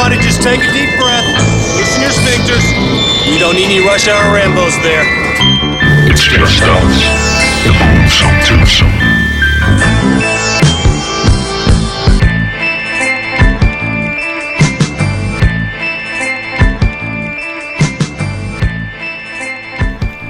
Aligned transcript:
Everybody 0.00 0.22
just 0.24 0.42
take 0.42 0.60
a 0.60 0.72
deep 0.72 0.96
breath. 1.00 1.26
Loosen 1.76 2.02
your 2.02 2.12
sphincters. 2.12 2.62
We 3.28 3.36
don't 3.36 3.56
need 3.56 3.64
any 3.64 3.80
rush 3.84 4.06
hour 4.06 4.22
Rambos 4.32 4.80
there. 4.80 5.02
It's 6.08 6.22
just 6.22 6.62
us, 6.62 7.02
the 7.64 7.72
Boomsome 7.72 8.38
Twosome. 8.46 9.18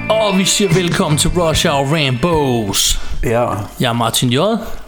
Og 0.09 0.37
vi 0.37 0.45
siger 0.45 0.73
velkommen 0.73 1.17
til 1.17 1.29
Rush 1.29 1.65
Hour 1.67 1.85
Rambos. 1.95 2.99
Ja, 3.23 3.45
Jeg 3.79 3.89
er 3.89 3.93
Martin 3.93 4.29
J. 4.29 4.35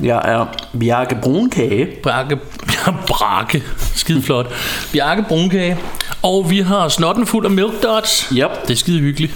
jeg 0.04 0.22
er 0.26 0.46
Bjarke 0.80 1.16
Brunkage. 1.22 1.88
Brakke, 2.04 2.38
Brakke, 3.08 3.64
skide 4.12 4.22
flot. 4.22 4.48
Bjarke 4.94 5.26
Brunkage. 5.28 5.78
Og 6.22 6.50
vi 6.50 6.60
har 6.60 6.90
snotten 6.90 7.28
fuld 7.28 7.46
af 7.46 7.52
milk 7.52 7.84
dots. 7.84 8.30
Yep. 8.32 8.50
Det 8.68 8.72
er 8.72 8.76
skide 8.76 9.00
hyggeligt. 9.00 9.34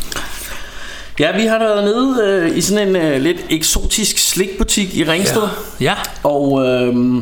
Ja, 1.19 1.37
vi 1.37 1.45
har 1.45 1.59
været 1.59 1.83
nede 1.83 2.23
øh, 2.23 2.57
i 2.57 2.61
sådan 2.61 2.87
en 2.87 2.95
øh, 2.95 3.21
lidt 3.21 3.45
eksotisk 3.49 4.17
slikbutik 4.17 4.97
i 4.97 5.03
Ringsted. 5.03 5.41
Ja. 5.81 5.93
Og 6.23 6.65
øh, 6.65 7.15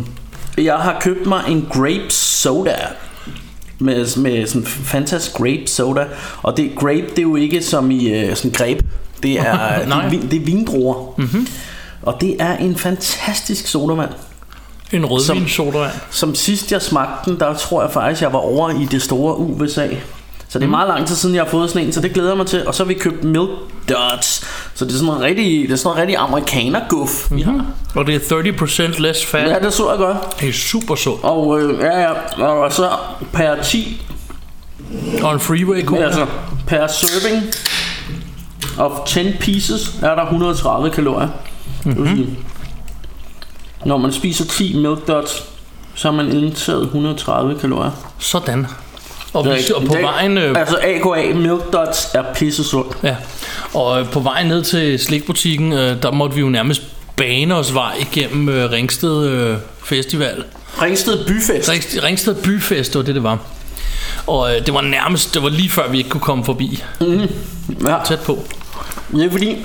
jeg 0.58 0.76
har 0.76 0.98
købt 1.02 1.26
mig 1.26 1.44
en 1.48 1.68
grape 1.72 2.10
soda. 2.10 2.76
Med, 3.80 4.18
med 4.18 4.48
sådan 4.48 4.66
Fantas 4.66 5.30
grape 5.30 5.68
soda. 5.68 6.06
Og 6.42 6.58
det 6.58 6.72
grape, 6.76 7.08
det 7.10 7.18
er 7.18 7.22
jo 7.22 7.36
ikke 7.36 7.64
som 7.64 7.92
i 7.92 8.10
øh, 8.10 8.36
sådan 8.36 8.52
greb. 8.52 8.82
Det 9.24 9.40
er, 9.40 9.44
det, 9.86 9.94
er, 9.94 10.10
det 10.10 10.42
er 10.42 10.46
vindruer. 10.46 11.14
Mm-hmm. 11.18 11.48
Og 12.02 12.18
det 12.22 12.36
er 12.40 12.58
en 12.58 12.76
fantastisk 12.76 13.68
sodavand. 13.68 14.10
En 14.92 15.06
rødvin 15.06 15.48
sodavand. 15.48 15.92
Som 16.10 16.36
sidst 16.36 16.72
jeg 16.72 16.82
smagte 16.82 17.32
den, 17.32 17.40
der 17.40 17.54
tror 17.54 17.82
jeg 17.82 17.92
faktisk, 17.92 18.22
jeg 18.22 18.34
var 18.34 18.40
over 18.40 18.70
i 18.70 18.86
det 18.92 19.02
store 19.02 19.38
USA. 19.38 19.88
Så 20.50 20.60
det 20.60 20.66
er 20.66 20.70
meget 20.70 20.88
lang 20.88 21.08
tid 21.08 21.16
siden, 21.16 21.36
jeg 21.36 21.44
har 21.44 21.50
fået 21.50 21.70
sådan 21.70 21.88
en, 21.88 21.94
så 21.94 22.02
det 22.02 22.14
glæder 22.14 22.30
jeg 22.30 22.38
mig 22.38 22.48
til. 22.48 22.68
Og 22.68 22.76
så 22.76 22.84
har 22.84 22.88
vi 22.88 22.94
købt 22.94 23.24
Milk 23.24 23.50
Dots. 23.90 24.46
Så 24.76 24.86
det 24.86 24.92
er 24.92 24.96
sådan 24.96 25.06
noget 25.06 25.22
rigtig, 25.22 25.46
det 25.68 25.72
er 25.72 25.76
sådan 25.76 25.88
noget 25.88 25.98
rigtig 26.02 26.18
amerikaner-guf, 26.18 27.32
vi 27.32 27.42
har. 27.42 27.66
Og 27.96 28.08
det 28.08 28.16
er 28.32 28.42
30% 28.96 29.02
less 29.02 29.26
fat. 29.26 29.50
Ja, 29.50 29.60
det 29.60 29.74
så 29.74 29.90
jeg 29.90 29.98
godt. 29.98 30.18
Det 30.40 30.50
er 30.50 30.54
super 30.54 30.96
sundt. 30.96 31.24
Og 31.24 31.62
øh, 31.62 31.80
ja, 31.80 32.00
ja, 32.00 32.46
og 32.46 32.74
så 32.74 32.90
per 33.34 33.56
10, 33.64 34.02
Og 35.24 35.34
en 35.34 35.40
freeway 35.40 35.86
cola. 35.86 36.06
altså 36.06 36.26
per 36.68 36.88
serving 36.88 37.44
of 38.78 38.92
10 39.08 39.34
pieces, 39.40 39.96
er 40.02 40.16
der 40.16 40.24
130 40.24 40.90
kalorier. 40.90 41.28
Mm-hmm. 41.84 42.36
Når 43.86 43.98
man 43.98 44.12
spiser 44.14 44.46
10 44.46 44.74
Milk 44.78 45.08
Dots, 45.08 45.44
så 45.96 46.08
har 46.08 46.16
man 46.16 46.32
indtaget 46.32 46.82
130 46.84 47.60
kalorier. 47.60 47.92
Sådan. 48.20 48.68
Og, 49.34 49.46
vi, 49.46 49.50
og 49.76 49.84
på 49.88 49.94
er- 49.94 50.02
vejen... 50.02 50.38
Øh, 50.38 50.58
Altså 50.60 50.78
AKA 50.84 51.34
Milk 51.36 51.74
Dots 51.74 52.08
er 52.14 52.24
pisse 52.36 52.64
sundt. 52.64 52.98
Ja, 53.04 53.16
og 53.74 54.00
øh, 54.02 54.10
på 54.10 54.20
vej 54.20 54.44
ned 54.44 54.64
til 54.64 55.00
slikbutikken, 55.00 55.74
øh, 55.74 56.04
der 56.04 56.12
måtte 56.12 56.36
vi 56.36 56.42
jo 56.42 56.50
nærmest 56.50 56.82
bane 57.16 57.56
os 57.56 57.74
vej 57.74 57.94
igennem 58.00 58.50
øh, 58.50 58.72
Ringsted 58.72 59.28
øh, 59.28 59.58
Festival. 59.84 60.44
Ringsted 60.82 61.26
Byfest. 61.28 61.70
Ringsted, 61.70 62.04
Ringsted 62.04 62.36
Byfest, 62.36 62.94
det 62.94 63.00
var 63.00 63.06
det, 63.06 63.16
det 63.16 63.24
var. 63.24 63.38
Og 64.28 64.56
øh, 64.56 64.66
det 64.66 64.74
var 64.74 64.82
nærmest, 64.82 65.34
det 65.34 65.44
var 65.44 65.50
lige 65.50 65.70
før 65.70 65.90
vi 65.90 65.98
ikke 65.98 66.10
kunne 66.10 66.22
komme 66.22 66.46
forbi. 66.46 66.84
Ja, 67.88 67.98
Tæt 68.06 68.20
på. 68.20 68.40
det 69.12 69.26
er 69.26 69.32
fordi, 69.32 69.58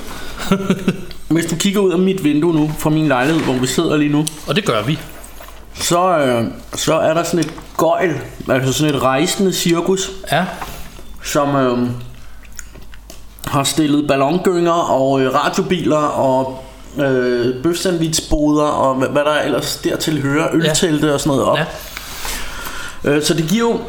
hvis 1.28 1.46
du 1.46 1.56
kigger 1.56 1.80
ud 1.80 1.92
af 1.92 1.98
mit 1.98 2.24
vindue 2.24 2.54
nu, 2.54 2.70
fra 2.78 2.90
min 2.90 3.08
lejlighed, 3.08 3.42
hvor 3.42 3.52
vi 3.54 3.66
sidder 3.66 3.96
lige 3.96 4.12
nu, 4.12 4.26
Og 4.46 4.56
det 4.56 4.64
gør 4.64 4.82
vi. 4.82 4.98
så, 5.74 6.18
øh, 6.18 6.44
så 6.74 6.94
er 6.94 7.14
der 7.14 7.22
sådan 7.22 7.40
et 7.40 7.52
gøjl, 7.76 8.14
altså 8.48 8.72
sådan 8.72 8.94
et 8.94 9.02
rejsende 9.02 9.52
cirkus, 9.52 10.10
Ja, 10.32 10.44
som 11.24 11.56
øh, 11.56 11.88
har 13.46 13.64
stillet 13.64 14.08
ballongynger 14.08 14.72
og 14.72 15.20
øh, 15.20 15.34
radiobiler 15.34 15.96
og 15.96 16.64
øh, 16.98 17.62
bøfsandvitsboder 17.62 18.64
og 18.64 18.94
hvad, 18.94 19.08
hvad 19.08 19.22
der 19.24 19.40
ellers 19.40 19.76
dertil 19.76 20.22
hører, 20.22 20.48
øltelte 20.52 21.14
og 21.14 21.20
sådan 21.20 21.38
noget 21.38 21.44
op. 21.44 21.58
ja. 21.58 23.10
Øh, 23.10 23.22
så 23.22 23.34
det 23.34 23.48
giver 23.48 23.70
jo 23.70 23.80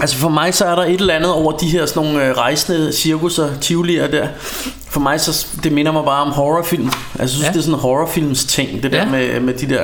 Altså 0.00 0.16
for 0.16 0.28
mig 0.28 0.54
så 0.54 0.64
er 0.64 0.74
der 0.74 0.82
et 0.82 1.00
eller 1.00 1.14
andet 1.14 1.32
over 1.32 1.52
de 1.52 1.66
her 1.66 1.86
sådan 1.86 2.02
nogle 2.08 2.26
øh, 2.26 2.36
rejsende 2.36 2.92
cirkusser, 2.92 3.48
tivolier 3.60 4.06
der. 4.06 4.28
For 4.92 5.00
mig 5.00 5.20
så 5.20 5.46
det 5.62 5.72
minder 5.72 5.92
mig 5.92 6.04
bare 6.04 6.22
om 6.22 6.28
horrorfilm. 6.32 6.84
Altså 6.86 6.96
jeg 7.18 7.28
synes 7.28 7.44
Ja. 7.44 7.48
det 7.52 7.56
er 7.58 7.60
sådan 7.62 7.74
en 7.74 7.80
horrorfilms 7.80 8.44
ting, 8.44 8.82
det 8.82 8.92
der 8.92 8.98
Ja. 8.98 9.04
med, 9.10 9.40
med 9.40 9.54
de 9.54 9.68
der 9.68 9.80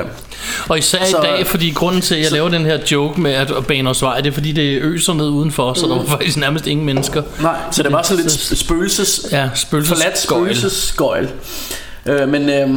Og 0.68 0.78
især 0.78 0.98
Så- 1.10 1.18
i 1.18 1.20
dag, 1.22 1.46
fordi 1.46 1.70
grunden 1.70 2.00
til, 2.00 2.14
at 2.14 2.22
jeg 2.22 2.32
laver 2.32 2.48
den 2.48 2.64
her 2.64 2.78
joke 2.92 3.20
med 3.20 3.30
at 3.32 3.52
bane 3.68 3.90
os 3.90 4.02
vej, 4.02 4.20
det 4.20 4.26
er 4.30 4.34
fordi, 4.34 4.52
det 4.52 4.82
øser 4.82 5.14
ned 5.14 5.28
udenfor, 5.28 5.74
så 5.74 5.86
der 5.86 5.96
var 5.96 6.04
faktisk 6.04 6.36
nærmest 6.36 6.66
ingen 6.66 6.86
mennesker. 6.86 7.22
Nej, 7.42 7.56
så 7.70 7.82
det 7.82 7.92
var 7.92 8.02
sådan 8.02 8.22
lidt 8.24 8.32
sp- 8.32 8.54
spøgelses 8.56 9.20
Ja, 9.32 9.48
spøgelses 9.54 9.98
forladt 9.98 10.18
spøgelsesskøjl. 10.18 11.28
Øh, 12.06 12.28
men 12.28 12.48
øh, 12.50 12.68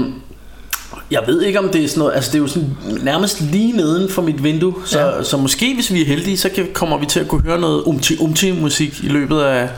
jeg 1.12 1.22
ved 1.28 1.42
ikke 1.42 1.60
om 1.60 1.70
det 1.70 1.84
er 1.84 1.88
sådan 1.88 2.00
noget, 2.00 2.16
altså 2.16 2.32
det 2.32 2.38
er 2.38 2.42
jo 2.42 2.48
sådan 2.48 2.78
nærmest 3.02 3.42
lige 3.42 3.72
neden 3.78 4.10
for 4.10 4.22
mit 4.22 4.44
vindue, 4.44 4.74
så, 4.86 5.00
Ja. 5.00 5.18
ja. 5.18 5.24
så 5.24 5.38
måske 5.38 5.74
hvis 5.76 5.94
vi 5.94 6.02
er 6.02 6.06
heldige, 6.06 6.38
så 6.38 6.50
kan, 6.56 6.68
kommer 6.74 6.98
vi 6.98 7.06
til 7.06 7.20
at 7.20 7.28
kunne 7.28 7.42
høre 7.42 7.60
noget 7.60 7.84
umti 7.86 8.18
umti 8.20 8.52
musik 8.52 9.00
i 9.04 9.08
løbet 9.08 9.42
af 9.42 9.70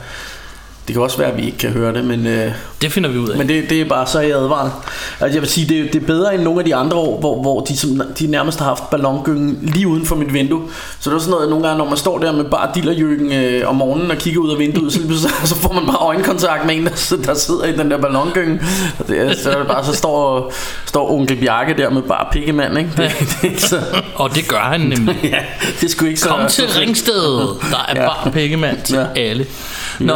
det 0.88 0.94
kan 0.96 1.02
også 1.04 1.18
være, 1.18 1.28
at 1.32 1.38
vi 1.38 1.46
ikke 1.46 1.58
kan 1.58 1.70
høre 1.70 1.94
det, 1.94 2.06
men, 2.06 2.28
øh, 2.28 2.52
Det 2.82 2.92
finder 2.92 3.10
vi 3.10 3.18
ud 3.18 3.30
af. 3.30 3.38
men 3.38 3.48
det, 3.50 3.70
det 3.70 3.82
er 3.82 3.86
bare 3.86 4.08
så 4.08 4.20
jeg 4.20 4.32
advaret. 4.38 4.72
Altså 5.20 5.36
jeg 5.36 5.42
vil 5.42 5.50
sige, 5.50 5.68
det, 5.70 5.80
er- 5.80 5.92
det 5.92 6.02
er 6.02 6.06
bedre 6.06 6.36
end 6.36 6.44
nogle 6.44 6.60
af 6.60 6.66
de 6.66 6.76
andre 6.76 6.98
år, 6.98 7.20
hvor, 7.20 7.42
hvor 7.42 7.62
de, 7.62 7.78
som, 7.78 8.02
de 8.20 8.28
nærmest 8.28 8.60
har 8.60 8.66
haft 8.66 8.90
ballongyngen 8.90 9.60
lige 9.62 9.88
uden 9.88 10.06
for 10.06 10.16
mit 10.16 10.34
vindue. 10.34 10.62
Så 11.00 11.10
det 11.10 11.16
er 11.16 11.20
sådan 11.20 11.32
noget, 11.32 11.50
nogle 11.50 11.68
gange, 11.68 11.78
når 11.78 11.86
man 11.90 11.98
står 11.98 12.18
der 12.20 12.32
med 12.32 12.44
bare 12.44 12.70
dillerjøkken 12.76 13.32
øh, 13.34 13.70
om 13.70 13.76
morgenen 13.76 14.12
og 14.12 14.18
kigger 14.18 14.42
ud 14.42 14.52
af 14.52 14.60
vinduet, 14.60 14.94
så, 14.94 15.00
så, 15.22 15.30
så 15.50 15.56
får 15.56 15.74
man 15.74 15.86
bare 15.86 15.98
øjenkontakt 15.98 16.66
med 16.66 16.76
en, 16.76 16.86
der, 16.86 16.96
sidder- 16.96 17.24
der 17.24 17.34
sidder 17.34 17.64
i 17.66 17.72
den 17.72 17.92
der 17.92 17.98
ballongynge. 17.98 18.62
Og 19.00 19.08
det, 19.08 19.38
så, 19.38 19.50
det 19.50 19.68
bare, 19.68 19.86
så 19.86 19.94
står, 19.94 20.54
står 20.86 21.12
onkel 21.12 21.36
Bjarke 21.38 21.74
der 21.78 21.90
med 21.90 22.02
bare 22.02 22.26
pikkemand, 22.32 22.78
ikke? 22.78 22.90
Det, 22.98 22.98
det, 23.20 23.38
er 23.42 23.46
ikke 23.50 23.62
så, 23.62 23.80
Og 24.16 24.36
det 24.36 24.48
gør 24.48 24.58
han 24.58 24.80
nemlig. 24.82 25.20
ja, 25.24 25.38
det 25.82 25.92
skulle 25.92 26.10
ikke 26.10 26.22
så... 26.22 26.30
Kom 26.30 26.40
til 26.50 26.66
Ringsted. 26.68 27.38
Der 27.72 27.86
er 27.88 28.02
Ja. 28.02 28.08
bare 28.08 28.32
pengemand 28.32 28.78
til 28.86 28.96
Ja. 29.16 29.22
alle. 29.22 29.46
Nå, 30.00 30.14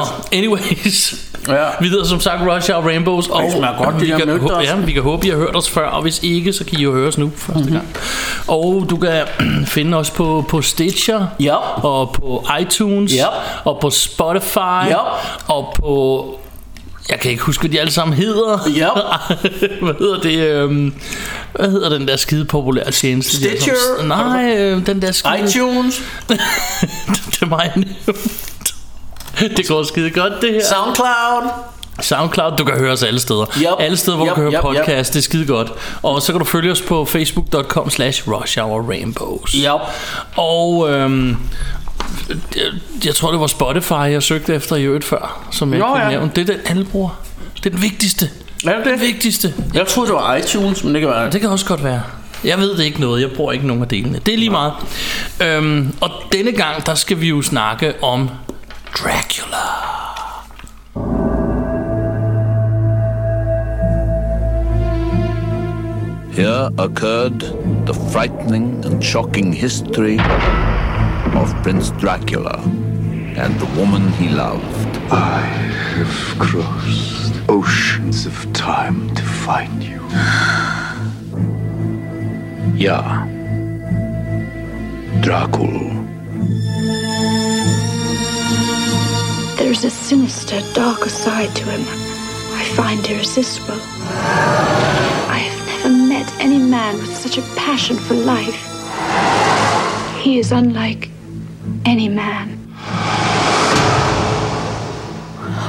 anyways. 0.57 1.15
Ja. 1.47 1.65
Vi 1.81 1.87
hedder 1.87 2.05
som 2.05 2.19
sagt 2.19 2.41
Rush 2.41 2.71
Hour 2.71 2.81
Rainbows, 2.87 3.27
og 3.27 3.43
Det 3.43 3.67
godt, 3.77 4.01
vi, 4.01 4.11
de 4.11 4.17
kan, 4.19 4.29
også. 4.29 4.59
ja, 4.61 4.75
vi 4.75 4.91
kan 4.93 5.01
håbe, 5.03 5.27
I 5.27 5.29
har 5.29 5.37
hørt 5.37 5.55
os 5.55 5.69
før, 5.69 5.87
og 5.87 6.01
hvis 6.01 6.19
ikke, 6.23 6.53
så 6.53 6.63
kan 6.65 6.79
I 6.79 6.83
jo 6.83 6.93
høre 6.93 7.07
os 7.07 7.17
nu 7.17 7.31
første 7.35 7.63
Mhm. 7.63 7.71
gang. 7.73 7.87
Og 8.47 8.85
du 8.89 8.97
kan 8.97 9.23
finde 9.75 9.97
os 9.97 10.09
på, 10.11 10.45
på 10.49 10.61
Stitcher, 10.61 11.25
Ja. 11.39 11.55
og 11.85 12.11
på 12.11 12.45
iTunes, 12.61 13.13
Ja. 13.13 13.25
og 13.63 13.77
på 13.81 13.89
Spotify, 13.89 14.57
Ja. 14.89 14.97
og 15.47 15.73
på... 15.79 16.25
Jeg 17.09 17.19
kan 17.19 17.31
ikke 17.31 17.43
huske, 17.43 17.61
hvad 17.61 17.69
de 17.71 17.79
alle 17.79 17.91
sammen 17.93 18.17
hedder. 18.17 18.59
Ja. 18.75 18.89
hvad 19.85 19.93
hedder 19.99 20.19
det? 20.19 20.37
Øhm, 20.39 20.93
hvad 21.55 21.69
hedder 21.69 21.89
den 21.89 22.07
der 22.07 22.15
skide 22.15 22.45
populære 22.45 22.91
tjeneste? 22.91 23.37
de 23.37 23.49
Stitcher? 23.49 23.73
sammen- 23.97 24.07
Nej, 24.17 24.55
øh, 24.57 24.85
den 24.85 25.01
der 25.01 25.11
skide... 25.11 25.33
iTunes, 25.49 26.01
det 26.29 27.41
er 27.41 27.45
mig. 27.45 27.71
Det 29.57 29.67
går 29.67 29.83
skide 29.83 30.09
godt, 30.09 30.33
det 30.41 30.53
her. 30.53 30.61
Soundcloud, 30.63 31.49
Soundcloud, 32.01 32.57
du 32.57 32.63
kan 32.63 32.77
høre 32.77 32.91
os 32.91 33.03
alle 33.03 33.19
steder. 33.19 33.45
Yep. 33.57 33.67
Alle 33.79 33.97
steder, 33.97 34.17
hvor 34.17 34.25
Yep, 34.25 34.29
du 34.29 34.35
kan 34.35 34.43
høre 34.43 34.51
yep, 34.51 34.75
yep. 34.75 34.85
podcast, 34.85 35.13
det 35.13 35.19
er 35.19 35.23
skide 35.23 35.45
godt. 35.45 35.71
Og 36.01 36.21
så 36.21 36.31
kan 36.31 36.39
du 36.39 36.45
følge 36.45 36.71
os 36.71 36.81
på 36.81 37.05
facebook.com 37.05 37.89
slash 37.89 38.27
rushhourrainbows. 38.27 39.55
Ja. 39.63 39.73
Og 40.35 40.89
øhm, 40.89 41.37
jeg, 43.05 43.15
tror, 43.15 43.31
det 43.31 43.39
var 43.39 43.47
Spotify, 43.47 43.93
jeg 43.93 44.23
søgte 44.23 44.55
efter 44.55 44.75
i 44.75 44.83
øvrigt 44.83 45.05
før, 45.05 45.47
som 45.51 45.71
jeg 45.71 45.79
Nå, 45.79 45.85
kunne 45.85 45.99
ja. 45.99 46.09
nævne. 46.09 46.31
Det 46.35 46.49
er 46.49 46.53
den 46.53 46.61
alle 46.65 46.85
bruger. 46.85 47.21
Det 47.55 47.65
er 47.65 47.69
den 47.69 47.81
vigtigste. 47.81 48.29
er 48.65 48.77
det 48.77 48.85
det? 48.85 49.01
vigtigste. 49.01 49.53
Jeg 49.73 49.87
troede, 49.87 50.07
det 50.07 50.15
var 50.15 50.35
iTunes, 50.35 50.83
men 50.83 50.93
det 50.93 51.01
kan 51.01 51.09
være... 51.09 51.31
Det 51.31 51.41
kan 51.41 51.49
også 51.49 51.65
godt 51.65 51.83
være. 51.83 52.01
Jeg 52.43 52.57
ved 52.57 52.77
det 52.77 52.83
ikke 52.83 53.01
noget. 53.01 53.21
Jeg 53.21 53.31
bruger 53.31 53.51
ikke 53.51 53.67
nogen 53.67 53.83
af 53.83 53.89
delene. 53.89 54.19
Det 54.25 54.33
er 54.33 54.37
lige 54.37 54.49
meget. 54.49 54.73
Øhm, 55.41 55.93
og 56.01 56.09
denne 56.31 56.51
gang, 56.51 56.85
der 56.85 56.95
skal 56.95 57.21
vi 57.21 57.27
jo 57.27 57.41
snakke 57.41 57.93
om 58.03 58.29
Dracula. 58.93 60.45
Here 66.31 66.69
occurred 66.77 67.39
the 67.85 67.93
frightening 68.11 68.85
and 68.85 69.03
shocking 69.03 69.51
history 69.51 70.19
of 71.33 71.53
Prince 71.63 71.91
Dracula 71.91 72.61
and 73.37 73.59
the 73.59 73.65
woman 73.79 74.11
he 74.13 74.29
loved. 74.29 74.97
I 75.11 75.41
have 75.97 76.39
crossed 76.39 77.33
oceans 77.49 78.25
of 78.25 78.53
time 78.53 79.13
to 79.15 79.23
find 79.23 79.83
you. 79.83 80.01
Ja, 82.75 83.25
Dracul. 85.21 86.16
There's 89.67 89.83
a 89.83 89.89
sinister, 89.89 90.61
darker 90.73 91.09
side 91.09 91.53
to 91.57 91.65
him. 91.65 91.81
I 92.55 92.63
find 92.77 93.05
irresistible. 93.05 93.77
I 95.27 95.39
have 95.39 95.67
never 95.67 95.89
met 95.89 96.33
any 96.39 96.57
man 96.57 96.95
with 96.95 97.13
such 97.13 97.37
a 97.37 97.41
passion 97.57 97.97
for 97.97 98.13
life. 98.13 98.55
He 100.21 100.39
is 100.39 100.53
unlike 100.53 101.09
any 101.83 102.07
man. 102.07 102.57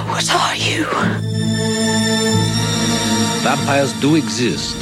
What 0.07 0.33
are 0.33 0.55
you? 0.55 0.85
Vampires 3.43 3.95
do 3.95 4.15
exist. 4.15 4.77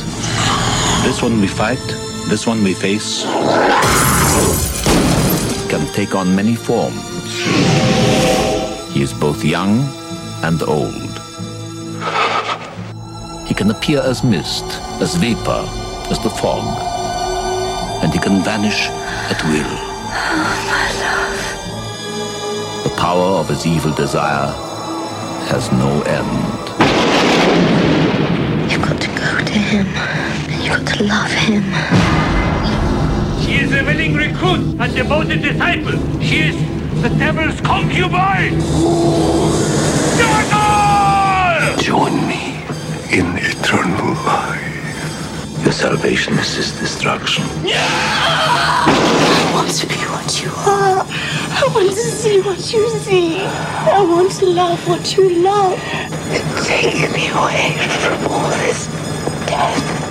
This 1.05 1.23
one 1.23 1.41
we 1.41 1.47
fight, 1.47 1.81
this 2.29 2.47
one 2.47 2.63
we 2.63 2.75
face, 2.75 3.23
can 5.71 5.87
take 5.95 6.15
on 6.15 6.37
many 6.37 6.55
forms. 6.55 7.96
He 9.27 9.33
is 9.33 9.35
both 9.35 9.45
young 9.45 9.81
and 10.45 10.63
old. 10.63 11.21
He 13.49 13.55
can 13.55 13.71
appear 13.71 14.01
as 14.01 14.23
mist, 14.23 14.65
as 15.03 15.17
vapor, 15.17 15.67
as 16.11 16.19
the 16.21 16.31
fog, 16.31 16.63
and 18.05 18.13
he 18.13 18.21
can 18.21 18.45
vanish 18.45 18.87
at 19.31 19.43
will. 19.45 19.67
Oh, 19.67 20.63
my 20.71 20.89
love. 21.03 22.85
the 22.85 22.91
power 23.01 23.41
of 23.41 23.49
his 23.49 23.67
evil 23.67 23.93
desire 23.95 24.53
has 25.49 25.73
no 25.73 26.03
end. 26.03 26.71
You've 28.71 28.83
got 28.83 29.01
to 29.01 29.09
go 29.09 29.45
to 29.45 29.59
him. 29.59 29.87
And 29.87 30.63
you've 30.63 30.85
got 30.85 30.87
to 30.95 31.03
love 31.03 31.33
him. 31.33 31.65
She 33.43 33.55
is 33.65 33.73
a 33.73 33.83
willing 33.85 34.15
recruit 34.15 34.81
and 34.81 34.95
devoted 34.95 35.43
disciple. 35.43 35.99
She 36.21 36.37
is 36.51 36.76
the 37.03 37.09
devil's 37.11 37.61
concubine. 37.61 38.59
Dagger! 40.19 41.83
Join 41.83 42.27
me 42.27 42.57
in 43.13 43.37
eternal 43.39 44.15
life. 44.25 45.63
Your 45.63 45.73
salvation 45.73 46.35
is 46.39 46.55
his 46.55 46.73
destruction. 46.79 47.45
I 47.65 49.51
want 49.55 49.71
to 49.73 49.87
be 49.87 49.95
what 49.95 50.43
you 50.43 50.51
are. 50.51 51.05
I 51.05 51.69
want 51.75 51.91
to 51.91 51.97
see 51.97 52.41
what 52.41 52.73
you 52.73 52.89
see. 53.01 53.41
I 53.41 54.01
want 54.03 54.33
to 54.33 54.47
love 54.47 54.89
what 54.89 55.17
you 55.17 55.43
love. 55.43 55.79
Take 56.65 57.11
me 57.13 57.29
away 57.31 57.77
from 58.01 58.33
all 58.33 58.49
this 58.51 58.87
death. 59.47 60.06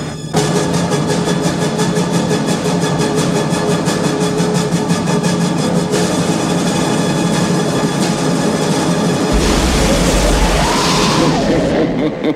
Make 12.25 12.33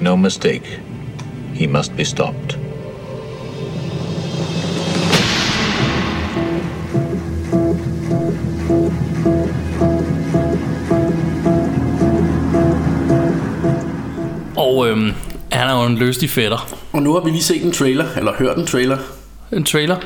no 0.00 0.16
mistake, 0.16 0.80
he 1.52 1.66
must 1.66 1.94
be 1.94 2.04
stopped. 2.04 2.58
Og 14.56 14.88
øhm, 14.88 15.12
han 15.52 15.68
er 15.68 15.72
jo 15.72 15.86
en 15.86 15.94
løstig 15.94 16.30
fætter. 16.30 16.85
Og 16.96 17.02
nu 17.02 17.12
har 17.12 17.20
vi 17.20 17.30
lige 17.30 17.42
set 17.42 17.64
en 17.64 17.72
trailer, 17.72 18.04
eller 18.16 18.32
hørt 18.38 18.56
en 18.56 18.66
trailer, 18.66 18.98
En 19.52 19.64
trailer. 19.64 19.96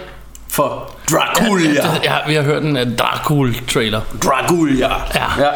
for 0.48 0.90
Dracula. 1.10 1.98
Ja, 2.04 2.16
vi 2.28 2.34
har 2.34 2.42
hørt 2.42 2.62
en 2.62 2.76
uh, 2.76 2.82
Dracula-trailer. 2.98 4.00
Dracula. 4.24 4.88
Ja. 5.14 5.42
ja. 5.44 5.50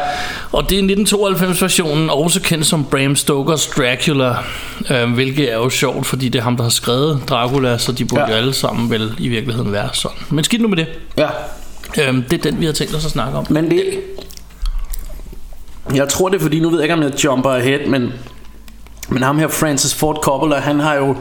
Og 0.51 0.69
det 0.69 0.79
er 0.79 0.95
1992-versionen, 1.05 2.09
også 2.09 2.41
kendt 2.41 2.65
som 2.65 2.85
Bram 2.85 3.15
Stokers 3.15 3.67
Dracula, 3.67 4.35
øh, 4.91 5.13
hvilket 5.13 5.51
er 5.51 5.55
jo 5.55 5.69
sjovt, 5.69 6.05
fordi 6.05 6.29
det 6.29 6.39
er 6.39 6.43
ham, 6.43 6.55
der 6.55 6.63
har 6.63 6.69
skrevet 6.69 7.21
Dracula, 7.29 7.77
så 7.77 7.91
de 7.91 8.05
burde 8.05 8.21
Ja. 8.21 8.27
ja. 8.27 8.33
jo 8.35 8.37
alle 8.41 8.53
sammen 8.53 8.89
vel 8.89 9.13
i 9.17 9.27
virkeligheden 9.27 9.71
være 9.71 9.89
sådan. 9.93 10.17
Men 10.29 10.43
skidt 10.43 10.61
nu 10.61 10.67
med 10.67 10.77
det. 10.77 10.87
ja. 11.17 11.27
Øhm, 12.07 12.23
det 12.23 12.45
er 12.45 12.51
den, 12.51 12.59
vi 12.61 12.65
har 12.65 12.73
tænkt 12.73 12.95
os 12.95 13.05
at 13.05 13.11
snakke 13.11 13.37
om. 13.37 13.45
Men 13.49 13.71
det... 13.71 13.83
Jeg 15.95 16.09
tror 16.09 16.29
det 16.29 16.37
er 16.37 16.41
fordi, 16.41 16.59
nu 16.59 16.69
ved 16.69 16.77
jeg 16.79 16.83
ikke 16.83 16.93
om 16.93 17.01
jeg 17.03 17.23
jumper 17.23 17.49
ahead, 17.51 17.79
men... 17.87 18.13
Men 19.09 19.23
ham 19.23 19.39
her, 19.39 19.47
Francis 19.47 19.93
Ford 19.93 20.19
Coppola, 20.23 20.55
han 20.55 20.79
har 20.79 20.93
jo... 20.95 21.15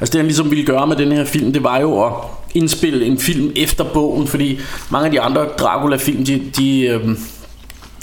Altså 0.00 0.12
det 0.12 0.18
han 0.18 0.26
ligesom 0.26 0.50
ville 0.50 0.66
gøre 0.66 0.86
med 0.86 0.96
den 0.96 1.12
her 1.12 1.24
film, 1.24 1.52
det 1.52 1.62
var 1.62 1.80
jo 1.80 2.04
at 2.04 2.12
indspille 2.54 3.06
en 3.06 3.18
film 3.18 3.52
efter 3.56 3.84
bogen, 3.84 4.28
fordi 4.28 4.60
mange 4.90 5.06
af 5.06 5.12
de 5.12 5.20
andre 5.20 5.44
Dracula-film, 5.58 6.24
de, 6.24 6.42
de, 6.56 6.80
øhm, 6.80 7.18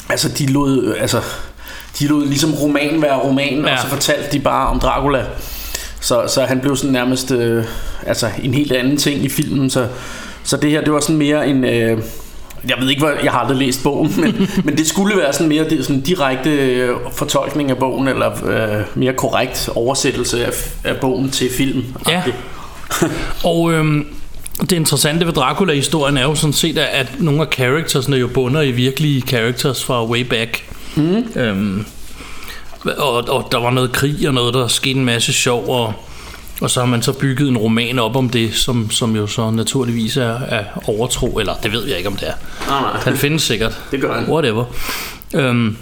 altså 0.10 0.30
de 0.30 0.46
lod, 0.46 0.96
altså, 1.00 1.22
de 2.00 2.08
lod 2.08 2.26
ligesom 2.26 2.54
roman 2.54 3.02
være 3.02 3.20
roman. 3.20 3.66
Ja. 3.66 3.74
og 3.74 3.80
så 3.80 3.88
fortalte 3.88 4.32
de 4.32 4.40
bare 4.40 4.68
om 4.68 4.80
Dracula. 4.80 5.26
Så, 6.00 6.24
så 6.28 6.46
han 6.46 6.60
blev 6.60 6.76
sådan 6.76 6.92
nærmest 6.92 7.32
øh, 7.32 7.66
altså 8.06 8.30
en 8.44 8.54
helt 8.54 8.72
anden 8.72 8.98
ting 8.98 9.24
i 9.26 9.30
filmen, 9.30 9.70
så, 9.70 9.88
så 10.44 10.58
det 10.58 10.72
her, 10.72 10.82
det 10.82 10.94
var 10.94 11.00
sådan 11.00 11.18
mere 11.18 11.48
en... 11.48 11.64
Øh, 11.66 12.00
jeg 12.70 12.78
ved 12.80 12.90
ikke, 12.90 13.02
hvad, 13.06 13.14
jeg 13.24 13.32
har 13.32 13.40
aldrig 13.40 13.58
læst 13.58 13.84
bogen, 13.84 14.14
men, 14.22 14.48
men 14.64 14.78
det 14.78 14.88
skulle 14.88 15.18
være 15.18 15.34
sådan 15.34 15.48
mere 15.48 15.70
det, 15.70 15.86
sådan 15.86 16.02
direkte 16.02 16.50
øh, 16.50 16.96
fortolkning 17.14 17.70
af 17.70 17.78
bogen, 17.78 18.08
eller 18.08 18.32
øh, 18.46 18.86
mere 18.96 19.14
korrekt 19.14 19.70
oversættelse 19.76 20.46
af, 20.46 20.52
af 20.84 20.96
bogen 20.98 21.30
til 21.30 21.50
film. 21.58 21.84
Ja. 22.10 22.24
Og 23.44 23.72
øhm, 23.74 24.06
det 24.62 24.72
interessante 24.72 25.26
ved 25.26 25.34
Dracula-historien 25.34 26.18
er 26.18 26.22
jo 26.24 26.36
sådan 26.36 26.54
set, 26.54 26.78
at- 26.78 26.90
at 27.08 27.08
nogle 27.22 27.42
af 27.42 27.48
charactersne 27.54 28.16
jo 28.16 28.28
bunder 28.28 28.62
i 28.62 28.72
virkelige 28.72 29.22
characters 29.22 29.84
fra 29.84 30.06
way 30.06 30.22
back. 30.22 30.64
Mm. 30.96 31.24
Øhm, 31.36 31.86
og, 32.98 33.14
og 33.30 33.48
der 33.52 33.58
var 33.58 33.70
noget 33.70 33.92
krig 33.92 34.28
og 34.28 34.34
noget, 34.34 34.54
der 34.54 34.68
skete 34.68 35.00
en 35.00 35.06
masse 35.06 35.34
sjov, 35.34 35.70
og, 35.70 35.94
og 36.62 36.70
så 36.70 36.80
har 36.80 36.88
man 36.88 37.02
så 37.02 37.14
bygget 37.14 37.50
en 37.50 37.58
roman 37.58 38.00
op 38.00 38.16
om 38.16 38.30
det, 38.30 38.56
som, 38.56 38.92
som 38.92 39.16
jo 39.16 39.28
så 39.28 39.52
naturligvis 39.52 40.18
er, 40.18 40.40
er 40.40 40.64
overtro, 40.86 41.40
eller 41.40 41.54
det 41.64 41.72
ved 41.72 41.86
jeg 41.88 41.98
ikke 41.98 42.10
om 42.10 42.16
det 42.16 42.28
er. 42.30 42.34
Nej, 42.68 42.82
nej. 42.82 43.02
Han 43.04 43.18
findes 43.18 43.42
sikkert. 43.42 43.82
Det 43.92 44.02
gør 44.02 44.14
han. 44.20 44.30
Whatever. 44.30 44.66
Øhm, 45.36 45.78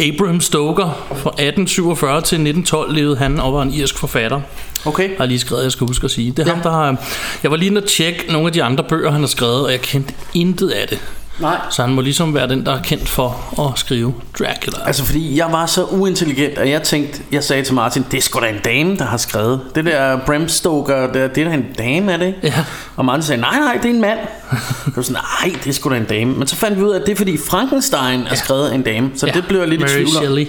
Abraham 0.00 0.40
Stoker 0.40 1.06
fra 1.08 1.30
1847 1.30 2.12
til 2.14 2.18
1912 2.20 2.94
levede 2.94 3.16
han 3.16 3.40
og 3.40 3.54
var 3.54 3.62
en 3.62 3.74
irsk 3.74 3.98
forfatter. 3.98 4.40
Okay. 4.84 5.08
Jeg 5.08 5.16
har 5.18 5.26
lige 5.26 5.38
skrevet, 5.38 5.62
jeg 5.62 5.72
skal 5.72 5.86
huske 5.86 6.04
at 6.04 6.10
sige. 6.10 6.30
Det 6.30 6.38
er 6.38 6.42
Ja. 6.42 6.48
ja. 6.48 6.54
ham, 6.54 6.62
der 6.62 6.70
har... 6.70 6.96
Jeg 7.42 7.50
var 7.50 7.56
lige 7.56 7.70
inde 7.70 7.80
og 7.82 7.88
tjekke 7.88 8.24
nogle 8.32 8.46
af 8.46 8.52
de 8.52 8.62
andre 8.62 8.84
bøger, 8.84 9.10
han 9.10 9.20
har 9.20 9.26
skrevet, 9.28 9.64
og 9.64 9.72
jeg 9.72 9.80
kendte 9.80 10.14
intet 10.34 10.68
af 10.70 10.88
det. 10.88 10.98
Nej. 11.40 11.56
Så 11.70 11.82
han 11.82 11.94
må 11.94 12.00
ligesom 12.00 12.34
være 12.34 12.48
den, 12.48 12.66
der 12.66 12.72
er 12.78 12.82
kendt 12.82 13.08
for 13.08 13.54
at 13.68 13.78
skrive 13.78 14.14
Dracula. 14.38 14.86
Altså 14.86 15.04
fordi 15.04 15.36
jeg 15.38 15.46
var 15.50 15.66
så 15.66 15.84
uintelligent, 15.84 16.58
at 16.58 16.70
jeg 16.70 16.82
tænkte, 16.82 17.22
jeg 17.32 17.44
sagde 17.44 17.62
til 17.64 17.74
Martin, 17.74 18.04
det 18.10 18.18
er 18.18 18.22
sgu 18.22 18.40
da 18.40 18.46
en 18.48 18.60
dame, 18.64 18.96
der 18.96 19.04
har 19.04 19.16
skrevet. 19.16 19.60
Det 19.74 19.84
der 19.84 20.18
Bram 20.26 20.48
Stoker, 20.48 21.12
det, 21.12 21.34
det 21.34 21.44
er 21.44 21.48
da 21.48 21.54
en 21.54 21.66
dame, 21.78 22.12
er 22.12 22.16
det 22.16 22.26
ikke? 22.26 22.38
Ja. 22.42 22.54
Og 22.96 23.04
Martin 23.04 23.22
sagde, 23.22 23.40
nej, 23.40 23.58
nej, 23.58 23.78
det 23.82 23.90
er 23.90 23.94
en 23.94 24.00
mand. 24.00 24.18
Jeg 24.52 24.92
var 24.96 25.02
sådan, 25.02 25.22
nej, 25.42 25.54
det 25.64 25.70
er 25.70 25.74
sgu 25.74 25.90
da 25.90 25.96
en 25.96 26.04
dame. 26.04 26.32
Men 26.34 26.46
så 26.46 26.56
fandt 26.56 26.78
vi 26.78 26.82
ud 26.82 26.90
af, 26.90 27.00
at 27.00 27.06
det 27.06 27.12
er 27.12 27.16
fordi 27.16 27.38
Frankenstein 27.38 28.22
er 28.30 28.34
skrevet 28.34 28.68
af 28.68 28.74
en 28.74 28.82
dame. 28.82 29.10
Så 29.14 29.26
Ja, 29.26 29.32
det 29.32 29.44
blev 29.48 29.60
jeg 29.60 29.68
lidt 29.68 29.80
i 29.80 29.84
Mary 29.84 29.90
tvivl 29.90 30.08
om. 30.08 30.22
Shelley. 30.22 30.46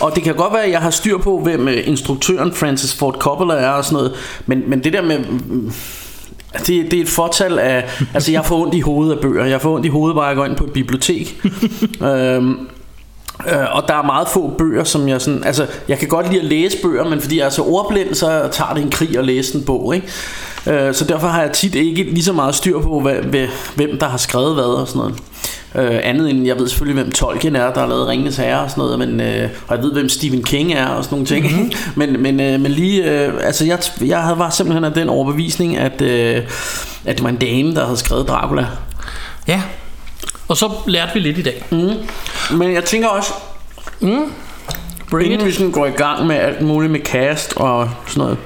Og 0.00 0.12
det 0.14 0.22
kan 0.22 0.34
godt 0.34 0.52
være, 0.52 0.64
at 0.64 0.70
jeg 0.70 0.80
har 0.80 0.90
styr 0.90 1.18
på, 1.18 1.40
hvem 1.40 1.68
øh, 1.68 1.88
instruktøren 1.88 2.52
Francis 2.54 2.94
Ford 2.94 3.14
Coppola 3.18 3.54
er 3.54 3.68
og 3.70 3.84
sådan 3.84 3.96
noget. 3.96 4.12
Men, 4.46 4.62
men 4.66 4.84
det 4.84 4.92
der 4.92 5.02
med... 5.02 5.18
Det, 6.52 6.90
det 6.90 6.94
er 6.94 7.02
et 7.02 7.08
fortal 7.08 7.58
af... 7.58 7.90
Altså, 8.14 8.32
jeg 8.32 8.44
får 8.44 8.62
ondt 8.62 8.74
i 8.74 8.80
hovedet 8.80 9.14
af 9.14 9.20
bøger. 9.20 9.44
Jeg 9.44 9.60
får 9.60 9.74
ondt 9.74 9.86
i 9.86 9.88
hovedet, 9.88 10.14
bare 10.14 10.26
jeg 10.26 10.36
går 10.36 10.44
ind 10.44 10.56
på 10.56 10.64
et 10.64 10.72
bibliotek. 10.72 11.40
øhm, 12.02 12.68
Øh, 13.46 13.76
og 13.76 13.88
der 13.88 13.94
er 13.94 14.02
meget 14.02 14.28
få 14.28 14.48
bøger, 14.58 14.84
som 14.84 15.08
jeg 15.08 15.20
sådan... 15.20 15.44
Altså, 15.44 15.66
jeg 15.88 15.98
kan 15.98 16.08
godt 16.08 16.28
lide 16.28 16.40
at 16.40 16.46
læse 16.46 16.82
bøger, 16.82 17.04
men 17.04 17.20
fordi 17.20 17.38
jeg 17.38 17.46
er 17.46 17.50
så 17.50 17.62
ordblind, 17.62 18.14
så 18.14 18.48
tager 18.52 18.74
det 18.74 18.82
en 18.82 18.90
krig 18.90 19.18
at 19.18 19.24
læse 19.24 19.58
en 19.58 19.64
bog, 19.64 19.94
ikke? 19.94 20.06
Øh, 20.66 20.94
så 20.94 21.04
derfor 21.04 21.28
har 21.28 21.42
jeg 21.42 21.52
tit 21.52 21.74
ikke 21.74 22.02
lige 22.02 22.24
så 22.24 22.32
meget 22.32 22.54
styr 22.54 22.80
på, 22.80 23.00
hvad, 23.00 23.48
hvem 23.74 23.98
der 23.98 24.08
har 24.08 24.16
skrevet 24.16 24.54
hvad 24.54 24.64
og 24.64 24.88
sådan 24.88 24.98
noget. 24.98 25.14
Øh, 25.74 26.00
andet 26.02 26.30
end, 26.30 26.46
jeg 26.46 26.58
ved 26.58 26.68
selvfølgelig, 26.68 27.02
hvem 27.02 27.12
Tolkien 27.12 27.56
er, 27.56 27.72
der 27.72 27.80
har 27.80 27.86
lavet 27.86 28.08
Ringenes 28.08 28.36
Herre 28.36 28.60
og 28.60 28.70
sådan 28.70 28.82
noget, 28.84 28.98
men, 28.98 29.20
øh, 29.20 29.48
og 29.68 29.76
jeg 29.76 29.84
ved, 29.84 29.92
hvem 29.92 30.08
Stephen 30.08 30.42
King 30.42 30.72
er 30.72 30.86
og 30.86 31.04
sådan 31.04 31.14
nogle 31.14 31.26
ting. 31.26 31.52
Mm-hmm. 31.52 31.72
men, 32.00 32.22
men, 32.22 32.40
øh, 32.40 32.60
men 32.60 32.72
lige, 32.72 33.04
øh, 33.10 33.34
altså 33.42 33.64
jeg, 33.64 33.78
jeg 34.06 34.22
havde 34.22 34.38
var 34.38 34.50
simpelthen 34.50 34.84
af 34.84 34.92
den 34.92 35.08
overbevisning, 35.08 35.76
at, 35.76 36.00
øh, 36.00 36.36
at 37.04 37.16
det 37.16 37.22
var 37.22 37.28
en 37.28 37.36
dame, 37.36 37.74
der 37.74 37.84
havde 37.84 37.96
skrevet 37.96 38.28
Dracula. 38.28 38.66
Ja. 39.48 39.62
Og 40.48 40.56
så 40.56 40.70
lærte 40.86 41.14
vi 41.14 41.20
lidt 41.20 41.38
i 41.38 41.42
dag. 41.42 41.64
Mm. 41.70 41.92
Men 42.56 42.72
jeg 42.74 42.84
tænker 42.84 43.08
også, 43.08 43.32
Bring 45.10 45.32
inden 45.32 45.44
vi 45.44 45.50
it. 45.50 45.56
sådan 45.56 45.72
går 45.72 45.86
i 45.86 45.90
gang 45.90 46.26
med 46.26 46.36
alt 46.36 46.60
muligt 46.60 46.92
med 46.92 47.00
cast 47.00 47.56
og 47.56 47.90
sådan 48.06 48.20
noget, 48.20 48.38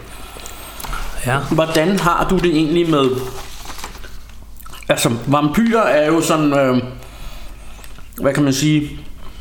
Ja. 1.27 1.39
hvordan 1.51 1.99
har 1.99 2.27
du 2.31 2.37
det 2.37 2.57
egentlig 2.57 2.91
med... 2.91 3.05
Altså, 4.89 5.11
vampyrer 5.27 5.83
er 5.83 6.07
jo 6.07 6.21
sådan... 6.21 6.53
Øh, 6.53 6.83
hvad 8.21 8.35
kan 8.35 8.43
man 8.43 8.53
sige? 8.53 8.91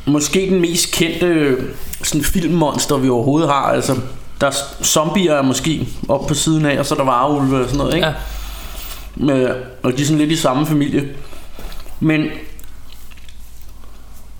Måske 0.06 0.46
den 0.50 0.60
mest 0.60 0.92
kendte 0.92 1.56
sådan 2.02 2.24
filmmonster, 2.24 2.96
vi 2.96 3.08
overhovedet 3.08 3.48
har. 3.48 3.62
Altså, 3.62 3.96
der 4.40 4.46
er 4.46 4.52
zombier 4.82 5.34
er 5.34 5.42
måske 5.42 5.88
op 6.08 6.26
på 6.26 6.34
siden 6.34 6.66
af, 6.66 6.78
og 6.78 6.86
så 6.86 6.94
er 6.94 6.98
der 6.98 7.04
varulve 7.04 7.56
og 7.60 7.64
sådan 7.64 7.78
noget, 7.78 7.94
ikke? 7.94 8.06
Ja. 8.06 8.12
Med, 9.16 9.48
og 9.82 9.96
de 9.96 10.02
er 10.02 10.06
sådan 10.06 10.18
lidt 10.18 10.32
i 10.32 10.36
samme 10.36 10.66
familie. 10.66 11.08
Men 12.00 12.20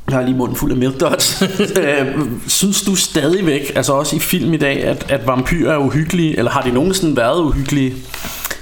Jeg 0.09 0.17
har 0.17 0.23
lige 0.25 0.37
munden 0.37 0.57
fuld 0.57 0.73
af 0.73 0.79
milk 0.79 1.01
duds. 1.01 1.43
Øh, 1.81 2.07
Synes 2.47 2.83
du 2.83 2.95
stadigvæk, 2.95 3.73
altså 3.75 3.93
også 3.93 4.17
i 4.17 4.19
film 4.19 4.55
i 4.55 4.57
dag, 4.57 4.85
at, 4.85 5.07
at 5.11 5.27
vampyrer 5.27 5.73
er 5.73 5.79
uhyggelige? 5.79 6.39
Eller 6.39 6.51
har 6.51 6.62
de 6.62 6.71
nogensinde 6.71 7.17
været 7.17 7.41
uhyggelige? 7.41 7.95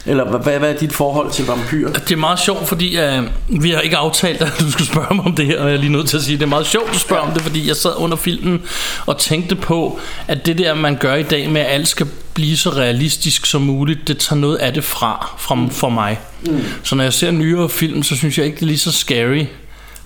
Eller 0.06 0.24
hvad, 0.24 0.58
hvad 0.58 0.70
er 0.74 0.78
dit 0.78 0.92
forhold 0.92 1.30
til 1.30 1.46
vampyrer? 1.46 1.92
Det 1.92 2.12
er 2.12 2.16
meget 2.16 2.38
sjovt, 2.38 2.68
fordi 2.68 2.98
uh, 2.98 3.62
vi 3.62 3.70
har 3.70 3.80
ikke 3.80 3.96
aftalt, 3.96 4.42
at 4.42 4.52
du 4.60 4.70
skulle 4.70 4.86
spørge 4.86 5.14
mig 5.14 5.24
om 5.24 5.34
det 5.34 5.46
her, 5.46 5.60
og 5.60 5.68
jeg 5.68 5.76
er 5.76 5.80
lige 5.80 5.92
nødt 5.92 6.08
til 6.08 6.16
at 6.16 6.22
sige, 6.22 6.36
det 6.36 6.42
er 6.42 6.48
meget 6.48 6.66
sjovt, 6.66 6.92
du 6.92 6.98
spørger 6.98 7.22
ja. 7.22 7.28
om 7.28 7.34
det, 7.34 7.42
fordi 7.42 7.68
jeg 7.68 7.76
sad 7.76 7.92
under 7.96 8.16
filmen 8.16 8.62
og 9.06 9.18
tænkte 9.18 9.56
på, 9.56 10.00
at 10.28 10.46
det 10.46 10.58
der, 10.58 10.74
man 10.74 10.96
gør 10.96 11.14
i 11.14 11.22
dag 11.22 11.50
med, 11.50 11.60
at 11.60 11.66
alt 11.70 11.88
skal 11.88 12.06
blive 12.34 12.56
så 12.56 12.70
realistisk 12.70 13.46
som 13.46 13.62
muligt, 13.62 14.08
det 14.08 14.18
tager 14.18 14.40
noget 14.40 14.56
af 14.56 14.74
det 14.74 14.84
fra, 14.84 15.34
fra 15.38 15.66
for 15.70 15.88
mig. 15.88 16.18
Mm. 16.46 16.60
Så 16.82 16.94
når 16.94 17.04
jeg 17.04 17.12
ser 17.12 17.30
nyere 17.30 17.68
film, 17.68 18.02
så 18.02 18.16
synes 18.16 18.38
jeg 18.38 18.46
ikke, 18.46 18.56
det 18.56 18.62
er 18.62 18.66
lige 18.66 18.78
så 18.78 18.92
scary. 18.92 19.44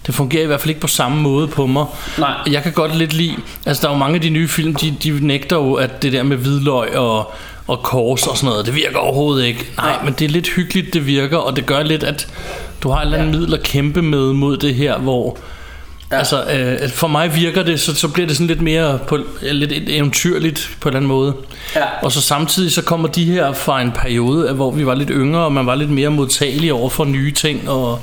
Det 0.07 0.15
fungerer 0.15 0.43
i 0.43 0.47
hvert 0.47 0.61
fald 0.61 0.69
ikke 0.69 0.81
på 0.81 0.87
samme 0.87 1.23
måde 1.23 1.49
på 1.49 1.67
mig. 1.67 1.87
Nej. 2.19 2.35
Jeg 2.51 2.63
kan 2.63 2.73
godt 2.73 2.97
lidt 2.97 3.13
lide, 3.13 3.37
altså 3.67 3.83
der 3.83 3.89
er 3.89 3.93
jo 3.93 3.99
mange 3.99 4.15
af 4.15 4.21
de 4.21 4.31
nye 4.31 4.49
film, 4.49 4.75
de, 4.75 4.95
de 5.03 5.27
nægter 5.27 5.57
jo, 5.57 5.75
at 5.75 6.03
det 6.03 6.13
der 6.13 6.23
med 6.23 6.37
hvidløg 6.37 6.97
og, 6.97 7.35
og 7.67 7.83
kors 7.83 8.27
og 8.27 8.37
sådan 8.37 8.51
noget, 8.51 8.67
det 8.67 8.75
virker 8.75 8.99
overhovedet 8.99 9.47
ikke. 9.47 9.71
Nej, 9.77 10.05
men 10.05 10.15
det 10.19 10.25
er 10.25 10.29
lidt 10.29 10.49
hyggeligt, 10.49 10.95
det 10.95 11.07
virker, 11.07 11.37
og 11.37 11.57
det 11.57 11.67
gør 11.67 11.83
lidt, 11.83 12.03
at 12.03 12.29
du 12.83 12.89
har 12.89 13.01
et 13.01 13.05
eller 13.05 13.19
andet 13.19 13.33
ja. 13.33 13.39
middel 13.39 13.55
at 13.55 13.63
kæmpe 13.63 14.03
med 14.03 14.33
mod 14.33 14.57
det 14.57 14.75
her, 14.75 14.99
hvor... 14.99 15.39
Ja. 16.13 16.19
Altså, 16.19 16.45
øh, 16.45 16.91
for 16.91 17.07
mig 17.07 17.35
virker 17.35 17.63
det, 17.63 17.81
så, 17.81 17.95
så 17.95 18.09
bliver 18.09 18.27
det 18.27 18.37
sådan 18.37 18.47
lidt 18.47 18.63
mere 18.63 18.99
på, 19.09 19.19
lidt 19.43 19.73
eventyrligt 19.73 20.77
på 20.81 20.89
en 20.89 20.91
eller 20.91 20.99
anden 20.99 21.09
måde. 21.09 21.35
Ja. 21.77 21.85
Og 22.03 22.13
så 22.13 22.21
samtidig 22.21 22.73
så 22.73 22.83
kommer 22.83 23.09
de 23.09 23.25
her 23.25 23.53
fra 23.53 23.83
en 23.83 23.93
periode, 23.93 24.53
hvor 24.53 24.71
vi 24.71 24.87
var 24.87 24.95
lidt 24.95 25.11
yngre, 25.13 25.41
og 25.45 25.53
man 25.53 25.67
var 25.67 25.75
lidt 25.75 25.91
mere 25.91 26.11
modtagelig 26.11 26.73
over 26.73 26.91
for 26.91 27.05
nye 27.05 27.33
ting, 27.33 27.71
og 27.71 28.01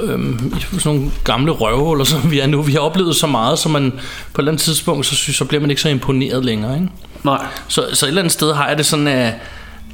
øhm, 0.00 0.52
i 0.56 0.60
sådan 0.60 0.80
nogle 0.84 1.10
gamle 1.24 1.50
røvhuller, 1.52 2.04
som 2.04 2.30
vi 2.30 2.38
er 2.38 2.46
nu. 2.46 2.62
Vi 2.62 2.72
har 2.72 2.80
oplevet 2.80 3.16
så 3.16 3.26
meget, 3.26 3.58
så 3.58 3.68
man 3.68 3.90
på 3.90 3.96
et 3.96 4.38
eller 4.38 4.52
andet 4.52 4.62
tidspunkt, 4.62 5.06
så, 5.06 5.14
synes, 5.14 5.36
så 5.36 5.44
bliver 5.44 5.60
man 5.60 5.70
ikke 5.70 5.82
så 5.82 5.88
imponeret 5.88 6.44
længere. 6.44 6.74
Ikke? 6.74 6.88
Nej. 7.24 7.46
Så, 7.68 7.84
så 7.92 8.06
et 8.06 8.08
eller 8.08 8.22
andet 8.22 8.32
sted 8.32 8.54
har 8.54 8.68
jeg 8.68 8.78
det 8.78 8.86
sådan, 8.86 9.08
at 9.08 9.34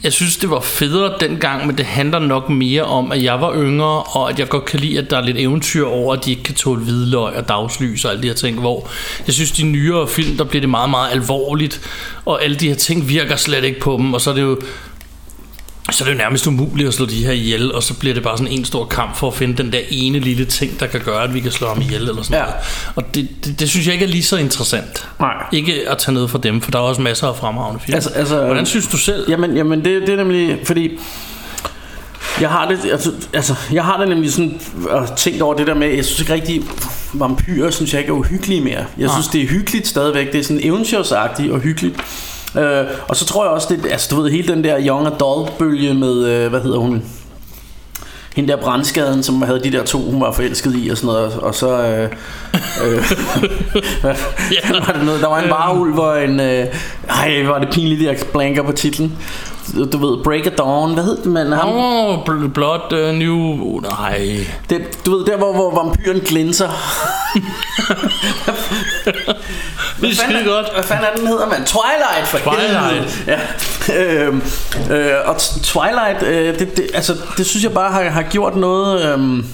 jeg 0.04 0.12
synes, 0.12 0.36
det 0.36 0.50
var 0.50 0.60
federe 0.60 1.12
dengang, 1.20 1.66
men 1.66 1.78
det 1.78 1.86
handler 1.86 2.18
nok 2.18 2.50
mere 2.50 2.82
om, 2.82 3.12
at 3.12 3.22
jeg 3.22 3.40
var 3.40 3.54
yngre, 3.54 4.02
og 4.02 4.30
at 4.30 4.38
jeg 4.38 4.48
godt 4.48 4.64
kan 4.64 4.80
lide, 4.80 4.98
at 4.98 5.10
der 5.10 5.16
er 5.16 5.22
lidt 5.22 5.36
eventyr 5.38 5.86
over, 5.86 6.14
at 6.14 6.24
de 6.24 6.30
ikke 6.30 6.42
kan 6.42 6.54
tåle 6.54 6.80
hvidløg 6.80 7.36
og 7.36 7.48
dagslys 7.48 8.04
og 8.04 8.10
alle 8.10 8.22
de 8.22 8.26
her 8.26 8.34
ting, 8.34 8.60
hvor 8.60 8.88
jeg 9.26 9.34
synes, 9.34 9.52
de 9.52 9.62
nyere 9.62 10.08
film, 10.08 10.36
der 10.36 10.44
bliver 10.44 10.60
det 10.60 10.70
meget, 10.70 10.90
meget 10.90 11.12
alvorligt, 11.12 11.80
og 12.24 12.44
alle 12.44 12.56
de 12.56 12.68
her 12.68 12.74
ting 12.74 13.08
virker 13.08 13.36
slet 13.36 13.64
ikke 13.64 13.80
på 13.80 13.96
dem, 13.96 14.14
og 14.14 14.20
så 14.20 14.30
er 14.30 14.34
det 14.34 14.42
jo 14.42 14.60
så 15.90 16.04
er 16.04 16.08
det 16.08 16.14
jo 16.14 16.18
nærmest 16.18 16.46
umuligt 16.46 16.88
at 16.88 16.94
slå 16.94 17.06
de 17.06 17.24
her 17.24 17.32
ihjel, 17.32 17.72
og 17.72 17.82
så 17.82 17.94
bliver 17.94 18.14
det 18.14 18.22
bare 18.22 18.38
sådan 18.38 18.52
en 18.52 18.64
stor 18.64 18.84
kamp 18.84 19.16
for 19.16 19.28
at 19.28 19.34
finde 19.34 19.56
den 19.62 19.72
der 19.72 19.78
ene 19.90 20.18
lille 20.18 20.44
ting, 20.44 20.80
der 20.80 20.86
kan 20.86 21.00
gøre, 21.00 21.22
at 21.24 21.34
vi 21.34 21.40
kan 21.40 21.52
slå 21.52 21.68
ham 21.68 21.80
ihjel 21.80 22.00
eller 22.08 22.22
sådan 22.22 22.38
Ja. 22.38 22.44
noget. 22.44 22.54
Og 22.96 23.14
det, 23.14 23.28
det, 23.44 23.60
det 23.60 23.70
synes 23.70 23.86
jeg 23.86 23.92
ikke 23.94 24.04
er 24.04 24.08
lige 24.08 24.22
så 24.22 24.36
interessant. 24.36 25.08
Nej. 25.20 25.32
Ikke 25.52 25.74
at 25.90 25.98
tage 25.98 26.14
noget 26.14 26.30
fra 26.30 26.38
dem, 26.38 26.60
for 26.60 26.70
der 26.70 26.78
er 26.78 26.82
også 26.82 27.00
masser 27.02 27.26
af 27.28 27.36
fremragende 27.36 27.80
film. 27.84 27.94
Altså- 27.94 28.10
altså- 28.10 28.44
Hvordan 28.44 28.66
synes 28.66 28.86
du 28.86 28.96
selv? 28.96 29.30
Jamen, 29.30 29.56
jamen 29.56 29.84
det, 29.84 30.02
det 30.02 30.08
er 30.08 30.16
nemlig, 30.16 30.58
fordi 30.64 30.90
jeg 32.40 32.50
har 32.50 32.68
det, 32.68 32.78
altså, 32.92 33.12
altså, 33.32 33.54
jeg 33.72 33.84
har 33.84 33.98
det 33.98 34.08
nemlig 34.08 34.32
sådan 34.32 34.60
og 34.90 35.16
tænkt 35.16 35.42
over 35.42 35.54
det 35.54 35.66
der 35.66 35.74
med, 35.74 35.88
jeg 35.88 36.04
synes 36.04 36.20
ikke 36.20 36.32
rigtig, 36.34 36.62
vampyrer 37.14 37.70
synes 37.70 37.92
jeg 37.92 38.00
ikke 38.00 38.10
er 38.10 38.14
uhyggelige 38.16 38.60
mere. 38.60 38.84
Jeg 38.98 39.10
synes, 39.10 39.28
det 39.28 39.42
er 39.42 39.46
hyggeligt 39.46 39.86
stadigvæk. 39.86 40.32
Det 40.32 40.40
er 40.40 40.44
sådan 40.44 40.60
eventyrsagtigt 40.64 41.52
og 41.52 41.60
hyggeligt. 41.60 41.96
Øh, 42.58 42.86
og 43.08 43.16
så 43.16 43.26
tror 43.26 43.44
jeg 43.44 43.52
også, 43.52 43.66
det, 43.70 43.86
altså 43.90 44.08
du 44.10 44.22
ved, 44.22 44.30
hele 44.30 44.54
den 44.54 44.64
der 44.64 44.76
young 44.86 45.06
adult 45.06 45.58
bølge 45.58 45.94
med, 45.94 46.26
øh, 46.26 46.50
hvad 46.50 46.60
hedder 46.60 46.78
hun? 46.78 47.04
Hende 48.36 48.52
der 48.52 48.56
brandskaden, 48.56 49.22
som 49.22 49.42
havde 49.42 49.64
de 49.64 49.72
der 49.72 49.84
to, 49.84 50.10
hun 50.10 50.20
var 50.20 50.32
forelsket 50.32 50.72
i 50.76 50.88
og 50.88 50.96
sådan 50.96 51.06
noget. 51.06 51.38
Og 51.38 51.54
så... 51.54 51.68
Øh, 51.68 52.02
øh, 52.84 52.96
hvad 54.70 54.86
var 54.86 54.92
det 54.92 55.04
noget? 55.04 55.20
Der 55.20 55.28
var 55.28 55.38
en 55.38 55.50
varulv 55.50 55.98
og 55.98 56.24
en... 56.24 56.40
Øh, 56.40 56.66
ej, 57.08 57.42
var 57.42 57.58
det 57.58 57.68
pinligt, 57.72 58.02
jeg 58.02 58.16
blanker 58.32 58.62
på 58.62 58.72
titlen. 58.72 59.18
Du 59.72 59.98
ved, 60.06 60.24
Break 60.24 60.46
of 60.46 60.52
Dawn, 60.52 60.94
hvad 60.94 61.04
hed 61.04 61.16
det? 61.16 61.56
Ham, 61.56 61.68
Åh, 61.68 62.18
oh, 62.28 62.50
Blood 62.50 62.92
uh, 62.92 63.14
New... 63.14 63.36
Oh, 63.62 63.82
nej. 63.82 64.46
det, 64.70 65.06
du 65.06 65.16
ved, 65.16 65.26
der 65.26 65.36
hvor, 65.36 65.52
hvor 65.52 65.84
vampyren 65.84 66.20
glinser. 66.20 66.68
Det 70.00 70.10
er 70.10 70.14
skide 70.14 70.44
godt. 70.44 70.72
Hvad 70.74 70.82
fanden 70.82 71.04
er 71.04 71.16
den 71.16 71.26
hedder, 71.26 71.46
mand? 71.46 71.66
Twilight 71.66 72.26
for 72.26 72.38
Twilight. 72.38 72.90
helvede. 72.90 73.10
Ja. 73.26 74.24
Øhm, 74.24 74.42
øh, 74.90 75.12
og 75.24 75.36
Twilight, 75.62 76.22
øh, 76.22 76.58
det, 76.58 76.76
det, 76.76 76.90
altså, 76.94 77.16
det 77.36 77.46
synes 77.46 77.64
jeg 77.64 77.72
bare 77.72 77.92
har, 77.92 78.10
har 78.10 78.22
gjort 78.22 78.56
noget... 78.56 79.04
Øhm, 79.12 79.46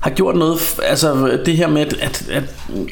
har 0.00 0.10
gjort 0.10 0.36
noget, 0.36 0.80
altså 0.82 1.38
det 1.46 1.56
her 1.56 1.68
med, 1.68 1.80
at, 1.80 1.92
at, 2.00 2.24
at, 2.30 2.44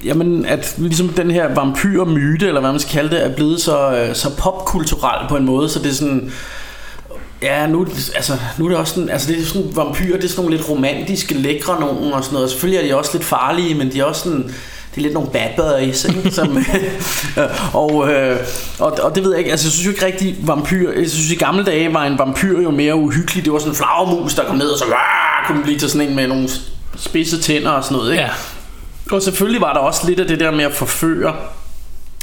jamen, 0.05 0.47
at 0.47 0.75
ligesom 0.79 1.09
den 1.09 1.31
her 1.31 1.55
vampyrmyte, 1.55 2.47
eller 2.47 2.61
hvad 2.61 2.71
man 2.71 2.81
skal 2.81 2.93
kalde 2.93 3.11
det, 3.17 3.25
er 3.25 3.35
blevet 3.35 3.61
så, 3.61 3.97
øh, 3.97 4.15
så 4.15 4.37
popkulturel 4.37 5.29
på 5.29 5.37
en 5.37 5.45
måde, 5.45 5.69
så 5.69 5.79
det 5.79 5.91
er 5.91 5.95
sådan, 5.95 6.33
Ja, 7.43 7.67
nu, 7.67 7.87
altså, 8.15 8.33
nu 8.59 8.65
er 8.65 8.69
det 8.69 8.79
også 8.79 8.95
sådan, 8.95 9.09
altså 9.09 9.33
det 9.33 9.41
er 9.41 9.45
sådan 9.45 9.77
vampyrer, 9.77 10.17
det 10.17 10.25
er 10.25 10.29
sådan 10.29 10.45
nogle 10.45 10.57
lidt 10.57 10.69
romantiske, 10.71 11.35
lækre 11.35 11.81
nogen 11.81 12.13
og 12.13 12.25
sådan 12.25 12.35
noget. 12.35 12.51
Selvfølgelig 12.51 12.85
er 12.85 12.89
de 12.89 12.99
også 12.99 13.11
lidt 13.15 13.25
farlige, 13.25 13.75
men 13.75 13.93
de 13.93 14.01
er 14.01 14.05
også 14.05 14.23
sådan, 14.23 14.43
det 14.95 14.97
er 14.97 15.01
lidt 15.01 15.15
nogle 15.15 15.31
bad 15.31 15.49
boys, 15.57 16.05
ikke? 16.05 16.31
Som, 16.37 16.59
og, 17.83 18.13
øh, 18.13 18.39
og, 18.79 18.99
og 19.03 19.15
det 19.15 19.25
ved 19.25 19.31
jeg 19.31 19.39
ikke, 19.39 19.51
altså 19.51 19.67
jeg 19.67 19.73
synes 19.73 19.87
jo 19.87 19.91
ikke 19.91 20.07
rigtig 20.07 20.37
vampyr, 20.43 20.93
jeg 20.93 21.11
synes 21.11 21.31
i 21.31 21.35
gamle 21.35 21.65
dage 21.65 21.95
var 21.95 22.05
en 22.05 22.19
vampyr 22.19 22.61
jo 22.61 22.71
mere 22.71 22.95
uhyggelig. 22.95 23.45
Det 23.45 23.53
var 23.53 23.59
sådan 23.59 23.73
en 23.73 23.77
flagermus, 23.77 24.35
der 24.35 24.45
kom 24.45 24.57
ned 24.57 24.69
og 24.69 24.79
så 24.79 24.85
"Rah!" 24.85 25.47
kunne 25.47 25.63
blive 25.63 25.79
til 25.79 25.91
sådan 25.91 26.09
en 26.09 26.17
med 26.17 26.27
nogle 26.27 26.49
spidse 26.99 27.41
tænder 27.41 27.71
og 27.71 27.85
sådan 27.85 27.97
noget, 27.97 28.11
ikke? 28.13 28.23
Ja. 28.23 28.31
Og 29.13 29.23
selvfølgelig 29.23 29.61
var 29.61 29.73
der 29.73 29.81
også 29.81 30.09
lidt 30.09 30.21
af 30.21 30.27
det 30.27 30.41
der 30.41 30.51
med 30.51 30.65
at 30.65 30.73
forføre. 30.75 31.35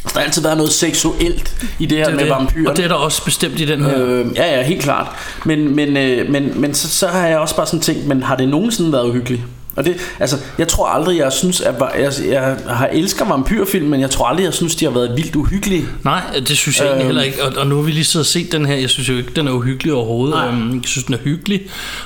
Der 0.03 0.19
har 0.19 0.25
altid 0.25 0.41
været 0.41 0.57
noget 0.57 0.71
seksuelt 0.71 1.67
i 1.79 1.85
det 1.85 1.97
her 1.97 2.05
Det 2.05 2.15
med 2.15 2.23
det. 2.23 2.29
vampyrer. 2.31 2.69
Og 2.69 2.77
det 2.77 2.83
er 2.85 2.87
der 2.89 2.95
også 2.95 3.23
bestemt 3.25 3.59
i 3.59 3.65
den 3.65 3.83
her. 3.85 3.93
Øh, 4.05 4.25
ja, 4.35 4.55
ja, 4.57 4.63
helt 4.63 4.81
klart. 4.81 5.07
Men, 5.45 5.75
men, 5.75 5.97
øh, 5.97 6.31
men, 6.31 6.61
men 6.61 6.73
så, 6.73 6.89
så 6.89 7.07
har 7.07 7.27
jeg 7.27 7.37
også 7.39 7.55
bare 7.55 7.65
sådan 7.65 7.79
tænkt, 7.79 8.07
men 8.07 8.23
har 8.23 8.35
det 8.35 8.49
nogensinde 8.49 8.91
været 8.91 9.07
uhyggeligt? 9.09 9.41
Og 9.75 9.85
det, 9.85 9.95
altså, 10.19 10.37
jeg 10.57 10.67
tror 10.67 10.87
aldrig, 10.87 11.17
jeg 11.17 11.31
synes, 11.33 11.61
at 11.61 11.75
jeg, 11.99 12.13
jeg 12.29 12.57
har 12.69 12.87
elsker 12.87 13.25
vampyrfilm, 13.25 13.87
men 13.87 14.01
jeg 14.01 14.09
tror 14.09 14.25
aldrig, 14.25 14.43
jeg 14.43 14.53
synes, 14.53 14.75
de 14.75 14.85
har 14.85 14.91
været 14.91 15.11
vildt 15.17 15.35
uhyggelige. 15.35 15.85
Nej, 16.03 16.21
det 16.47 16.57
synes 16.57 16.79
jeg 16.79 16.85
egentlig 16.85 16.99
Øhm. 17.01 17.07
heller 17.07 17.21
ikke. 17.23 17.43
Og, 17.43 17.53
og 17.57 17.67
nu 17.67 17.75
har 17.75 17.81
vi 17.83 17.91
lige 17.91 18.19
og 18.19 18.25
set 18.25 18.51
den 18.51 18.65
her. 18.65 18.75
Jeg 18.75 18.89
synes 18.89 19.09
jo 19.09 19.17
ikke, 19.17 19.31
den 19.35 19.47
er 19.47 19.51
uhyggelig 19.51 19.93
overhovedet. 19.93 20.35
Nej. 20.35 20.47
Øhm, 20.47 20.73
Jeg 20.75 20.81
synes, 20.85 21.05
den 21.05 21.13
er 21.13 21.19
hyggelig. 21.23 21.61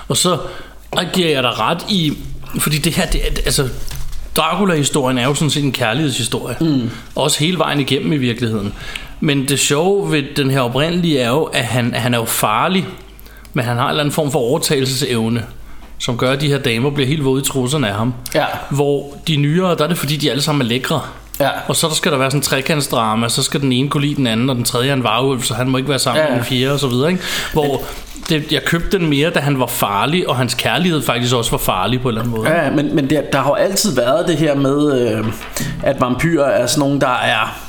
Og 0.08 0.18
så 0.18 0.38
og 0.92 1.04
giver 1.14 1.30
jeg 1.30 1.44
dig 1.44 1.60
ret 1.60 1.86
i... 1.90 2.18
Fordi 2.60 2.78
det 2.78 2.94
her, 2.94 3.06
det 3.06 3.22
er, 3.22 3.42
altså... 3.46 3.70
Dracula-historien 4.36 5.18
er 5.18 5.24
jo 5.24 5.34
sådan 5.34 5.50
set 5.50 5.64
en 5.64 5.72
kærlighedshistorie. 5.72 6.56
Mm. 6.62 6.90
Også 7.16 7.40
hele 7.40 7.58
vejen 7.58 7.80
igennem 7.80 8.14
i 8.14 8.18
virkeligheden. 8.18 8.74
Men 9.20 9.48
det 9.48 9.60
sjove 9.60 10.12
ved 10.12 10.24
den 10.36 10.52
her 10.52 10.62
oprindelige 10.62 11.20
er 11.20 11.30
jo, 11.30 11.44
at 11.44 11.64
han, 11.64 11.94
han 11.94 12.14
er 12.14 12.18
jo 12.18 12.26
farlig. 12.26 12.88
Men 13.54 13.66
han 13.66 13.78
har 13.78 13.84
en 13.84 13.90
eller 13.90 14.04
anden 14.04 14.14
form 14.14 14.32
for 14.32 14.40
overtagelsesevne 14.40 15.44
som 16.00 16.18
gør, 16.18 16.32
at 16.32 16.42
de 16.42 16.48
her 16.48 16.58
damer 16.58 16.90
bliver 16.90 17.08
helt 17.08 17.26
våde 17.26 17.42
i 17.42 17.46
trusserne 17.46 17.90
af 17.90 17.96
ham. 17.96 18.14
Ja. 18.36 18.46
Hvor 18.70 19.18
de 19.28 19.36
nyere, 19.36 19.76
der 19.76 19.84
er 19.84 19.88
det 19.88 19.98
fordi, 19.98 20.16
de 20.18 20.32
alle 20.32 20.42
sammen 20.42 20.62
er 20.62 20.66
lækre. 20.66 21.02
Ja. 21.40 21.50
Og 21.68 21.76
så 21.76 21.88
der 21.88 21.94
skal 21.94 22.12
der 22.12 22.18
være 22.18 22.32
sådan 22.32 22.40
en 22.40 22.44
trekantsdrama, 22.44 23.30
så 23.30 23.44
skal 23.44 23.62
den 23.62 23.72
ene 23.72 23.90
kunne 23.90 24.02
lide 24.02 24.16
den 24.16 24.28
anden, 24.28 24.50
og 24.50 24.56
den 24.56 24.64
tredje 24.64 24.90
er 24.90 24.94
en 24.94 25.04
varulv, 25.04 25.42
så 25.42 25.54
han 25.54 25.70
må 25.70 25.78
ikke 25.78 25.90
være 25.90 26.00
sammen 26.00 26.24
ja. 26.24 26.30
med 26.30 26.38
den 26.38 26.46
fjerde 26.46 26.74
og 26.74 26.80
så 26.80 26.88
videre. 26.88 27.12
Ikke? 27.12 27.24
Hvor 27.54 27.84
det, 28.30 28.52
jeg 28.52 28.64
købte 28.66 28.98
den 28.98 29.10
mere, 29.10 29.30
da 29.30 29.40
han 29.40 29.60
var 29.60 29.68
farlig, 29.68 30.30
og 30.30 30.38
hans 30.38 30.54
kærlighed 30.54 31.02
faktisk 31.02 31.36
også 31.36 31.52
var 31.52 31.58
farlig 31.58 32.02
på 32.02 32.10
en 32.10 32.18
eller 32.18 32.22
anden 32.22 32.38
måde. 32.38 32.50
Ja, 32.50 32.72
men, 32.72 32.96
men 32.96 33.10
der, 33.10 33.22
der 33.22 33.40
har 33.40 33.50
jo 33.50 33.56
altid 33.56 33.96
været 33.96 34.28
det 34.28 34.38
her 34.38 34.56
med, 34.56 35.02
øh, 35.02 35.26
at 35.84 36.02
vampyrer 36.02 36.46
er 36.46 36.68
sådan 36.68 36.80
nogle, 36.80 37.00
der 37.00 37.18
er 37.18 37.60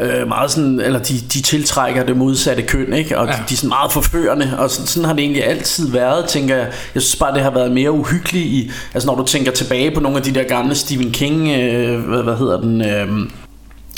øh, 0.00 0.28
meget 0.28 0.50
sådan, 0.50 0.80
eller 0.80 0.98
de, 0.98 1.14
de 1.32 1.42
tiltrækker 1.42 2.04
det 2.04 2.16
modsatte 2.16 2.62
køn, 2.62 2.92
ikke? 2.92 3.18
Og. 3.18 3.26
Ja. 3.26 3.32
de, 3.32 3.38
de 3.48 3.54
er 3.54 3.56
sådan 3.56 3.68
meget 3.68 3.92
forførende, 3.92 4.54
og 4.58 4.70
sådan, 4.70 4.86
sådan 4.86 5.04
har 5.04 5.12
det 5.12 5.22
egentlig 5.22 5.46
altid 5.46 5.90
været, 5.90 6.28
tænker 6.28 6.56
jeg. 6.56 6.66
Jeg 6.94 7.02
synes 7.02 7.16
bare, 7.16 7.34
det 7.34 7.42
har 7.42 7.50
været 7.50 7.72
mere 7.72 7.92
uhyggeligt 7.92 8.46
i, 8.46 8.70
altså 8.94 9.06
når 9.06 9.14
du 9.14 9.24
tænker 9.24 9.52
tilbage 9.52 9.90
på 9.90 10.00
nogle 10.00 10.18
af 10.18 10.24
de 10.24 10.34
der 10.34 10.42
gamle 10.42 10.74
Stephen 10.74 11.10
King, 11.10 11.48
øh, 11.48 12.00
hvad, 12.00 12.22
hvad 12.22 12.36
hedder 12.36 12.60
den, 12.60 12.84
øh, 12.84 13.30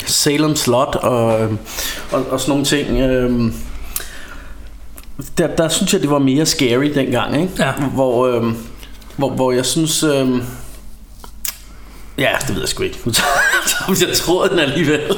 Salem 0.05 0.55
Slot 0.55 0.95
og, 0.95 1.25
og, 2.11 2.25
og 2.31 2.39
sådan 2.39 2.49
nogle 2.51 2.65
ting, 2.65 2.97
øh, 2.97 3.51
der, 5.37 5.47
der 5.55 5.69
synes 5.69 5.93
jeg, 5.93 6.01
det 6.01 6.09
var 6.09 6.19
mere 6.19 6.45
scary 6.45 6.85
dengang, 6.95 7.41
ikke? 7.41 7.53
Ja. 7.59 7.71
Hvor, 7.71 8.27
øh, 8.27 8.43
hvor, 9.17 9.29
hvor 9.29 9.51
jeg 9.51 9.65
synes... 9.65 10.03
Øh, 10.03 10.27
ja, 12.17 12.31
det 12.47 12.55
ved 12.55 12.61
jeg 12.61 12.69
sgu 12.69 12.83
ikke. 12.83 12.99
jeg 13.87 14.15
tror 14.15 14.47
den 14.51 14.59
alligevel. 14.59 15.01